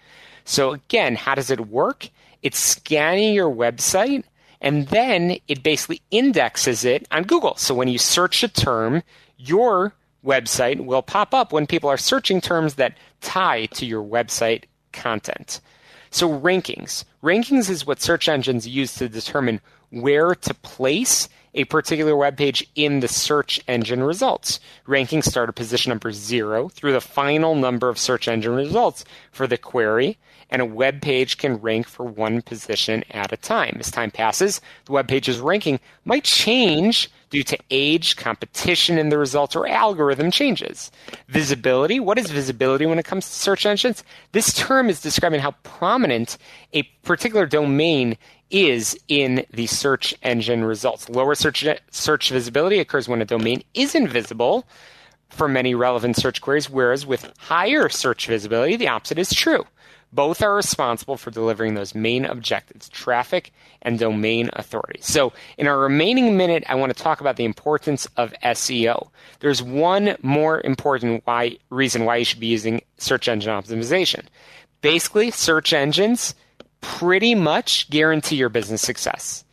So, 0.44 0.74
again, 0.74 1.16
how 1.16 1.34
does 1.34 1.50
it 1.50 1.68
work? 1.68 2.08
It's 2.40 2.58
scanning 2.58 3.34
your 3.34 3.50
website 3.50 4.22
and 4.60 4.88
then 4.88 5.38
it 5.46 5.62
basically 5.62 6.02
indexes 6.10 6.84
it 6.84 7.06
on 7.10 7.24
Google. 7.24 7.56
So, 7.56 7.74
when 7.74 7.88
you 7.88 7.98
search 7.98 8.42
a 8.42 8.48
term, 8.48 9.02
your 9.38 9.94
website 10.24 10.84
will 10.84 11.02
pop 11.02 11.32
up 11.32 11.52
when 11.52 11.66
people 11.66 11.88
are 11.88 11.96
searching 11.96 12.40
terms 12.40 12.74
that 12.74 12.96
tie 13.20 13.66
to 13.66 13.86
your 13.86 14.02
website 14.02 14.64
content. 14.92 15.60
So, 16.10 16.28
rankings. 16.28 17.04
Rankings 17.22 17.70
is 17.70 17.86
what 17.86 18.00
search 18.00 18.28
engines 18.28 18.66
use 18.66 18.94
to 18.94 19.08
determine 19.08 19.60
where 19.90 20.34
to 20.34 20.54
place 20.54 21.28
a 21.54 21.64
particular 21.64 22.16
web 22.16 22.36
page 22.36 22.66
in 22.74 23.00
the 23.00 23.08
search 23.08 23.60
engine 23.68 24.02
results. 24.02 24.60
Rankings 24.86 25.24
start 25.24 25.48
at 25.48 25.54
position 25.54 25.90
number 25.90 26.12
zero 26.12 26.68
through 26.68 26.92
the 26.92 27.00
final 27.00 27.54
number 27.54 27.88
of 27.88 27.98
search 27.98 28.28
engine 28.28 28.54
results 28.54 29.04
for 29.32 29.46
the 29.46 29.58
query, 29.58 30.18
and 30.50 30.62
a 30.62 30.66
web 30.66 31.00
page 31.00 31.38
can 31.38 31.56
rank 31.56 31.86
for 31.88 32.04
one 32.04 32.42
position 32.42 33.04
at 33.10 33.32
a 33.32 33.36
time. 33.36 33.76
As 33.80 33.90
time 33.90 34.10
passes, 34.10 34.60
the 34.84 34.92
web 34.92 35.08
page's 35.08 35.40
ranking 35.40 35.80
might 36.04 36.24
change 36.24 37.10
due 37.30 37.42
to 37.44 37.58
age, 37.70 38.16
competition 38.16 38.98
in 38.98 39.08
the 39.08 39.18
results, 39.18 39.54
or 39.54 39.66
algorithm 39.68 40.30
changes. 40.30 40.90
Visibility. 41.28 42.00
What 42.00 42.18
is 42.18 42.30
visibility 42.30 42.86
when 42.86 42.98
it 42.98 43.04
comes 43.04 43.26
to 43.26 43.32
search 43.32 43.66
engines? 43.66 44.04
This 44.32 44.54
term 44.54 44.88
is 44.88 45.00
describing 45.00 45.40
how 45.40 45.52
prominent 45.62 46.38
a 46.72 46.82
particular 47.04 47.46
domain 47.46 48.16
is 48.50 48.98
in 49.08 49.44
the 49.52 49.66
search 49.66 50.14
engine 50.22 50.64
results. 50.64 51.08
Lower 51.08 51.34
search, 51.34 51.66
search 51.90 52.30
visibility 52.30 52.78
occurs 52.78 53.08
when 53.08 53.20
a 53.20 53.26
domain 53.26 53.62
is 53.74 53.94
invisible 53.94 54.66
for 55.28 55.48
many 55.48 55.74
relevant 55.74 56.16
search 56.16 56.40
queries, 56.40 56.70
whereas 56.70 57.04
with 57.04 57.30
higher 57.38 57.88
search 57.88 58.26
visibility, 58.26 58.76
the 58.76 58.88
opposite 58.88 59.18
is 59.18 59.34
true. 59.34 59.64
Both 60.12 60.42
are 60.42 60.54
responsible 60.54 61.16
for 61.16 61.30
delivering 61.30 61.74
those 61.74 61.94
main 61.94 62.24
objectives 62.24 62.88
traffic 62.88 63.52
and 63.82 63.98
domain 63.98 64.48
authority. 64.54 65.00
So, 65.02 65.32
in 65.58 65.66
our 65.66 65.78
remaining 65.78 66.36
minute, 66.36 66.64
I 66.66 66.76
want 66.76 66.96
to 66.96 67.02
talk 67.02 67.20
about 67.20 67.36
the 67.36 67.44
importance 67.44 68.06
of 68.16 68.32
SEO. 68.42 69.08
There's 69.40 69.62
one 69.62 70.16
more 70.22 70.62
important 70.62 71.22
why, 71.26 71.58
reason 71.70 72.04
why 72.04 72.16
you 72.16 72.24
should 72.24 72.40
be 72.40 72.46
using 72.46 72.80
search 72.96 73.28
engine 73.28 73.52
optimization. 73.52 74.24
Basically, 74.80 75.30
search 75.30 75.72
engines 75.72 76.34
pretty 76.80 77.34
much 77.34 77.90
guarantee 77.90 78.36
your 78.36 78.48
business 78.48 78.82
success. 78.82 79.44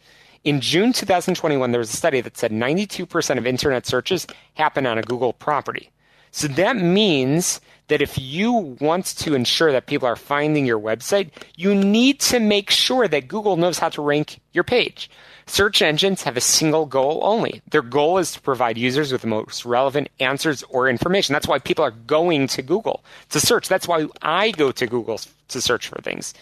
In 0.46 0.62
June 0.62 0.94
2021, 0.94 1.72
there 1.72 1.80
was 1.80 1.92
a 1.92 1.98
study 1.98 2.22
that 2.22 2.38
said 2.38 2.52
92% 2.52 3.38
of 3.38 3.48
internet 3.48 3.86
searches 3.88 4.28
happen 4.54 4.86
on 4.86 4.98
a 5.00 5.02
Google 5.02 5.34
property. 5.34 5.90
So 6.36 6.50
that 6.50 6.76
means 6.76 7.62
that 7.88 8.02
if 8.02 8.18
you 8.20 8.52
want 8.82 9.06
to 9.06 9.36
ensure 9.36 9.72
that 9.72 9.86
people 9.86 10.06
are 10.06 10.18
finding 10.18 10.66
your 10.66 10.78
website, 10.78 11.30
you 11.56 11.74
need 11.74 12.20
to 12.20 12.42
make 12.42 12.70
sure 12.70 13.08
that 13.08 13.30
Google 13.30 13.56
knows 13.56 13.80
how 13.80 13.88
to 13.88 14.02
rank 14.02 14.42
your 14.52 14.66
page. 14.66 15.10
Search 15.46 15.82
engines 15.82 16.24
have 16.24 16.36
a 16.36 16.42
single 16.42 16.88
goal 16.88 17.22
only. 17.24 17.62
Their 17.72 17.82
goal 17.82 18.18
is 18.18 18.34
to 18.34 18.42
provide 18.42 18.78
users 18.78 19.14
with 19.14 19.22
the 19.22 19.28
most 19.28 19.64
relevant 19.64 20.10
answers 20.20 20.62
or 20.64 20.90
information. 20.90 21.32
That's 21.32 21.48
why 21.48 21.60
people 21.60 21.86
are 21.86 21.92
going 21.92 22.48
to 22.48 22.62
Google 22.62 23.06
to 23.30 23.40
search. 23.40 23.70
That's 23.70 23.88
why 23.88 24.08
I 24.22 24.52
go 24.52 24.74
to 24.74 24.88
Google 24.88 25.22
to 25.50 25.62
search 25.62 25.88
for 25.88 26.02
things. 26.02 26.34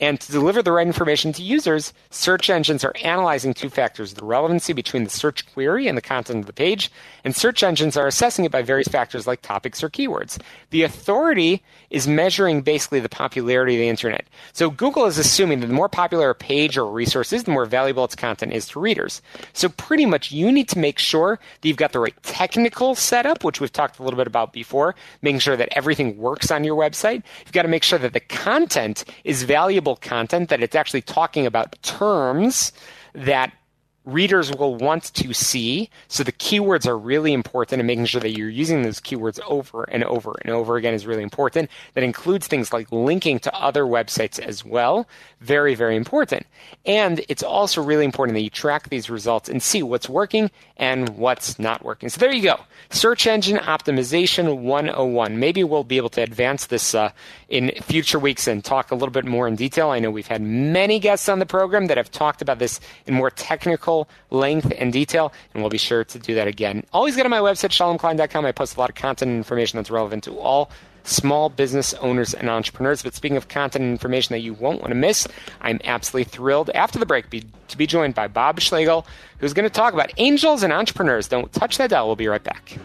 And 0.00 0.20
to 0.20 0.32
deliver 0.32 0.62
the 0.62 0.72
right 0.72 0.86
information 0.86 1.32
to 1.34 1.42
users, 1.42 1.92
search 2.10 2.50
engines 2.50 2.84
are 2.84 2.94
analyzing 3.02 3.54
two 3.54 3.68
factors 3.68 4.14
the 4.14 4.24
relevancy 4.24 4.72
between 4.72 5.04
the 5.04 5.10
search 5.10 5.46
query 5.52 5.88
and 5.88 5.96
the 5.96 6.02
content 6.02 6.40
of 6.40 6.46
the 6.46 6.52
page, 6.52 6.90
and 7.24 7.34
search 7.34 7.62
engines 7.62 7.96
are 7.96 8.06
assessing 8.06 8.44
it 8.44 8.52
by 8.52 8.62
various 8.62 8.88
factors 8.88 9.26
like 9.26 9.42
topics 9.42 9.82
or 9.82 9.90
keywords. 9.90 10.38
The 10.70 10.82
authority 10.82 11.62
is 11.90 12.08
measuring 12.08 12.62
basically 12.62 13.00
the 13.00 13.08
popularity 13.08 13.74
of 13.74 13.80
the 13.80 13.88
internet. 13.88 14.26
So 14.52 14.70
Google 14.70 15.06
is 15.06 15.18
assuming 15.18 15.60
that 15.60 15.66
the 15.66 15.72
more 15.72 15.88
popular 15.88 16.30
a 16.30 16.34
page 16.34 16.76
or 16.76 16.90
resource 16.90 17.32
is, 17.32 17.44
the 17.44 17.50
more 17.50 17.66
valuable 17.66 18.04
its 18.04 18.14
content 18.14 18.52
is 18.52 18.68
to 18.68 18.80
readers. 18.80 19.22
So 19.52 19.68
pretty 19.68 20.06
much 20.06 20.32
you 20.32 20.50
need 20.50 20.68
to 20.70 20.78
make 20.78 20.98
sure 20.98 21.38
that 21.60 21.68
you've 21.68 21.76
got 21.76 21.92
the 21.92 22.00
right 22.00 22.14
technical 22.22 22.94
setup, 22.94 23.44
which 23.44 23.60
we've 23.60 23.72
talked 23.72 23.98
a 23.98 24.02
little 24.02 24.16
bit 24.16 24.26
about 24.26 24.52
before, 24.52 24.94
making 25.22 25.40
sure 25.40 25.56
that 25.56 25.68
everything 25.76 26.16
works 26.18 26.50
on 26.50 26.64
your 26.64 26.76
website. 26.76 27.22
You've 27.44 27.52
got 27.52 27.62
to 27.62 27.68
make 27.68 27.82
sure 27.82 27.98
that 27.98 28.12
the 28.12 28.20
content 28.46 29.04
is 29.24 29.42
valuable 29.42 29.96
content, 29.96 30.50
that 30.50 30.62
it's 30.62 30.76
actually 30.76 31.02
talking 31.02 31.46
about 31.46 31.74
terms 31.82 32.70
that 33.12 33.52
readers 34.06 34.52
will 34.52 34.76
want 34.76 35.12
to 35.14 35.34
see. 35.34 35.90
So 36.08 36.22
the 36.22 36.32
keywords 36.32 36.86
are 36.86 36.96
really 36.96 37.32
important 37.32 37.80
and 37.80 37.86
making 37.86 38.06
sure 38.06 38.20
that 38.20 38.30
you're 38.30 38.48
using 38.48 38.82
those 38.82 39.00
keywords 39.00 39.40
over 39.46 39.82
and 39.84 40.04
over 40.04 40.34
and 40.42 40.54
over 40.54 40.76
again 40.76 40.94
is 40.94 41.06
really 41.06 41.24
important. 41.24 41.68
That 41.94 42.04
includes 42.04 42.46
things 42.46 42.72
like 42.72 42.90
linking 42.92 43.40
to 43.40 43.54
other 43.54 43.84
websites 43.84 44.38
as 44.38 44.64
well. 44.64 45.08
Very, 45.40 45.74
very 45.74 45.96
important. 45.96 46.46
And 46.86 47.24
it's 47.28 47.42
also 47.42 47.82
really 47.82 48.04
important 48.04 48.34
that 48.36 48.42
you 48.42 48.50
track 48.50 48.88
these 48.88 49.10
results 49.10 49.48
and 49.48 49.62
see 49.62 49.82
what's 49.82 50.08
working 50.08 50.50
and 50.76 51.10
what's 51.10 51.58
not 51.58 51.84
working. 51.84 52.08
So 52.08 52.20
there 52.20 52.32
you 52.32 52.42
go. 52.42 52.60
Search 52.90 53.26
engine 53.26 53.56
optimization 53.56 54.58
101. 54.58 55.38
Maybe 55.40 55.64
we'll 55.64 55.84
be 55.84 55.96
able 55.96 56.10
to 56.10 56.22
advance 56.22 56.66
this 56.66 56.94
uh, 56.94 57.10
in 57.48 57.72
future 57.82 58.20
weeks 58.20 58.46
and 58.46 58.64
talk 58.64 58.92
a 58.92 58.94
little 58.94 59.10
bit 59.10 59.24
more 59.24 59.48
in 59.48 59.56
detail. 59.56 59.90
I 59.90 59.98
know 59.98 60.10
we've 60.10 60.26
had 60.28 60.42
many 60.42 61.00
guests 61.00 61.28
on 61.28 61.40
the 61.40 61.46
program 61.46 61.86
that 61.86 61.96
have 61.96 62.10
talked 62.12 62.40
about 62.40 62.60
this 62.60 62.78
in 63.06 63.14
more 63.14 63.30
technical 63.30 63.95
length 64.30 64.72
and 64.78 64.92
detail, 64.92 65.32
and 65.54 65.62
we'll 65.62 65.70
be 65.70 65.78
sure 65.78 66.04
to 66.04 66.18
do 66.18 66.34
that 66.34 66.48
again. 66.48 66.84
Always 66.92 67.16
go 67.16 67.22
to 67.22 67.28
my 67.28 67.38
website, 67.38 67.70
shalomklein.com. 67.70 68.44
I 68.44 68.52
post 68.52 68.76
a 68.76 68.80
lot 68.80 68.90
of 68.90 68.96
content 68.96 69.30
and 69.30 69.38
information 69.38 69.78
that's 69.78 69.90
relevant 69.90 70.24
to 70.24 70.38
all 70.38 70.70
small 71.04 71.48
business 71.48 71.94
owners 71.94 72.34
and 72.34 72.50
entrepreneurs. 72.50 73.02
But 73.02 73.14
speaking 73.14 73.36
of 73.36 73.48
content 73.48 73.84
and 73.84 73.92
information 73.92 74.34
that 74.34 74.40
you 74.40 74.54
won't 74.54 74.80
want 74.80 74.90
to 74.90 74.96
miss, 74.96 75.26
I'm 75.60 75.80
absolutely 75.84 76.24
thrilled 76.24 76.70
after 76.70 76.98
the 76.98 77.06
break 77.06 77.30
be, 77.30 77.44
to 77.68 77.78
be 77.78 77.86
joined 77.86 78.14
by 78.14 78.28
Bob 78.28 78.60
Schlegel, 78.60 79.06
who's 79.38 79.52
going 79.52 79.68
to 79.68 79.74
talk 79.74 79.94
about 79.94 80.12
angels 80.18 80.62
and 80.62 80.72
entrepreneurs. 80.72 81.28
Don't 81.28 81.52
touch 81.52 81.78
that 81.78 81.90
dial. 81.90 82.06
We'll 82.06 82.16
be 82.16 82.28
right 82.28 82.42
back. 82.42 82.78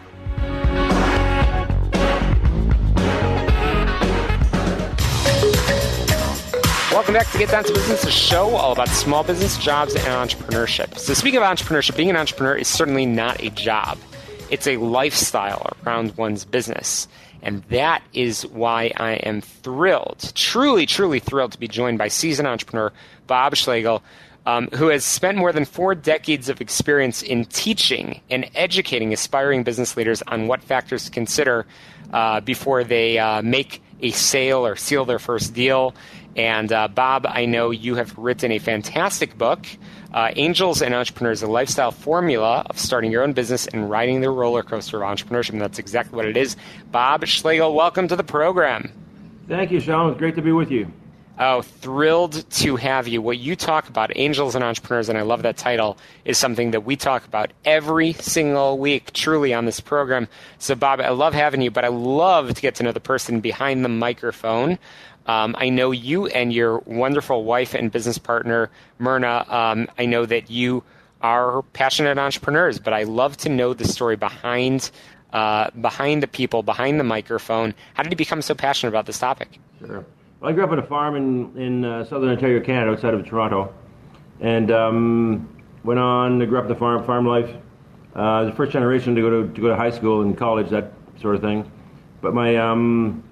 Welcome 7.02 7.14
back 7.14 7.32
to 7.32 7.38
Get 7.38 7.50
Down 7.50 7.64
to 7.64 7.72
Business, 7.72 8.04
a 8.04 8.12
show 8.12 8.54
all 8.54 8.70
about 8.70 8.86
small 8.86 9.24
business, 9.24 9.58
jobs, 9.58 9.96
and 9.96 10.04
entrepreneurship. 10.04 10.96
So, 10.96 11.14
speaking 11.14 11.38
of 11.38 11.42
entrepreneurship, 11.42 11.96
being 11.96 12.10
an 12.10 12.16
entrepreneur 12.16 12.54
is 12.54 12.68
certainly 12.68 13.06
not 13.06 13.42
a 13.42 13.50
job, 13.50 13.98
it's 14.50 14.68
a 14.68 14.76
lifestyle 14.76 15.72
around 15.84 16.16
one's 16.16 16.44
business. 16.44 17.08
And 17.42 17.64
that 17.70 18.04
is 18.12 18.46
why 18.46 18.92
I 18.96 19.14
am 19.14 19.40
thrilled, 19.40 20.30
truly, 20.36 20.86
truly 20.86 21.18
thrilled 21.18 21.50
to 21.50 21.58
be 21.58 21.66
joined 21.66 21.98
by 21.98 22.06
seasoned 22.06 22.46
entrepreneur 22.46 22.92
Bob 23.26 23.56
Schlegel, 23.56 24.00
um, 24.46 24.68
who 24.68 24.86
has 24.86 25.04
spent 25.04 25.36
more 25.36 25.52
than 25.52 25.64
four 25.64 25.96
decades 25.96 26.48
of 26.48 26.60
experience 26.60 27.20
in 27.20 27.46
teaching 27.46 28.20
and 28.30 28.48
educating 28.54 29.12
aspiring 29.12 29.64
business 29.64 29.96
leaders 29.96 30.22
on 30.28 30.46
what 30.46 30.62
factors 30.62 31.06
to 31.06 31.10
consider 31.10 31.66
uh, 32.12 32.40
before 32.42 32.84
they 32.84 33.18
uh, 33.18 33.42
make 33.42 33.82
a 34.02 34.10
sale 34.10 34.66
or 34.66 34.76
seal 34.76 35.04
their 35.04 35.18
first 35.18 35.54
deal 35.54 35.94
And 36.36 36.72
uh, 36.72 36.88
Bob, 36.88 37.26
I 37.28 37.44
know 37.44 37.70
you 37.70 37.96
have 37.96 38.16
written 38.16 38.52
a 38.52 38.58
fantastic 38.58 39.36
book, 39.36 39.66
uh, 40.14 40.30
Angels 40.36 40.80
and 40.80 40.94
Entrepreneurs, 40.94 41.42
a 41.42 41.46
lifestyle 41.46 41.90
formula 41.90 42.64
of 42.70 42.78
starting 42.78 43.10
your 43.10 43.22
own 43.22 43.32
business 43.32 43.66
and 43.66 43.90
riding 43.90 44.20
the 44.20 44.30
roller 44.30 44.62
coaster 44.62 45.02
of 45.02 45.08
entrepreneurship. 45.08 45.50
And 45.50 45.60
that's 45.60 45.78
exactly 45.78 46.16
what 46.16 46.26
it 46.26 46.36
is. 46.36 46.56
Bob 46.90 47.26
Schlegel, 47.26 47.74
welcome 47.74 48.08
to 48.08 48.16
the 48.16 48.24
program. 48.24 48.90
Thank 49.48 49.70
you, 49.70 49.80
Sean. 49.80 50.10
It's 50.10 50.18
great 50.18 50.36
to 50.36 50.42
be 50.42 50.52
with 50.52 50.70
you. 50.70 50.90
Oh, 51.38 51.62
thrilled 51.62 52.48
to 52.50 52.76
have 52.76 53.08
you. 53.08 53.22
What 53.22 53.38
you 53.38 53.56
talk 53.56 53.88
about, 53.88 54.12
Angels 54.16 54.54
and 54.54 54.62
Entrepreneurs, 54.62 55.08
and 55.08 55.16
I 55.16 55.22
love 55.22 55.42
that 55.42 55.56
title, 55.56 55.96
is 56.26 56.36
something 56.36 56.72
that 56.72 56.82
we 56.82 56.94
talk 56.94 57.24
about 57.26 57.52
every 57.64 58.12
single 58.12 58.78
week, 58.78 59.12
truly, 59.14 59.54
on 59.54 59.64
this 59.64 59.80
program. 59.80 60.28
So, 60.58 60.74
Bob, 60.74 61.00
I 61.00 61.08
love 61.08 61.32
having 61.32 61.62
you, 61.62 61.70
but 61.70 61.86
I 61.86 61.88
love 61.88 62.52
to 62.52 62.60
get 62.60 62.74
to 62.76 62.82
know 62.82 62.92
the 62.92 63.00
person 63.00 63.40
behind 63.40 63.82
the 63.82 63.88
microphone. 63.88 64.78
Um, 65.26 65.54
I 65.58 65.68
know 65.68 65.90
you 65.90 66.26
and 66.26 66.52
your 66.52 66.78
wonderful 66.80 67.44
wife 67.44 67.74
and 67.74 67.90
business 67.90 68.18
partner, 68.18 68.70
Myrna. 68.98 69.44
Um, 69.48 69.88
I 69.98 70.06
know 70.06 70.26
that 70.26 70.50
you 70.50 70.82
are 71.20 71.62
passionate 71.72 72.18
entrepreneurs, 72.18 72.78
but 72.78 72.92
I 72.92 73.04
love 73.04 73.36
to 73.38 73.48
know 73.48 73.74
the 73.74 73.86
story 73.86 74.16
behind 74.16 74.90
uh, 75.32 75.70
behind 75.80 76.22
the 76.22 76.26
people, 76.26 76.62
behind 76.62 77.00
the 77.00 77.04
microphone. 77.04 77.74
How 77.94 78.02
did 78.02 78.12
you 78.12 78.16
become 78.16 78.42
so 78.42 78.54
passionate 78.54 78.90
about 78.90 79.06
this 79.06 79.18
topic? 79.18 79.58
Sure. 79.78 80.04
Well, 80.40 80.50
I 80.50 80.52
grew 80.52 80.64
up 80.64 80.70
on 80.70 80.78
a 80.78 80.86
farm 80.86 81.16
in, 81.16 81.56
in 81.56 81.84
uh, 81.84 82.04
southern 82.04 82.28
Ontario, 82.28 82.60
Canada, 82.60 82.90
outside 82.90 83.14
of 83.14 83.24
Toronto, 83.24 83.72
and 84.40 84.70
um, 84.70 85.48
went 85.84 86.00
on 86.00 86.38
to 86.40 86.46
grow 86.46 86.60
up 86.60 86.68
the 86.68 86.74
farm 86.74 87.02
farm 87.04 87.26
life. 87.26 87.48
Uh, 88.14 88.44
the 88.44 88.52
first 88.52 88.72
generation 88.72 89.14
to 89.14 89.22
go 89.22 89.30
to, 89.30 89.54
to 89.54 89.60
go 89.60 89.68
to 89.68 89.76
high 89.76 89.90
school 89.90 90.20
and 90.20 90.36
college, 90.36 90.68
that 90.68 90.92
sort 91.20 91.34
of 91.34 91.40
thing. 91.40 91.70
But 92.20 92.34
my 92.34 92.56
um, 92.56 93.24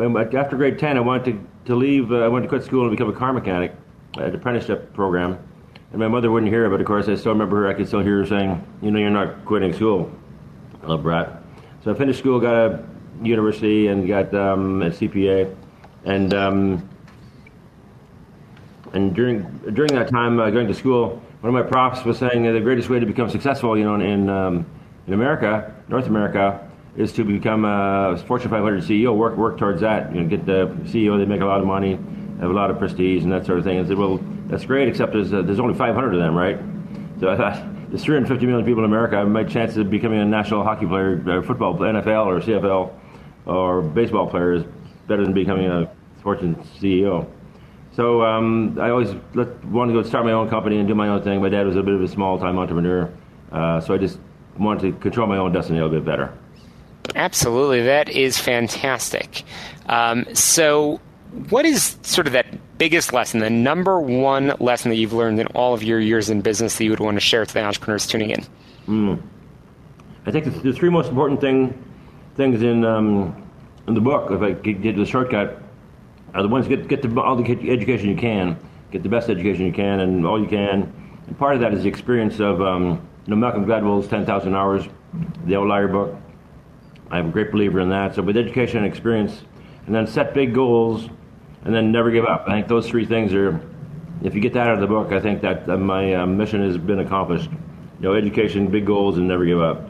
after 0.00 0.56
grade 0.56 0.78
ten, 0.78 0.96
I 0.96 1.00
wanted 1.00 1.24
to, 1.24 1.46
to 1.66 1.74
leave. 1.74 2.12
Uh, 2.12 2.18
I 2.18 2.28
wanted 2.28 2.42
to 2.44 2.48
quit 2.48 2.64
school 2.64 2.82
and 2.86 2.90
become 2.90 3.08
a 3.08 3.16
car 3.16 3.32
mechanic, 3.32 3.74
an 4.16 4.34
apprenticeship 4.34 4.92
program. 4.94 5.38
And 5.90 6.00
my 6.00 6.08
mother 6.08 6.30
wouldn't 6.30 6.52
hear 6.52 6.66
it, 6.66 6.70
but 6.70 6.80
of 6.80 6.86
course 6.86 7.08
I 7.08 7.14
still 7.14 7.32
remember 7.32 7.62
her. 7.62 7.68
I 7.68 7.74
could 7.74 7.86
still 7.86 8.00
hear 8.00 8.18
her 8.18 8.26
saying, 8.26 8.64
"You 8.82 8.90
know, 8.90 8.98
you're 8.98 9.10
not 9.10 9.44
quitting 9.44 9.72
school, 9.72 10.10
little 10.82 10.98
brat." 10.98 11.42
So 11.82 11.90
I 11.90 11.94
finished 11.94 12.18
school, 12.18 12.38
got 12.40 12.54
a 12.54 12.84
university, 13.22 13.86
and 13.86 14.06
got 14.06 14.34
um, 14.34 14.82
a 14.82 14.90
CPA 14.90 15.54
and 16.04 16.34
um, 16.34 16.88
and 18.92 19.14
during 19.14 19.42
during 19.74 19.94
that 19.94 20.08
time 20.08 20.40
uh, 20.40 20.50
going 20.50 20.66
to 20.68 20.74
school, 20.74 21.22
one 21.40 21.54
of 21.54 21.64
my 21.64 21.68
profs 21.68 22.04
was 22.04 22.18
saying 22.18 22.42
the 22.50 22.60
greatest 22.60 22.88
way 22.88 22.98
to 22.98 23.06
become 23.06 23.28
successful, 23.30 23.76
you 23.76 23.84
know, 23.84 23.94
in 23.94 24.28
um, 24.28 24.66
in 25.06 25.14
America, 25.14 25.74
North 25.88 26.06
America, 26.06 26.67
is 26.98 27.12
to 27.12 27.24
become 27.24 27.64
a 27.64 28.20
Fortune 28.26 28.50
500 28.50 28.82
CEO. 28.82 29.16
Work 29.16 29.36
work 29.36 29.56
towards 29.56 29.80
that. 29.80 30.12
You 30.12 30.20
know, 30.20 30.28
get 30.28 30.44
the 30.44 30.66
CEO. 30.82 31.16
They 31.16 31.24
make 31.24 31.40
a 31.40 31.46
lot 31.46 31.60
of 31.60 31.66
money, 31.66 31.92
have 32.40 32.50
a 32.50 32.52
lot 32.52 32.70
of 32.70 32.78
prestige, 32.78 33.22
and 33.22 33.32
that 33.32 33.46
sort 33.46 33.58
of 33.58 33.64
thing. 33.64 33.78
And 33.78 33.86
said, 33.86 33.96
well, 33.96 34.18
that's 34.48 34.64
great, 34.64 34.88
except 34.88 35.12
there's 35.12 35.32
uh, 35.32 35.42
there's 35.42 35.60
only 35.60 35.74
500 35.74 36.12
of 36.12 36.20
them, 36.20 36.34
right? 36.34 36.58
So 37.20 37.30
I 37.30 37.36
thought. 37.36 37.74
There's 37.88 38.04
350 38.04 38.44
million 38.44 38.66
people 38.66 38.84
in 38.84 38.90
America. 38.90 39.24
My 39.24 39.44
chance 39.44 39.78
of 39.78 39.88
becoming 39.88 40.20
a 40.20 40.24
national 40.26 40.62
hockey 40.62 40.84
player, 40.84 41.24
or 41.26 41.42
football, 41.42 41.74
NFL, 41.74 42.26
or 42.26 42.38
CFL, 42.38 42.92
or 43.46 43.80
baseball 43.80 44.26
player 44.28 44.52
is 44.52 44.64
better 45.06 45.24
than 45.24 45.32
becoming 45.32 45.70
a 45.70 45.90
Fortune 46.22 46.54
CEO. 46.78 47.26
So 47.92 48.22
um, 48.22 48.78
I 48.78 48.90
always 48.90 49.08
let, 49.32 49.64
wanted 49.64 49.94
to 49.94 50.02
go 50.02 50.06
start 50.06 50.26
my 50.26 50.32
own 50.32 50.50
company 50.50 50.78
and 50.78 50.86
do 50.86 50.94
my 50.94 51.08
own 51.08 51.22
thing. 51.22 51.40
My 51.40 51.48
dad 51.48 51.66
was 51.66 51.76
a 51.76 51.82
bit 51.82 51.94
of 51.94 52.02
a 52.02 52.08
small 52.08 52.38
time 52.38 52.58
entrepreneur, 52.58 53.10
uh, 53.52 53.80
so 53.80 53.94
I 53.94 53.96
just 53.96 54.18
wanted 54.58 54.82
to 54.82 55.00
control 55.00 55.26
my 55.26 55.38
own 55.38 55.52
destiny 55.52 55.78
a 55.78 55.82
little 55.84 55.98
bit 55.98 56.04
better. 56.04 56.34
Absolutely, 57.14 57.82
that 57.82 58.08
is 58.08 58.38
fantastic. 58.38 59.44
Um, 59.86 60.26
so, 60.34 61.00
what 61.48 61.64
is 61.64 61.96
sort 62.02 62.26
of 62.26 62.32
that 62.34 62.46
biggest 62.78 63.12
lesson, 63.12 63.40
the 63.40 63.50
number 63.50 64.00
one 64.00 64.54
lesson 64.60 64.90
that 64.90 64.96
you've 64.96 65.12
learned 65.12 65.40
in 65.40 65.46
all 65.48 65.74
of 65.74 65.82
your 65.82 66.00
years 66.00 66.30
in 66.30 66.40
business 66.40 66.78
that 66.78 66.84
you 66.84 66.90
would 66.90 67.00
want 67.00 67.16
to 67.16 67.20
share 67.20 67.44
to 67.44 67.52
the 67.52 67.62
entrepreneurs 67.62 68.06
tuning 68.06 68.30
in? 68.30 68.44
Mm. 68.86 69.22
I 70.26 70.30
think 70.30 70.62
the, 70.62 70.72
three 70.72 70.90
most 70.90 71.08
important 71.08 71.40
thing 71.40 71.84
things 72.36 72.62
in 72.62 72.84
um, 72.84 73.50
in 73.86 73.94
the 73.94 74.00
book, 74.00 74.30
if 74.30 74.42
I 74.42 74.52
could 74.54 74.82
get 74.82 74.96
the 74.96 75.06
shortcut, 75.06 75.62
are 76.34 76.42
the 76.42 76.48
ones 76.48 76.68
get 76.68 76.88
get 76.88 77.02
the, 77.02 77.20
all 77.20 77.36
the 77.36 77.70
education 77.70 78.08
you 78.08 78.16
can, 78.16 78.58
get 78.90 79.02
the 79.02 79.08
best 79.08 79.30
education 79.30 79.66
you 79.66 79.72
can, 79.72 80.00
and 80.00 80.26
all 80.26 80.40
you 80.40 80.48
can. 80.48 80.92
And 81.26 81.38
part 81.38 81.54
of 81.54 81.60
that 81.60 81.74
is 81.74 81.82
the 81.82 81.88
experience 81.88 82.40
of 82.40 82.60
um, 82.62 83.06
you 83.26 83.30
know, 83.30 83.36
Malcolm 83.36 83.66
Gladwell's 83.66 84.08
10,000 84.08 84.54
Hours, 84.54 84.86
the 85.44 85.56
Outlier 85.56 85.88
book. 85.88 86.16
I'm 87.10 87.28
a 87.28 87.30
great 87.30 87.50
believer 87.52 87.80
in 87.80 87.90
that. 87.90 88.14
So 88.14 88.22
with 88.22 88.36
education 88.36 88.78
and 88.78 88.86
experience, 88.86 89.42
and 89.86 89.94
then 89.94 90.06
set 90.06 90.34
big 90.34 90.54
goals, 90.54 91.08
and 91.64 91.74
then 91.74 91.90
never 91.90 92.10
give 92.10 92.24
up. 92.24 92.44
I 92.46 92.52
think 92.52 92.68
those 92.68 92.88
three 92.88 93.06
things 93.06 93.32
are. 93.34 93.60
If 94.22 94.34
you 94.34 94.40
get 94.40 94.52
that 94.54 94.66
out 94.66 94.74
of 94.74 94.80
the 94.80 94.86
book, 94.86 95.12
I 95.12 95.20
think 95.20 95.42
that 95.42 95.68
my 95.68 96.14
uh, 96.14 96.26
mission 96.26 96.60
has 96.62 96.76
been 96.76 96.98
accomplished. 96.98 97.50
You 97.50 98.08
know, 98.08 98.14
education, 98.14 98.68
big 98.68 98.84
goals, 98.84 99.16
and 99.16 99.28
never 99.28 99.44
give 99.44 99.60
up. 99.60 99.88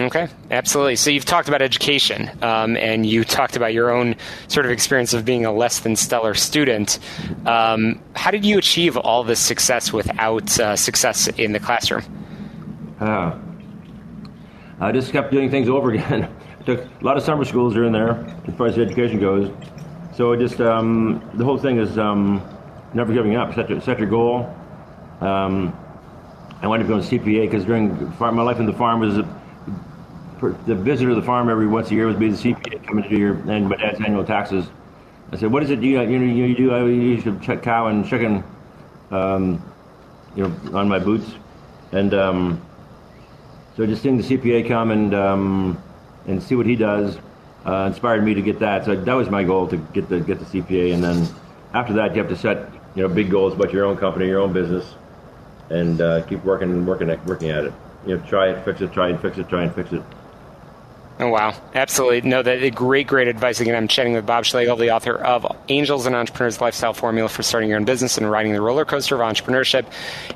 Okay, 0.00 0.28
absolutely. 0.50 0.96
So 0.96 1.10
you've 1.10 1.26
talked 1.26 1.48
about 1.48 1.60
education, 1.60 2.30
um, 2.42 2.78
and 2.78 3.04
you 3.04 3.24
talked 3.24 3.56
about 3.56 3.74
your 3.74 3.90
own 3.90 4.16
sort 4.48 4.64
of 4.64 4.72
experience 4.72 5.12
of 5.12 5.26
being 5.26 5.44
a 5.44 5.52
less 5.52 5.80
than 5.80 5.96
stellar 5.96 6.32
student. 6.32 6.98
Um, 7.44 8.00
how 8.16 8.30
did 8.30 8.46
you 8.46 8.56
achieve 8.56 8.96
all 8.96 9.22
this 9.22 9.38
success 9.38 9.92
without 9.92 10.58
uh, 10.58 10.76
success 10.76 11.28
in 11.28 11.52
the 11.52 11.60
classroom? 11.60 12.04
Uh, 13.00 13.38
I 14.82 14.90
just 14.90 15.12
kept 15.12 15.30
doing 15.30 15.48
things 15.48 15.68
over 15.68 15.92
again. 15.92 16.28
Took 16.66 16.80
a 16.80 17.04
lot 17.04 17.16
of 17.16 17.22
summer 17.22 17.44
schools 17.44 17.76
are 17.76 17.84
in 17.84 17.92
there 17.92 18.24
as 18.48 18.54
far 18.56 18.66
as 18.66 18.76
education 18.76 19.20
goes. 19.20 19.48
So 20.16 20.34
just 20.34 20.60
um, 20.60 21.22
the 21.34 21.44
whole 21.44 21.56
thing 21.56 21.78
is 21.78 21.98
um, 21.98 22.42
never 22.92 23.12
giving 23.12 23.36
up. 23.36 23.54
Set 23.54 23.70
your, 23.70 23.80
set 23.80 24.00
your 24.00 24.08
goal. 24.08 24.52
Um, 25.20 25.72
I 26.60 26.66
wanted 26.66 26.84
to 26.84 26.88
go 26.88 27.00
to 27.00 27.06
CPA 27.06 27.48
because 27.48 27.64
during 27.64 28.10
farm, 28.12 28.34
my 28.34 28.42
life 28.42 28.58
in 28.58 28.66
the 28.66 28.72
farm 28.72 28.98
was 28.98 29.16
the 30.66 30.74
visitor 30.74 31.10
to 31.10 31.14
the 31.14 31.22
farm 31.22 31.48
every 31.48 31.68
once 31.68 31.92
a 31.92 31.94
year 31.94 32.08
would 32.08 32.18
be 32.18 32.30
the 32.30 32.36
CPA 32.36 32.84
coming 32.84 33.04
to 33.04 33.08
do 33.08 33.16
your 33.16 33.34
and 33.48 33.68
my 33.68 33.76
dad's 33.76 34.00
annual 34.00 34.24
taxes. 34.24 34.68
I 35.30 35.36
said, 35.36 35.52
"What 35.52 35.62
is 35.62 35.70
it 35.70 35.80
you 35.80 36.00
you, 36.00 36.18
know, 36.18 36.26
you 36.26 36.56
do? 36.56 36.72
I 36.72 36.84
used 36.84 37.24
to 37.24 37.38
check 37.38 37.62
cow 37.62 37.86
and 37.86 38.04
chicken, 38.04 38.42
um, 39.12 39.62
you 40.34 40.48
know, 40.48 40.76
on 40.76 40.88
my 40.88 40.98
boots, 40.98 41.36
and 41.92 42.12
um, 42.14 42.60
so 43.76 43.86
just 43.86 44.02
seeing 44.02 44.16
the 44.16 44.22
CPA 44.22 44.68
come 44.68 44.90
and 44.90 45.14
um, 45.14 45.82
and 46.26 46.42
see 46.42 46.54
what 46.54 46.66
he 46.66 46.76
does 46.76 47.18
uh, 47.64 47.84
inspired 47.88 48.24
me 48.24 48.34
to 48.34 48.42
get 48.42 48.58
that. 48.58 48.84
So 48.84 48.94
that 48.94 49.14
was 49.14 49.30
my 49.30 49.44
goal 49.44 49.66
to 49.68 49.76
get 49.76 50.08
the 50.08 50.20
get 50.20 50.38
the 50.38 50.44
CPA, 50.44 50.94
and 50.94 51.02
then 51.02 51.28
after 51.72 51.92
that, 51.94 52.14
you 52.14 52.22
have 52.22 52.30
to 52.30 52.36
set 52.36 52.70
you 52.94 53.02
know 53.02 53.08
big 53.08 53.30
goals 53.30 53.54
about 53.54 53.72
your 53.72 53.84
own 53.84 53.96
company, 53.96 54.26
your 54.26 54.40
own 54.40 54.52
business, 54.52 54.94
and 55.70 56.00
uh, 56.00 56.22
keep 56.22 56.44
working 56.44 56.84
working 56.84 57.10
at, 57.10 57.24
working 57.26 57.50
at 57.50 57.64
it. 57.64 57.72
You 58.06 58.18
know, 58.18 58.26
try 58.26 58.50
it, 58.50 58.64
fix 58.64 58.80
it, 58.80 58.92
try 58.92 59.08
and 59.08 59.20
fix 59.20 59.38
it, 59.38 59.48
try 59.48 59.62
and 59.62 59.74
fix 59.74 59.92
it. 59.92 60.02
Oh, 61.22 61.28
wow. 61.28 61.54
Absolutely. 61.72 62.28
No, 62.28 62.42
that 62.42 62.74
great, 62.74 63.06
great 63.06 63.28
advice. 63.28 63.60
Again, 63.60 63.76
I'm 63.76 63.86
chatting 63.86 64.12
with 64.14 64.26
Bob 64.26 64.44
Schlegel, 64.44 64.74
the 64.74 64.90
author 64.90 65.14
of 65.14 65.46
Angels 65.68 66.04
and 66.04 66.16
Entrepreneurs 66.16 66.60
Lifestyle 66.60 66.94
Formula 66.94 67.28
for 67.28 67.44
Starting 67.44 67.68
Your 67.68 67.78
Own 67.78 67.84
Business 67.84 68.18
and 68.18 68.28
Riding 68.28 68.52
the 68.52 68.60
Roller 68.60 68.84
Coaster 68.84 69.14
of 69.14 69.20
Entrepreneurship. 69.20 69.86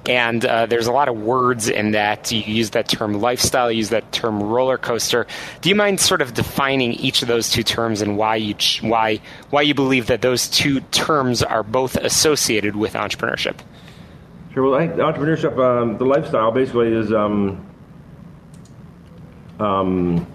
And 0.08 0.44
uh, 0.44 0.66
there's 0.66 0.86
a 0.86 0.92
lot 0.92 1.08
of 1.08 1.16
words 1.16 1.68
in 1.68 1.90
that. 1.90 2.30
You 2.30 2.38
use 2.38 2.70
that 2.70 2.88
term 2.88 3.14
lifestyle, 3.14 3.68
you 3.68 3.78
use 3.78 3.88
that 3.88 4.12
term 4.12 4.40
roller 4.40 4.78
coaster. 4.78 5.26
Do 5.60 5.68
you 5.68 5.74
mind 5.74 5.98
sort 5.98 6.22
of 6.22 6.34
defining 6.34 6.92
each 6.92 7.20
of 7.20 7.26
those 7.26 7.50
two 7.50 7.64
terms 7.64 8.00
and 8.00 8.16
why 8.16 8.36
you, 8.36 8.54
why, 8.82 9.18
why 9.50 9.62
you 9.62 9.74
believe 9.74 10.06
that 10.06 10.22
those 10.22 10.46
two 10.46 10.78
terms 10.92 11.42
are 11.42 11.64
both 11.64 11.96
associated 11.96 12.76
with 12.76 12.92
entrepreneurship? 12.92 13.58
Sure. 14.54 14.70
Well, 14.70 14.78
entrepreneurship, 14.80 15.58
um, 15.58 15.98
the 15.98 16.04
lifestyle 16.04 16.52
basically 16.52 16.92
is. 16.92 17.12
Um, 17.12 17.66
um, 19.58 20.28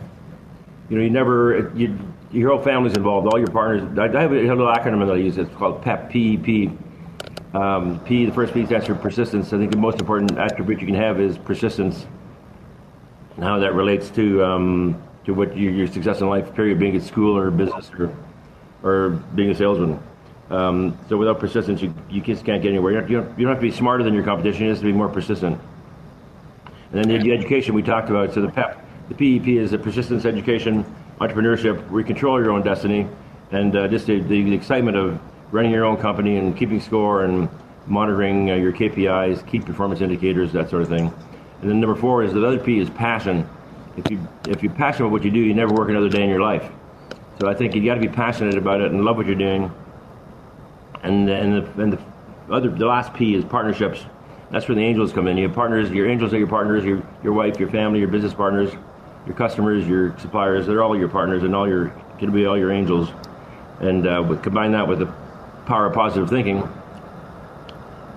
you 0.92 0.98
know, 0.98 1.04
you 1.04 1.10
never, 1.10 1.72
you, 1.74 1.98
your 2.34 2.50
whole 2.52 2.62
family's 2.62 2.98
involved, 2.98 3.26
all 3.28 3.40
your 3.40 3.48
partners. 3.48 3.98
I, 3.98 4.08
have 4.20 4.34
a 4.34 4.36
little 4.36 4.68
acronym 4.68 5.08
that 5.08 5.14
I 5.14 5.20
use. 5.20 5.38
It's 5.38 5.54
called 5.56 5.82
PEP, 5.82 6.10
P-E-P. 6.10 6.70
Um, 7.54 8.02
P, 8.02 8.26
the 8.26 8.34
first 8.34 8.54
P 8.54 8.66
stands 8.66 8.88
for 8.88 8.96
persistence. 8.96 9.54
I 9.54 9.58
think 9.58 9.72
the 9.72 9.78
most 9.78 10.02
important 10.02 10.38
attribute 10.38 10.82
you 10.82 10.86
can 10.86 10.96
have 10.96 11.22
is 11.22 11.38
persistence. 11.38 12.06
And 13.36 13.46
how 13.46 13.58
that 13.60 13.74
relates 13.74 14.10
to 14.12 14.44
um, 14.44 15.02
to 15.24 15.34
what 15.34 15.58
your, 15.58 15.72
your 15.72 15.88
success 15.88 16.20
in 16.20 16.28
life, 16.28 16.54
period, 16.54 16.78
being 16.78 16.96
at 16.98 17.04
school 17.04 17.38
or 17.38 17.52
business 17.52 17.90
or 17.98 18.14
or 18.84 19.12
being 19.36 19.50
a 19.50 19.56
salesman. 19.56 19.98
Um, 20.50 20.98
so 21.08 21.16
without 21.16 21.40
persistence, 21.40 21.82
you, 21.82 21.94
you 22.10 22.20
just 22.20 22.44
can't 22.44 22.62
get 22.62 22.70
anywhere. 22.70 22.92
You 22.92 23.00
don't, 23.00 23.10
you, 23.10 23.18
don't, 23.18 23.40
you 23.40 23.46
don't 23.46 23.56
have 23.56 23.64
to 23.64 23.70
be 23.70 23.76
smarter 23.76 24.04
than 24.04 24.14
your 24.14 24.24
competition. 24.24 24.66
You 24.66 24.72
just 24.72 24.82
have 24.82 24.90
to 24.90 24.94
be 24.94 24.98
more 24.98 25.08
persistent. 25.08 25.60
And 26.92 27.02
then 27.02 27.08
the, 27.08 27.24
the 27.24 27.32
education 27.32 27.74
we 27.74 27.82
talked 27.82 28.10
about. 28.10 28.34
So 28.34 28.42
the 28.42 28.50
PEP 28.50 28.81
the 29.12 29.40
PEP 29.40 29.48
is 29.48 29.74
a 29.74 29.78
persistence 29.78 30.26
education, 30.26 30.86
entrepreneurship, 31.20 31.90
where 31.90 32.02
you 32.02 32.06
control 32.08 32.42
your 32.42 32.52
own 32.52 32.64
destiny, 32.64 33.08
and 33.52 33.76
uh, 33.76 33.88
just 33.88 34.08
the, 34.08 34.22
the, 34.22 34.54
excitement 34.54 34.96
of 34.96 35.20
running 35.52 35.72
your 35.72 35.84
own 35.84 35.98
company 35.98 36.38
and 36.38 36.58
keeping 36.58 36.80
score 36.80 37.26
and 37.26 37.50
monitoring 37.88 38.50
uh, 38.50 38.56
your 38.56 38.72
KPIs, 38.72 39.46
key 39.48 39.60
performance 39.60 40.00
indicators, 40.02 40.54
that 40.54 40.70
sort 40.70 40.82
of 40.82 40.88
thing. 40.88 41.14
And 41.62 41.70
then 41.70 41.82
number 41.82 41.96
four 41.96 42.24
is 42.24 42.34
the 42.34 42.46
other 42.46 42.60
P 42.60 42.80
is 42.80 42.90
passion. 42.90 43.48
If 43.98 44.10
you 44.10 44.26
if 44.48 44.64
you're 44.64 44.72
passionate 44.74 45.08
about 45.08 45.12
what 45.12 45.26
you 45.26 45.32
do, 45.32 45.40
you 45.40 45.54
never 45.54 45.74
work 45.74 45.90
another 45.90 46.10
day 46.10 46.24
in 46.24 46.30
your 46.30 46.40
life. 46.40 46.72
So 47.40 47.50
I 47.50 47.54
think 47.54 47.76
you 47.76 47.84
got 47.84 47.96
to 47.96 48.00
be 48.00 48.08
passionate 48.08 48.58
about 48.58 48.80
it 48.80 48.92
and 48.92 49.04
love 49.04 49.18
what 49.18 49.26
you're 49.26 49.36
doing. 49.36 49.70
and 51.04 51.30
and 51.30 51.54
the, 51.54 51.82
and 51.82 51.94
the 51.94 52.00
other 52.50 52.70
the 52.70 52.86
last 52.86 53.14
P 53.14 53.36
is 53.36 53.44
partnerships. 53.44 54.06
That's 54.52 54.68
where 54.68 54.76
the 54.76 54.84
angels 54.84 55.12
come 55.12 55.28
in. 55.28 55.38
You 55.38 55.48
have 55.48 55.56
partners. 55.56 55.92
Your 55.92 56.10
angels 56.10 56.34
are 56.34 56.38
your 56.38 56.48
partners. 56.48 56.86
Your 56.86 57.04
your 57.22 57.34
wife, 57.34 57.60
your 57.60 57.70
family, 57.70 58.00
your 58.00 58.08
business 58.08 58.34
partners, 58.34 58.72
your 59.26 59.36
customers, 59.36 59.88
your 59.88 60.18
suppliers. 60.20 60.68
They're 60.68 60.84
all 60.84 60.98
your 60.98 61.10
partners, 61.10 61.44
and 61.44 61.56
all 61.56 61.68
your 61.68 61.86
going 61.86 62.28
to 62.28 62.32
be 62.32 62.46
all 62.46 62.58
your 62.58 62.72
angels. 62.72 63.10
And 63.80 64.06
uh, 64.06 64.24
with, 64.28 64.44
combine 64.44 64.74
that 64.74 64.88
with 64.88 65.00
the 65.00 65.08
power 65.66 65.88
of 65.88 65.94
positive 65.94 66.30
thinking, 66.30 66.60
uh, 66.60 66.70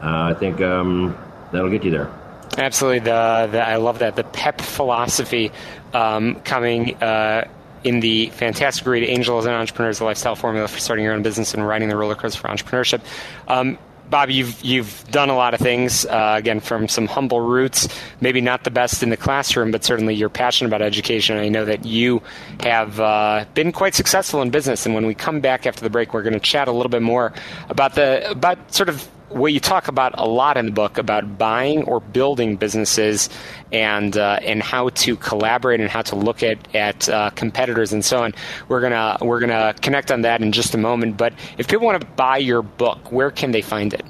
I 0.03 0.35
think 0.35 0.61
um, 0.61 1.17
that'll 1.53 1.71
get 1.71 1.85
you 1.85 1.91
there. 1.91 2.13
Absolutely, 2.59 3.01
the, 3.01 3.49
the 3.51 3.67
I 3.67 3.77
love 3.77 4.01
that 4.01 4.17
the 4.17 4.25
PEP 4.25 4.61
philosophy 4.61 5.51
um, 5.93 6.37
coming. 6.41 6.95
Uh, 7.03 7.49
in 7.83 8.01
the 8.01 8.31
fantastic 8.31 8.87
read, 8.87 9.05
Angels 9.05 9.45
and 9.45 9.55
Entrepreneurs: 9.55 9.99
The 9.99 10.05
Lifestyle 10.05 10.35
Formula 10.35 10.67
for 10.67 10.79
Starting 10.79 11.05
Your 11.05 11.13
Own 11.13 11.23
Business 11.23 11.53
and 11.53 11.67
Riding 11.67 11.91
the 11.91 11.97
Roller 11.97 12.15
Coaster 12.15 12.41
for 12.41 12.49
Entrepreneurship. 12.49 13.03
Um, 13.47 13.79
Bob, 14.11 14.31
you've 14.31 14.63
you've 14.63 15.05
done 15.11 15.31
a 15.31 15.37
lot 15.37 15.55
of 15.55 15.61
things. 15.61 16.05
Uh, 16.07 16.35
again, 16.37 16.61
from 16.61 16.89
some 16.89 17.07
humble 17.07 17.41
roots, 17.41 17.89
maybe 18.21 18.41
not 18.41 18.65
the 18.65 18.71
best 18.71 19.03
in 19.03 19.11
the 19.11 19.17
classroom, 19.17 19.71
but 19.71 19.85
certainly 19.85 20.15
you're 20.15 20.29
passionate 20.29 20.69
about 20.69 20.83
education. 20.83 21.39
I 21.39 21.49
know 21.49 21.65
that 21.65 21.85
you 21.85 22.23
have 22.61 23.01
uh, 23.01 23.45
been 23.55 23.73
quite 23.73 23.95
successful 23.95 24.43
in 24.43 24.51
business. 24.51 24.87
And 24.87 24.95
when 24.95 25.07
we 25.07 25.15
come 25.15 25.41
back 25.41 25.67
after 25.67 25.83
the 25.83 25.91
break, 25.91 26.13
we're 26.13 26.23
going 26.23 26.35
to 26.35 26.41
chat 26.41 26.69
a 26.69 26.73
little 26.73 26.91
bit 26.91 27.03
more 27.03 27.33
about 27.69 27.95
the 27.95 28.31
about 28.31 28.75
sort 28.75 28.89
of 28.89 29.09
what 29.35 29.53
you 29.53 29.61
talk 29.61 29.89
about 29.89 30.15
a 30.17 30.27
lot 30.27 30.57
in 30.57 30.67
the 30.67 30.73
book 30.73 30.97
about 30.97 31.37
buying 31.37 31.83
or 31.85 32.01
building 32.01 32.57
businesses 32.57 33.29
and 33.73 34.17
uh, 34.17 34.39
and 34.43 34.63
how 34.63 34.89
to 34.91 35.17
collaborate 35.17 35.81
and 35.81 35.91
how 35.91 36.03
to 36.03 36.15
look 36.15 36.43
at 36.43 36.75
at 36.75 37.09
uh, 37.09 37.31
competitors 37.31 37.93
and 37.93 38.05
so 38.05 38.23
on. 38.23 38.33
We're 38.69 38.81
gonna 38.81 39.19
we're 39.21 39.41
gonna 39.41 39.75
connect 39.83 40.13
on 40.13 40.23
that 40.23 40.41
in 40.41 40.53
just 40.53 40.75
a 40.75 40.79
moment. 40.79 41.17
But 41.17 41.35
if 41.59 41.67
people 41.69 41.85
want 41.85 42.01
to 42.01 42.07
buy 42.07 42.39
your 42.39 42.63
book, 42.63 43.11
where 43.11 43.31
can 43.31 43.51
they 43.51 43.63
find 43.63 43.93
it? 43.93 44.05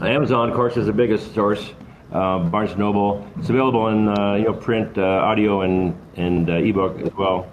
Amazon, 0.00 0.48
of 0.48 0.56
course, 0.56 0.76
is 0.76 0.86
the 0.86 0.92
biggest 0.92 1.32
source. 1.32 1.72
Uh, 2.10 2.40
Barnes 2.40 2.76
Noble. 2.76 3.26
It's 3.38 3.48
available 3.48 3.88
in 3.88 4.08
uh, 4.08 4.34
you 4.34 4.44
know 4.44 4.52
print, 4.52 4.98
uh, 4.98 5.02
audio, 5.02 5.60
and 5.62 5.96
and 6.16 6.50
uh, 6.50 6.54
ebook 6.54 7.00
as 7.00 7.14
well. 7.14 7.48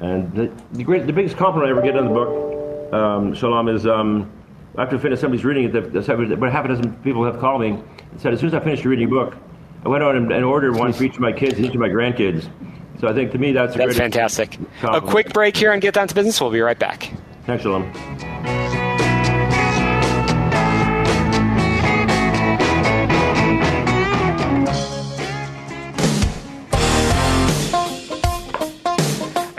And 0.00 0.30
the 0.34 0.52
the, 0.72 0.84
great, 0.84 1.06
the 1.06 1.12
biggest 1.12 1.36
compliment 1.36 1.68
I 1.68 1.70
ever 1.72 1.82
get 1.82 1.96
in 1.96 2.04
the 2.04 2.12
book, 2.12 2.92
um, 2.92 3.34
Shalom, 3.34 3.68
is. 3.68 3.86
Um, 3.86 4.30
after 4.78 4.96
I 4.96 4.98
finished, 4.98 5.20
somebody's 5.20 5.44
reading 5.44 5.64
it, 5.64 5.74
about 5.74 6.52
half 6.52 6.64
a 6.64 6.68
dozen 6.68 6.94
people 7.02 7.24
have 7.24 7.38
called 7.38 7.60
me 7.60 7.68
and 7.70 8.20
said, 8.20 8.32
as 8.32 8.40
soon 8.40 8.48
as 8.48 8.54
I 8.54 8.60
finished 8.60 8.84
reading 8.84 9.08
your 9.08 9.24
book, 9.24 9.36
I 9.84 9.88
went 9.88 10.02
out 10.02 10.16
and, 10.16 10.32
and 10.32 10.44
ordered 10.44 10.76
one 10.76 10.92
for 10.92 11.04
each 11.04 11.14
of 11.14 11.20
my 11.20 11.32
kids 11.32 11.54
and 11.56 11.66
each 11.66 11.74
of 11.74 11.80
my 11.80 11.88
grandkids. 11.88 12.48
So 13.00 13.06
I 13.06 13.12
think 13.12 13.30
to 13.32 13.38
me 13.38 13.52
that's 13.52 13.76
that's 13.76 13.96
fantastic. 13.96 14.58
Compliment. 14.80 15.04
A 15.04 15.10
quick 15.10 15.32
break 15.32 15.56
here 15.56 15.72
and 15.72 15.80
Get 15.80 15.94
Down 15.94 16.08
to 16.08 16.14
Business. 16.14 16.40
We'll 16.40 16.50
be 16.50 16.60
right 16.60 16.78
back. 16.78 17.12
Thanks, 17.46 17.64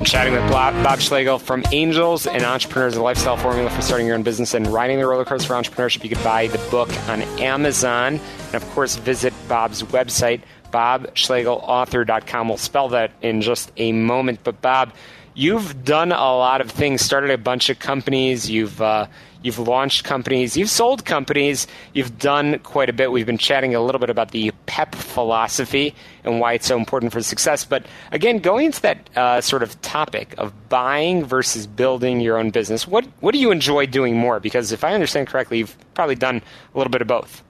chatting 0.09 0.33
with 0.33 0.51
Bob 0.51 0.99
Schlegel 0.99 1.37
from 1.37 1.63
Angels 1.71 2.25
and 2.25 2.41
Entrepreneurs, 2.43 2.95
a 2.95 3.01
lifestyle 3.01 3.37
formula 3.37 3.69
for 3.69 3.83
starting 3.83 4.07
your 4.07 4.15
own 4.15 4.23
business 4.23 4.55
and 4.55 4.65
riding 4.65 4.97
the 4.97 5.05
roller 5.05 5.23
coaster 5.23 5.49
for 5.49 5.53
entrepreneurship. 5.53 6.03
You 6.03 6.09
can 6.09 6.23
buy 6.23 6.47
the 6.47 6.57
book 6.71 6.89
on 7.07 7.21
Amazon. 7.39 8.19
And 8.47 8.55
of 8.55 8.67
course, 8.71 8.95
visit 8.95 9.35
Bob's 9.47 9.83
website, 9.83 10.41
bobschlegelauthor.com. 10.71 12.47
We'll 12.47 12.57
spell 12.57 12.89
that 12.89 13.11
in 13.21 13.43
just 13.43 13.71
a 13.77 13.91
moment. 13.91 14.39
But 14.43 14.63
Bob, 14.63 14.93
you've 15.35 15.85
done 15.85 16.11
a 16.11 16.15
lot 16.15 16.61
of 16.61 16.71
things, 16.71 17.01
started 17.01 17.29
a 17.29 17.37
bunch 17.37 17.69
of 17.69 17.77
companies, 17.77 18.49
you've 18.49 18.81
uh, 18.81 19.05
You've 19.41 19.59
launched 19.59 20.03
companies, 20.03 20.57
you've 20.57 20.69
sold 20.69 21.05
companies, 21.05 21.67
you've 21.93 22.19
done 22.19 22.59
quite 22.59 22.89
a 22.89 22.93
bit. 22.93 23.11
We've 23.11 23.25
been 23.25 23.37
chatting 23.37 23.73
a 23.73 23.81
little 23.81 23.99
bit 23.99 24.09
about 24.09 24.31
the 24.31 24.51
PEP 24.65 24.95
philosophy 24.95 25.95
and 26.23 26.39
why 26.39 26.53
it's 26.53 26.67
so 26.67 26.77
important 26.77 27.13
for 27.13 27.21
success. 27.21 27.63
But 27.63 27.85
again, 28.11 28.39
going 28.39 28.65
into 28.65 28.81
that 28.81 29.09
uh, 29.15 29.41
sort 29.41 29.63
of 29.63 29.81
topic 29.81 30.35
of 30.37 30.53
buying 30.69 31.23
versus 31.23 31.67
building 31.67 32.19
your 32.19 32.37
own 32.37 32.49
business, 32.49 32.87
what, 32.87 33.05
what 33.21 33.31
do 33.31 33.39
you 33.39 33.51
enjoy 33.51 33.85
doing 33.85 34.17
more? 34.17 34.39
Because 34.39 34.71
if 34.71 34.83
I 34.83 34.93
understand 34.93 35.27
correctly, 35.27 35.59
you've 35.59 35.77
probably 35.93 36.15
done 36.15 36.41
a 36.73 36.77
little 36.77 36.91
bit 36.91 37.01
of 37.01 37.07
both. 37.07 37.43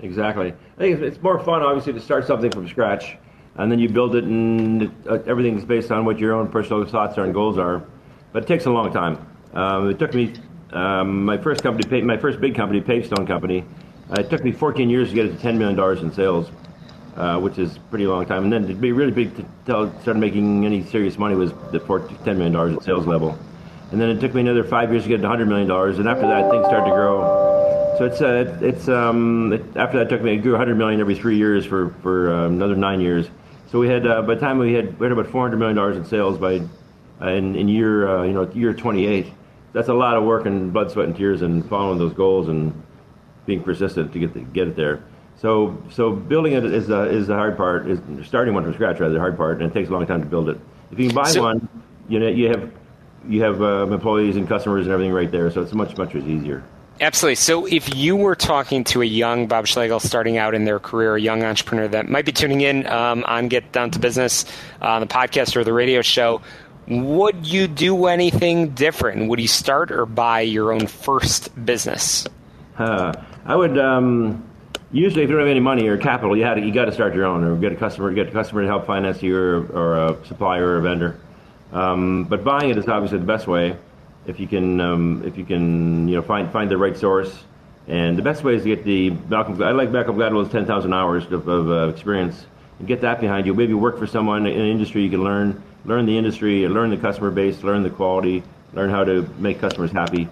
Exactly. 0.00 0.52
I 0.76 0.78
think 0.78 1.00
it's 1.00 1.20
more 1.22 1.38
fun, 1.44 1.62
obviously, 1.62 1.92
to 1.92 2.00
start 2.00 2.26
something 2.26 2.50
from 2.50 2.68
scratch 2.68 3.16
and 3.56 3.70
then 3.70 3.78
you 3.78 3.88
build 3.88 4.16
it, 4.16 4.24
and 4.24 4.92
uh, 5.08 5.18
everything's 5.26 5.64
based 5.64 5.90
on 5.92 6.04
what 6.04 6.18
your 6.18 6.32
own 6.32 6.48
personal 6.48 6.84
thoughts 6.84 7.16
are 7.18 7.24
and 7.24 7.32
goals 7.32 7.58
are. 7.58 7.84
But 8.32 8.44
it 8.44 8.46
takes 8.46 8.66
a 8.66 8.70
long 8.70 8.92
time. 8.92 9.24
Um, 9.52 9.90
it 9.90 9.98
took 9.98 10.12
me 10.12 10.34
um, 10.74 11.24
my 11.24 11.38
first 11.38 11.62
company, 11.62 12.02
my 12.02 12.16
first 12.16 12.40
big 12.40 12.54
company, 12.54 12.80
Pavestone 12.80 13.26
Company, 13.26 13.64
uh, 14.10 14.20
it 14.20 14.28
took 14.28 14.44
me 14.44 14.52
14 14.52 14.90
years 14.90 15.10
to 15.10 15.14
get 15.14 15.26
it 15.26 15.38
to 15.38 15.46
$10 15.46 15.56
million 15.56 15.98
in 15.98 16.12
sales, 16.12 16.50
uh, 17.16 17.38
which 17.40 17.58
is 17.58 17.78
pretty 17.90 18.06
long 18.06 18.26
time. 18.26 18.44
And 18.44 18.52
then 18.52 18.66
to 18.66 18.74
be 18.74 18.92
really 18.92 19.12
big 19.12 19.34
to 19.36 19.44
tell, 19.66 20.00
start 20.02 20.16
making 20.16 20.66
any 20.66 20.84
serious 20.84 21.16
money 21.16 21.34
was 21.34 21.52
the 21.70 21.80
$10 21.80 22.36
million 22.36 22.74
in 22.74 22.80
sales 22.80 23.06
level. 23.06 23.38
And 23.92 24.00
then 24.00 24.10
it 24.10 24.20
took 24.20 24.34
me 24.34 24.40
another 24.40 24.64
five 24.64 24.90
years 24.90 25.04
to 25.04 25.08
get 25.08 25.22
to 25.22 25.28
$100 25.28 25.46
million. 25.46 25.70
And 25.70 26.08
after 26.08 26.26
that, 26.26 26.50
things 26.50 26.66
started 26.66 26.90
to 26.90 26.94
grow. 26.96 27.94
So 27.98 28.06
it's, 28.06 28.20
uh, 28.20 28.58
it's 28.60 28.88
um, 28.88 29.52
it, 29.52 29.62
after 29.76 29.98
that, 29.98 30.08
it 30.08 30.10
took 30.10 30.22
me, 30.22 30.34
it 30.34 30.38
grew 30.38 30.52
100 30.52 30.74
million 30.76 31.00
every 31.00 31.14
three 31.14 31.36
years 31.36 31.64
for, 31.64 31.90
for 32.02 32.34
uh, 32.34 32.46
another 32.48 32.74
nine 32.74 33.00
years. 33.00 33.28
So 33.70 33.78
we 33.78 33.88
had, 33.88 34.06
uh, 34.06 34.22
by 34.22 34.34
the 34.34 34.40
time 34.40 34.58
we 34.58 34.72
had, 34.72 34.98
we 34.98 35.06
had 35.06 35.12
about 35.12 35.26
$400 35.26 35.56
million 35.58 35.96
in 35.96 36.04
sales 36.04 36.38
by, 36.38 36.60
uh, 37.22 37.28
in, 37.28 37.54
in 37.54 37.68
year, 37.68 38.08
uh, 38.08 38.24
you 38.24 38.32
know, 38.32 38.50
year 38.50 38.74
28 38.74 39.32
that's 39.74 39.88
a 39.88 39.94
lot 39.94 40.16
of 40.16 40.24
work 40.24 40.46
and 40.46 40.72
blood, 40.72 40.90
sweat, 40.90 41.06
and 41.06 41.16
tears, 41.16 41.42
and 41.42 41.68
following 41.68 41.98
those 41.98 42.14
goals 42.14 42.48
and 42.48 42.82
being 43.44 43.62
persistent 43.62 44.12
to 44.14 44.18
get 44.18 44.32
the, 44.32 44.40
get 44.40 44.68
it 44.68 44.76
there. 44.76 45.02
So 45.36 45.76
so 45.90 46.12
building 46.12 46.54
it 46.54 46.64
is 46.64 46.86
the, 46.86 47.02
is 47.02 47.26
the 47.26 47.34
hard 47.34 47.58
part. 47.58 47.86
Is 47.86 48.00
starting 48.26 48.54
one 48.54 48.62
from 48.64 48.72
scratch 48.72 49.00
rather 49.00 49.12
the 49.12 49.20
hard 49.20 49.36
part, 49.36 49.60
and 49.60 49.70
it 49.70 49.74
takes 49.74 49.90
a 49.90 49.92
long 49.92 50.06
time 50.06 50.22
to 50.22 50.26
build 50.26 50.48
it. 50.48 50.58
If 50.90 50.98
you 50.98 51.08
can 51.08 51.14
buy 51.14 51.28
so, 51.28 51.42
one, 51.42 51.68
you 52.08 52.20
know 52.20 52.28
you 52.28 52.48
have 52.48 52.72
you 53.28 53.42
have 53.42 53.60
uh, 53.60 53.86
employees 53.88 54.36
and 54.36 54.48
customers 54.48 54.86
and 54.86 54.92
everything 54.92 55.12
right 55.12 55.30
there, 55.30 55.50
so 55.50 55.60
it's 55.60 55.74
much 55.74 55.98
much 55.98 56.14
easier. 56.14 56.62
Absolutely. 57.00 57.34
So, 57.34 57.66
if 57.66 57.96
you 57.96 58.14
were 58.14 58.36
talking 58.36 58.84
to 58.84 59.02
a 59.02 59.04
young 59.04 59.48
Bob 59.48 59.66
Schlegel 59.66 59.98
starting 59.98 60.36
out 60.36 60.54
in 60.54 60.64
their 60.64 60.78
career, 60.78 61.16
a 61.16 61.20
young 61.20 61.42
entrepreneur 61.42 61.88
that 61.88 62.08
might 62.08 62.24
be 62.24 62.30
tuning 62.30 62.60
in 62.60 62.86
um, 62.86 63.24
on 63.26 63.48
Get 63.48 63.72
Down 63.72 63.90
to 63.90 63.98
Business 63.98 64.44
on 64.80 65.02
uh, 65.02 65.04
the 65.04 65.06
podcast 65.06 65.56
or 65.56 65.64
the 65.64 65.72
radio 65.72 66.02
show, 66.02 66.40
would 66.88 67.46
you 67.46 67.66
do 67.66 68.06
anything 68.06 68.70
different? 68.70 69.28
Would 69.28 69.40
you 69.40 69.48
start 69.48 69.90
or 69.90 70.06
buy 70.06 70.40
your 70.40 70.72
own 70.72 70.86
first 70.86 71.64
business? 71.64 72.26
Uh, 72.78 73.12
I 73.44 73.56
would. 73.56 73.78
Um, 73.78 74.44
usually, 74.92 75.22
if 75.22 75.30
you 75.30 75.36
don't 75.36 75.46
have 75.46 75.50
any 75.50 75.60
money 75.60 75.86
or 75.86 75.96
capital, 75.96 76.36
you 76.36 76.44
had 76.44 76.54
to, 76.54 76.60
you 76.60 76.72
got 76.72 76.86
to 76.86 76.92
start 76.92 77.14
your 77.14 77.24
own, 77.24 77.44
or 77.44 77.56
get 77.56 77.72
a 77.72 77.76
customer, 77.76 78.12
get 78.12 78.28
a 78.28 78.32
customer 78.32 78.62
to 78.62 78.68
help 78.68 78.86
finance 78.86 79.22
you, 79.22 79.36
or, 79.36 79.66
or 79.72 79.96
a 79.96 80.26
supplier 80.26 80.66
or 80.66 80.78
a 80.78 80.82
vendor. 80.82 81.20
Um, 81.72 82.24
but 82.24 82.44
buying 82.44 82.70
it 82.70 82.78
is 82.78 82.86
obviously 82.86 83.18
the 83.18 83.24
best 83.24 83.46
way 83.46 83.76
if 84.26 84.40
you 84.40 84.46
can 84.46 84.80
um, 84.80 85.22
if 85.24 85.36
you 85.36 85.44
can 85.44 86.08
you 86.08 86.16
know 86.16 86.22
find 86.22 86.50
find 86.52 86.70
the 86.70 86.78
right 86.78 86.96
source. 86.96 87.44
And 87.86 88.16
the 88.16 88.22
best 88.22 88.44
way 88.44 88.54
is 88.54 88.62
to 88.62 88.74
get 88.74 88.84
the 88.84 89.10
Malcolm. 89.28 89.62
I 89.62 89.72
like 89.72 89.90
Malcolm 89.90 90.16
Gladwell's 90.16 90.50
10,000 90.50 90.94
hours 90.94 91.24
of, 91.26 91.46
of 91.46 91.70
uh, 91.70 91.92
experience 91.92 92.46
and 92.78 92.88
get 92.88 93.02
that 93.02 93.20
behind 93.20 93.44
you. 93.44 93.52
Maybe 93.52 93.74
work 93.74 93.98
for 93.98 94.06
someone 94.06 94.46
in 94.46 94.58
an 94.58 94.66
industry 94.66 95.02
you 95.02 95.10
can 95.10 95.22
learn 95.22 95.62
learn 95.84 96.06
the 96.06 96.16
industry, 96.16 96.66
learn 96.68 96.90
the 96.90 96.96
customer 96.96 97.30
base, 97.30 97.62
learn 97.62 97.82
the 97.82 97.90
quality, 97.90 98.42
learn 98.72 98.90
how 98.90 99.04
to 99.04 99.22
make 99.38 99.60
customers 99.60 99.90
happy. 99.90 100.28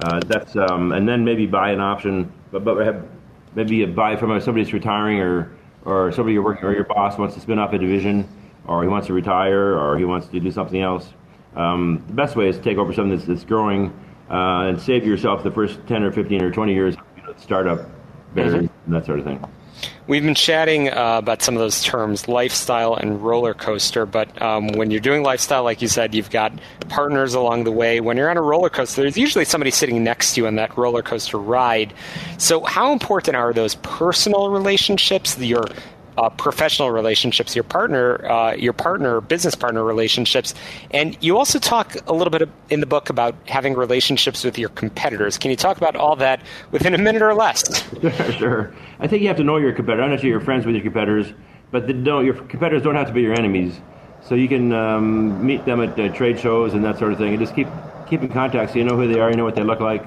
Uh, 0.00 0.20
that's 0.26 0.56
um, 0.56 0.92
and 0.92 1.08
then 1.08 1.24
maybe 1.24 1.46
buy 1.46 1.70
an 1.70 1.80
option, 1.80 2.32
but 2.50 2.64
but 2.64 2.84
have, 2.84 3.06
maybe 3.54 3.84
buy 3.84 4.16
from 4.16 4.40
somebody 4.40 4.64
that's 4.64 4.72
retiring 4.72 5.20
or 5.20 5.52
or 5.84 6.12
somebody 6.12 6.34
you're 6.34 6.42
working 6.42 6.64
or 6.64 6.72
your 6.72 6.84
boss 6.84 7.18
wants 7.18 7.34
to 7.34 7.40
spin 7.40 7.58
off 7.58 7.72
a 7.72 7.78
division, 7.78 8.26
or 8.66 8.82
he 8.82 8.88
wants 8.88 9.06
to 9.08 9.12
retire, 9.12 9.78
or 9.78 9.98
he 9.98 10.04
wants 10.04 10.28
to 10.28 10.40
do 10.40 10.50
something 10.50 10.80
else. 10.80 11.08
Um, 11.54 12.02
the 12.06 12.14
best 12.14 12.36
way 12.36 12.48
is 12.48 12.56
to 12.56 12.62
take 12.62 12.78
over 12.78 12.92
something 12.92 13.14
that's, 13.16 13.26
that's 13.26 13.44
growing 13.44 13.92
uh, 14.30 14.68
and 14.68 14.80
save 14.80 15.06
yourself 15.06 15.42
the 15.42 15.50
first 15.50 15.78
10 15.86 16.02
or 16.02 16.12
15 16.12 16.42
or 16.42 16.50
20 16.50 16.72
years 16.72 16.96
you 17.16 17.22
know, 17.22 17.34
startup 17.36 17.86
better 18.34 18.62
mm-hmm. 18.62 18.84
and 18.86 18.94
that 18.94 19.04
sort 19.04 19.18
of 19.18 19.24
thing. 19.24 19.44
We've 20.06 20.22
been 20.22 20.34
chatting 20.34 20.88
uh, 20.88 21.18
about 21.18 21.42
some 21.42 21.54
of 21.54 21.60
those 21.60 21.82
terms, 21.82 22.26
lifestyle 22.26 22.94
and 22.94 23.22
roller 23.22 23.54
coaster. 23.54 24.04
But 24.04 24.42
um, 24.42 24.68
when 24.68 24.90
you're 24.90 25.00
doing 25.00 25.22
lifestyle, 25.22 25.62
like 25.62 25.80
you 25.80 25.88
said, 25.88 26.14
you've 26.14 26.30
got 26.30 26.52
partners 26.88 27.34
along 27.34 27.64
the 27.64 27.72
way. 27.72 28.00
When 28.00 28.16
you're 28.16 28.28
on 28.28 28.36
a 28.36 28.42
roller 28.42 28.68
coaster, 28.68 29.02
there's 29.02 29.16
usually 29.16 29.44
somebody 29.44 29.70
sitting 29.70 30.02
next 30.02 30.34
to 30.34 30.40
you 30.40 30.46
on 30.46 30.56
that 30.56 30.76
roller 30.76 31.02
coaster 31.02 31.38
ride. 31.38 31.94
So, 32.38 32.64
how 32.64 32.92
important 32.92 33.36
are 33.36 33.52
those 33.52 33.76
personal 33.76 34.50
relationships, 34.50 35.38
your 35.38 35.64
uh, 36.18 36.28
professional 36.30 36.90
relationships, 36.90 37.54
your 37.54 37.64
partner, 37.64 38.24
uh, 38.30 38.54
your 38.54 38.72
partner, 38.72 39.20
business 39.20 39.54
partner 39.54 39.84
relationships, 39.84 40.54
and 40.90 41.16
you 41.20 41.38
also 41.38 41.58
talk 41.58 41.96
a 42.06 42.12
little 42.12 42.30
bit 42.30 42.48
in 42.70 42.80
the 42.80 42.86
book 42.86 43.10
about 43.10 43.34
having 43.46 43.74
relationships 43.74 44.44
with 44.44 44.58
your 44.58 44.68
competitors. 44.70 45.38
Can 45.38 45.50
you 45.50 45.56
talk 45.56 45.76
about 45.76 45.96
all 45.96 46.16
that 46.16 46.42
within 46.70 46.94
a 46.94 46.98
minute 46.98 47.22
or 47.22 47.34
less? 47.34 47.82
sure. 48.38 48.72
I 49.00 49.06
think 49.06 49.22
you 49.22 49.28
have 49.28 49.36
to 49.38 49.44
know 49.44 49.56
your 49.56 49.72
competitor. 49.72 50.08
Not 50.08 50.22
you're 50.22 50.40
friends 50.40 50.66
with 50.66 50.74
your 50.74 50.84
competitors, 50.84 51.32
but 51.70 51.88
your 51.88 52.34
competitors 52.34 52.82
don't 52.82 52.94
have 52.94 53.06
to 53.06 53.12
be 53.12 53.22
your 53.22 53.34
enemies. 53.34 53.80
So 54.22 54.34
you 54.34 54.48
can 54.48 54.72
um, 54.72 55.44
meet 55.44 55.64
them 55.64 55.80
at 55.80 55.98
uh, 55.98 56.08
trade 56.14 56.38
shows 56.38 56.74
and 56.74 56.84
that 56.84 56.98
sort 56.98 57.12
of 57.12 57.18
thing, 57.18 57.30
and 57.30 57.40
just 57.40 57.54
keep 57.54 57.66
keep 58.06 58.22
in 58.22 58.28
contact 58.28 58.72
so 58.72 58.78
you 58.78 58.84
know 58.84 58.96
who 58.96 59.08
they 59.12 59.18
are, 59.18 59.30
you 59.30 59.36
know 59.36 59.44
what 59.44 59.54
they 59.54 59.64
look 59.64 59.80
like, 59.80 60.04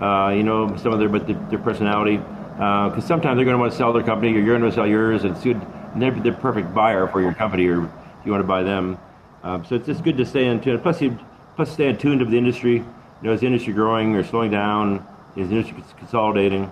uh, 0.00 0.32
you 0.36 0.42
know, 0.42 0.76
some 0.76 0.92
of 0.92 0.98
their 0.98 1.08
but 1.08 1.26
their 1.48 1.58
personality. 1.58 2.20
Because 2.54 3.04
uh, 3.04 3.06
sometimes 3.08 3.36
they're 3.36 3.44
going 3.44 3.56
to 3.56 3.58
want 3.58 3.72
to 3.72 3.78
sell 3.78 3.92
their 3.92 4.04
company, 4.04 4.32
or 4.32 4.40
you're 4.40 4.58
going 4.58 4.70
to 4.70 4.74
sell 4.74 4.86
yours, 4.86 5.24
and 5.24 5.36
it's. 5.36 5.60
They're 5.96 6.10
the 6.10 6.32
perfect 6.32 6.74
buyer 6.74 7.06
for 7.06 7.20
your 7.20 7.34
company, 7.34 7.66
or 7.66 7.84
if 7.84 7.90
you 8.24 8.32
want 8.32 8.42
to 8.42 8.48
buy 8.48 8.62
them. 8.62 8.98
Um, 9.42 9.64
so 9.64 9.74
it's 9.76 9.86
just 9.86 10.02
good 10.02 10.16
to 10.16 10.26
stay 10.26 10.46
in 10.46 10.60
tune. 10.60 10.80
Plus, 10.80 11.00
you 11.00 11.18
plus 11.56 11.72
stay 11.72 11.88
in 11.88 11.96
tune 11.96 12.18
to 12.18 12.24
the 12.24 12.38
industry. 12.38 12.76
You 12.76 12.84
know, 13.22 13.32
is 13.32 13.40
the 13.40 13.46
industry 13.46 13.72
growing 13.72 14.14
or 14.14 14.24
slowing 14.24 14.50
down? 14.50 15.06
Is 15.36 15.48
the 15.48 15.56
industry 15.56 15.82
consolidating? 15.98 16.70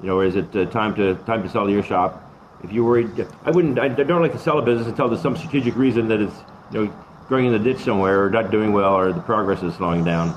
You 0.00 0.06
know, 0.08 0.18
or 0.18 0.24
is 0.24 0.36
it 0.36 0.54
uh, 0.54 0.66
time 0.66 0.94
to 0.96 1.14
time 1.26 1.42
to 1.42 1.48
sell 1.48 1.68
your 1.70 1.82
shop? 1.82 2.26
If 2.62 2.72
you're 2.72 2.84
worried, 2.84 3.26
I 3.44 3.50
wouldn't. 3.50 3.78
I 3.78 3.88
don't 3.88 4.22
like 4.22 4.32
to 4.32 4.38
sell 4.38 4.58
a 4.58 4.62
business 4.62 4.88
until 4.88 5.08
there's 5.08 5.22
some 5.22 5.36
strategic 5.36 5.76
reason 5.76 6.08
that 6.08 6.20
it's 6.20 6.36
you 6.72 6.84
know 6.84 6.94
going 7.28 7.46
in 7.46 7.52
the 7.52 7.58
ditch 7.58 7.78
somewhere, 7.78 8.24
or 8.24 8.30
not 8.30 8.50
doing 8.50 8.72
well, 8.72 8.94
or 8.94 9.12
the 9.12 9.20
progress 9.20 9.62
is 9.62 9.74
slowing 9.74 10.04
down. 10.04 10.36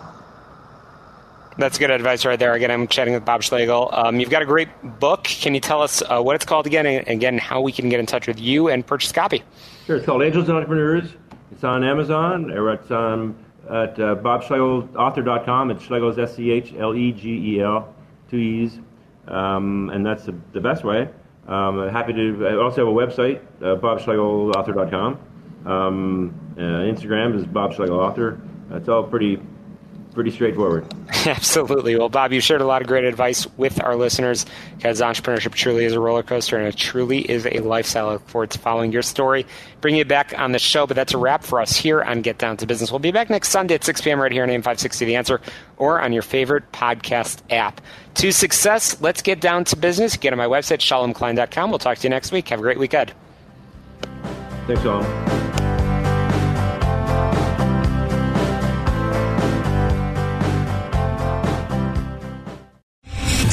That's 1.57 1.77
good 1.77 1.91
advice 1.91 2.25
right 2.25 2.39
there. 2.39 2.53
Again, 2.53 2.71
I'm 2.71 2.87
chatting 2.87 3.13
with 3.13 3.25
Bob 3.25 3.43
Schlegel. 3.43 3.89
Um, 3.93 4.19
you've 4.19 4.29
got 4.29 4.41
a 4.41 4.45
great 4.45 4.69
book. 4.99 5.25
Can 5.25 5.53
you 5.53 5.59
tell 5.59 5.81
us 5.81 6.01
uh, 6.01 6.21
what 6.21 6.35
it's 6.35 6.45
called 6.45 6.65
again, 6.65 6.85
and 6.85 7.07
again 7.07 7.37
how 7.37 7.61
we 7.61 7.71
can 7.71 7.89
get 7.89 7.99
in 7.99 8.05
touch 8.05 8.27
with 8.27 8.39
you 8.39 8.69
and 8.69 8.85
purchase 8.85 9.11
a 9.11 9.13
copy? 9.13 9.43
Sure. 9.85 9.97
It's 9.97 10.05
called 10.05 10.23
Angels 10.23 10.47
and 10.49 10.57
Entrepreneurs. 10.57 11.09
It's 11.51 11.63
on 11.63 11.83
Amazon, 11.83 12.51
or 12.51 12.73
it's 12.73 12.89
on 12.89 13.35
at 13.69 13.99
uh, 13.99 14.15
bobschlegelauthor.com. 14.15 15.71
It's 15.71 15.83
Schlegel 15.83 16.19
S 16.19 16.35
C 16.35 16.51
H 16.51 16.73
L 16.77 16.95
E 16.95 17.11
G 17.11 17.55
E 17.55 17.61
L, 17.61 17.93
two 18.29 18.37
E's, 18.37 18.79
um, 19.27 19.89
and 19.91 20.05
that's 20.05 20.25
the, 20.25 20.35
the 20.53 20.61
best 20.61 20.83
way. 20.83 21.07
Um, 21.47 21.87
happy 21.89 22.13
to. 22.13 22.47
I 22.47 22.55
also 22.55 22.85
have 22.85 22.87
a 22.87 22.97
website, 22.97 23.41
uh, 23.61 23.79
bobschlegelauthor.com. 23.79 25.19
Um, 25.65 26.55
uh, 26.57 26.61
Instagram 26.61 27.35
is 27.35 27.45
Bob 27.45 27.73
Schlegel 27.73 27.99
Author. 27.99 28.41
It's 28.71 28.89
all 28.89 29.03
pretty 29.03 29.39
pretty 30.13 30.31
straightforward. 30.31 30.85
Absolutely. 31.25 31.95
Well, 31.95 32.09
Bob, 32.09 32.31
you 32.31 32.39
shared 32.39 32.61
a 32.61 32.65
lot 32.65 32.81
of 32.81 32.87
great 32.87 33.03
advice 33.03 33.47
with 33.57 33.83
our 33.83 33.95
listeners 33.95 34.45
because 34.77 35.01
entrepreneurship 35.01 35.53
truly 35.53 35.85
is 35.85 35.93
a 35.93 35.99
roller 35.99 36.23
coaster 36.23 36.57
and 36.57 36.67
it 36.67 36.77
truly 36.77 37.19
is 37.19 37.45
a 37.45 37.59
lifestyle. 37.59 38.09
I 38.09 38.13
look 38.13 38.27
forward 38.27 38.51
to 38.51 38.59
following 38.59 38.91
your 38.91 39.01
story, 39.01 39.45
bringing 39.81 39.99
you 39.99 40.05
back 40.05 40.37
on 40.37 40.51
the 40.51 40.59
show. 40.59 40.87
But 40.87 40.95
that's 40.95 41.13
a 41.13 41.17
wrap 41.17 41.43
for 41.43 41.59
us 41.59 41.75
here 41.75 42.01
on 42.01 42.21
Get 42.21 42.37
Down 42.37 42.57
to 42.57 42.65
Business. 42.65 42.91
We'll 42.91 42.99
be 42.99 43.11
back 43.11 43.29
next 43.29 43.49
Sunday 43.49 43.75
at 43.75 43.83
6 43.83 44.01
p.m. 44.01 44.21
right 44.21 44.31
here 44.31 44.43
on 44.43 44.49
AM 44.49 44.61
560 44.61 45.05
The 45.05 45.15
Answer 45.15 45.41
or 45.77 46.01
on 46.01 46.13
your 46.13 46.23
favorite 46.23 46.71
podcast 46.71 47.41
app. 47.49 47.81
To 48.15 48.31
success, 48.31 49.01
let's 49.01 49.21
get 49.21 49.41
down 49.41 49.65
to 49.65 49.75
business. 49.75 50.17
Get 50.17 50.33
on 50.33 50.37
my 50.37 50.45
website, 50.45 50.79
shalomklein.com. 50.79 51.69
We'll 51.69 51.79
talk 51.79 51.97
to 51.97 52.03
you 52.03 52.09
next 52.09 52.31
week. 52.31 52.49
Have 52.49 52.59
a 52.59 52.61
great 52.61 52.79
week 52.79 52.93
ahead. 52.93 53.13
Thanks, 54.67 54.85
all. 54.85 55.32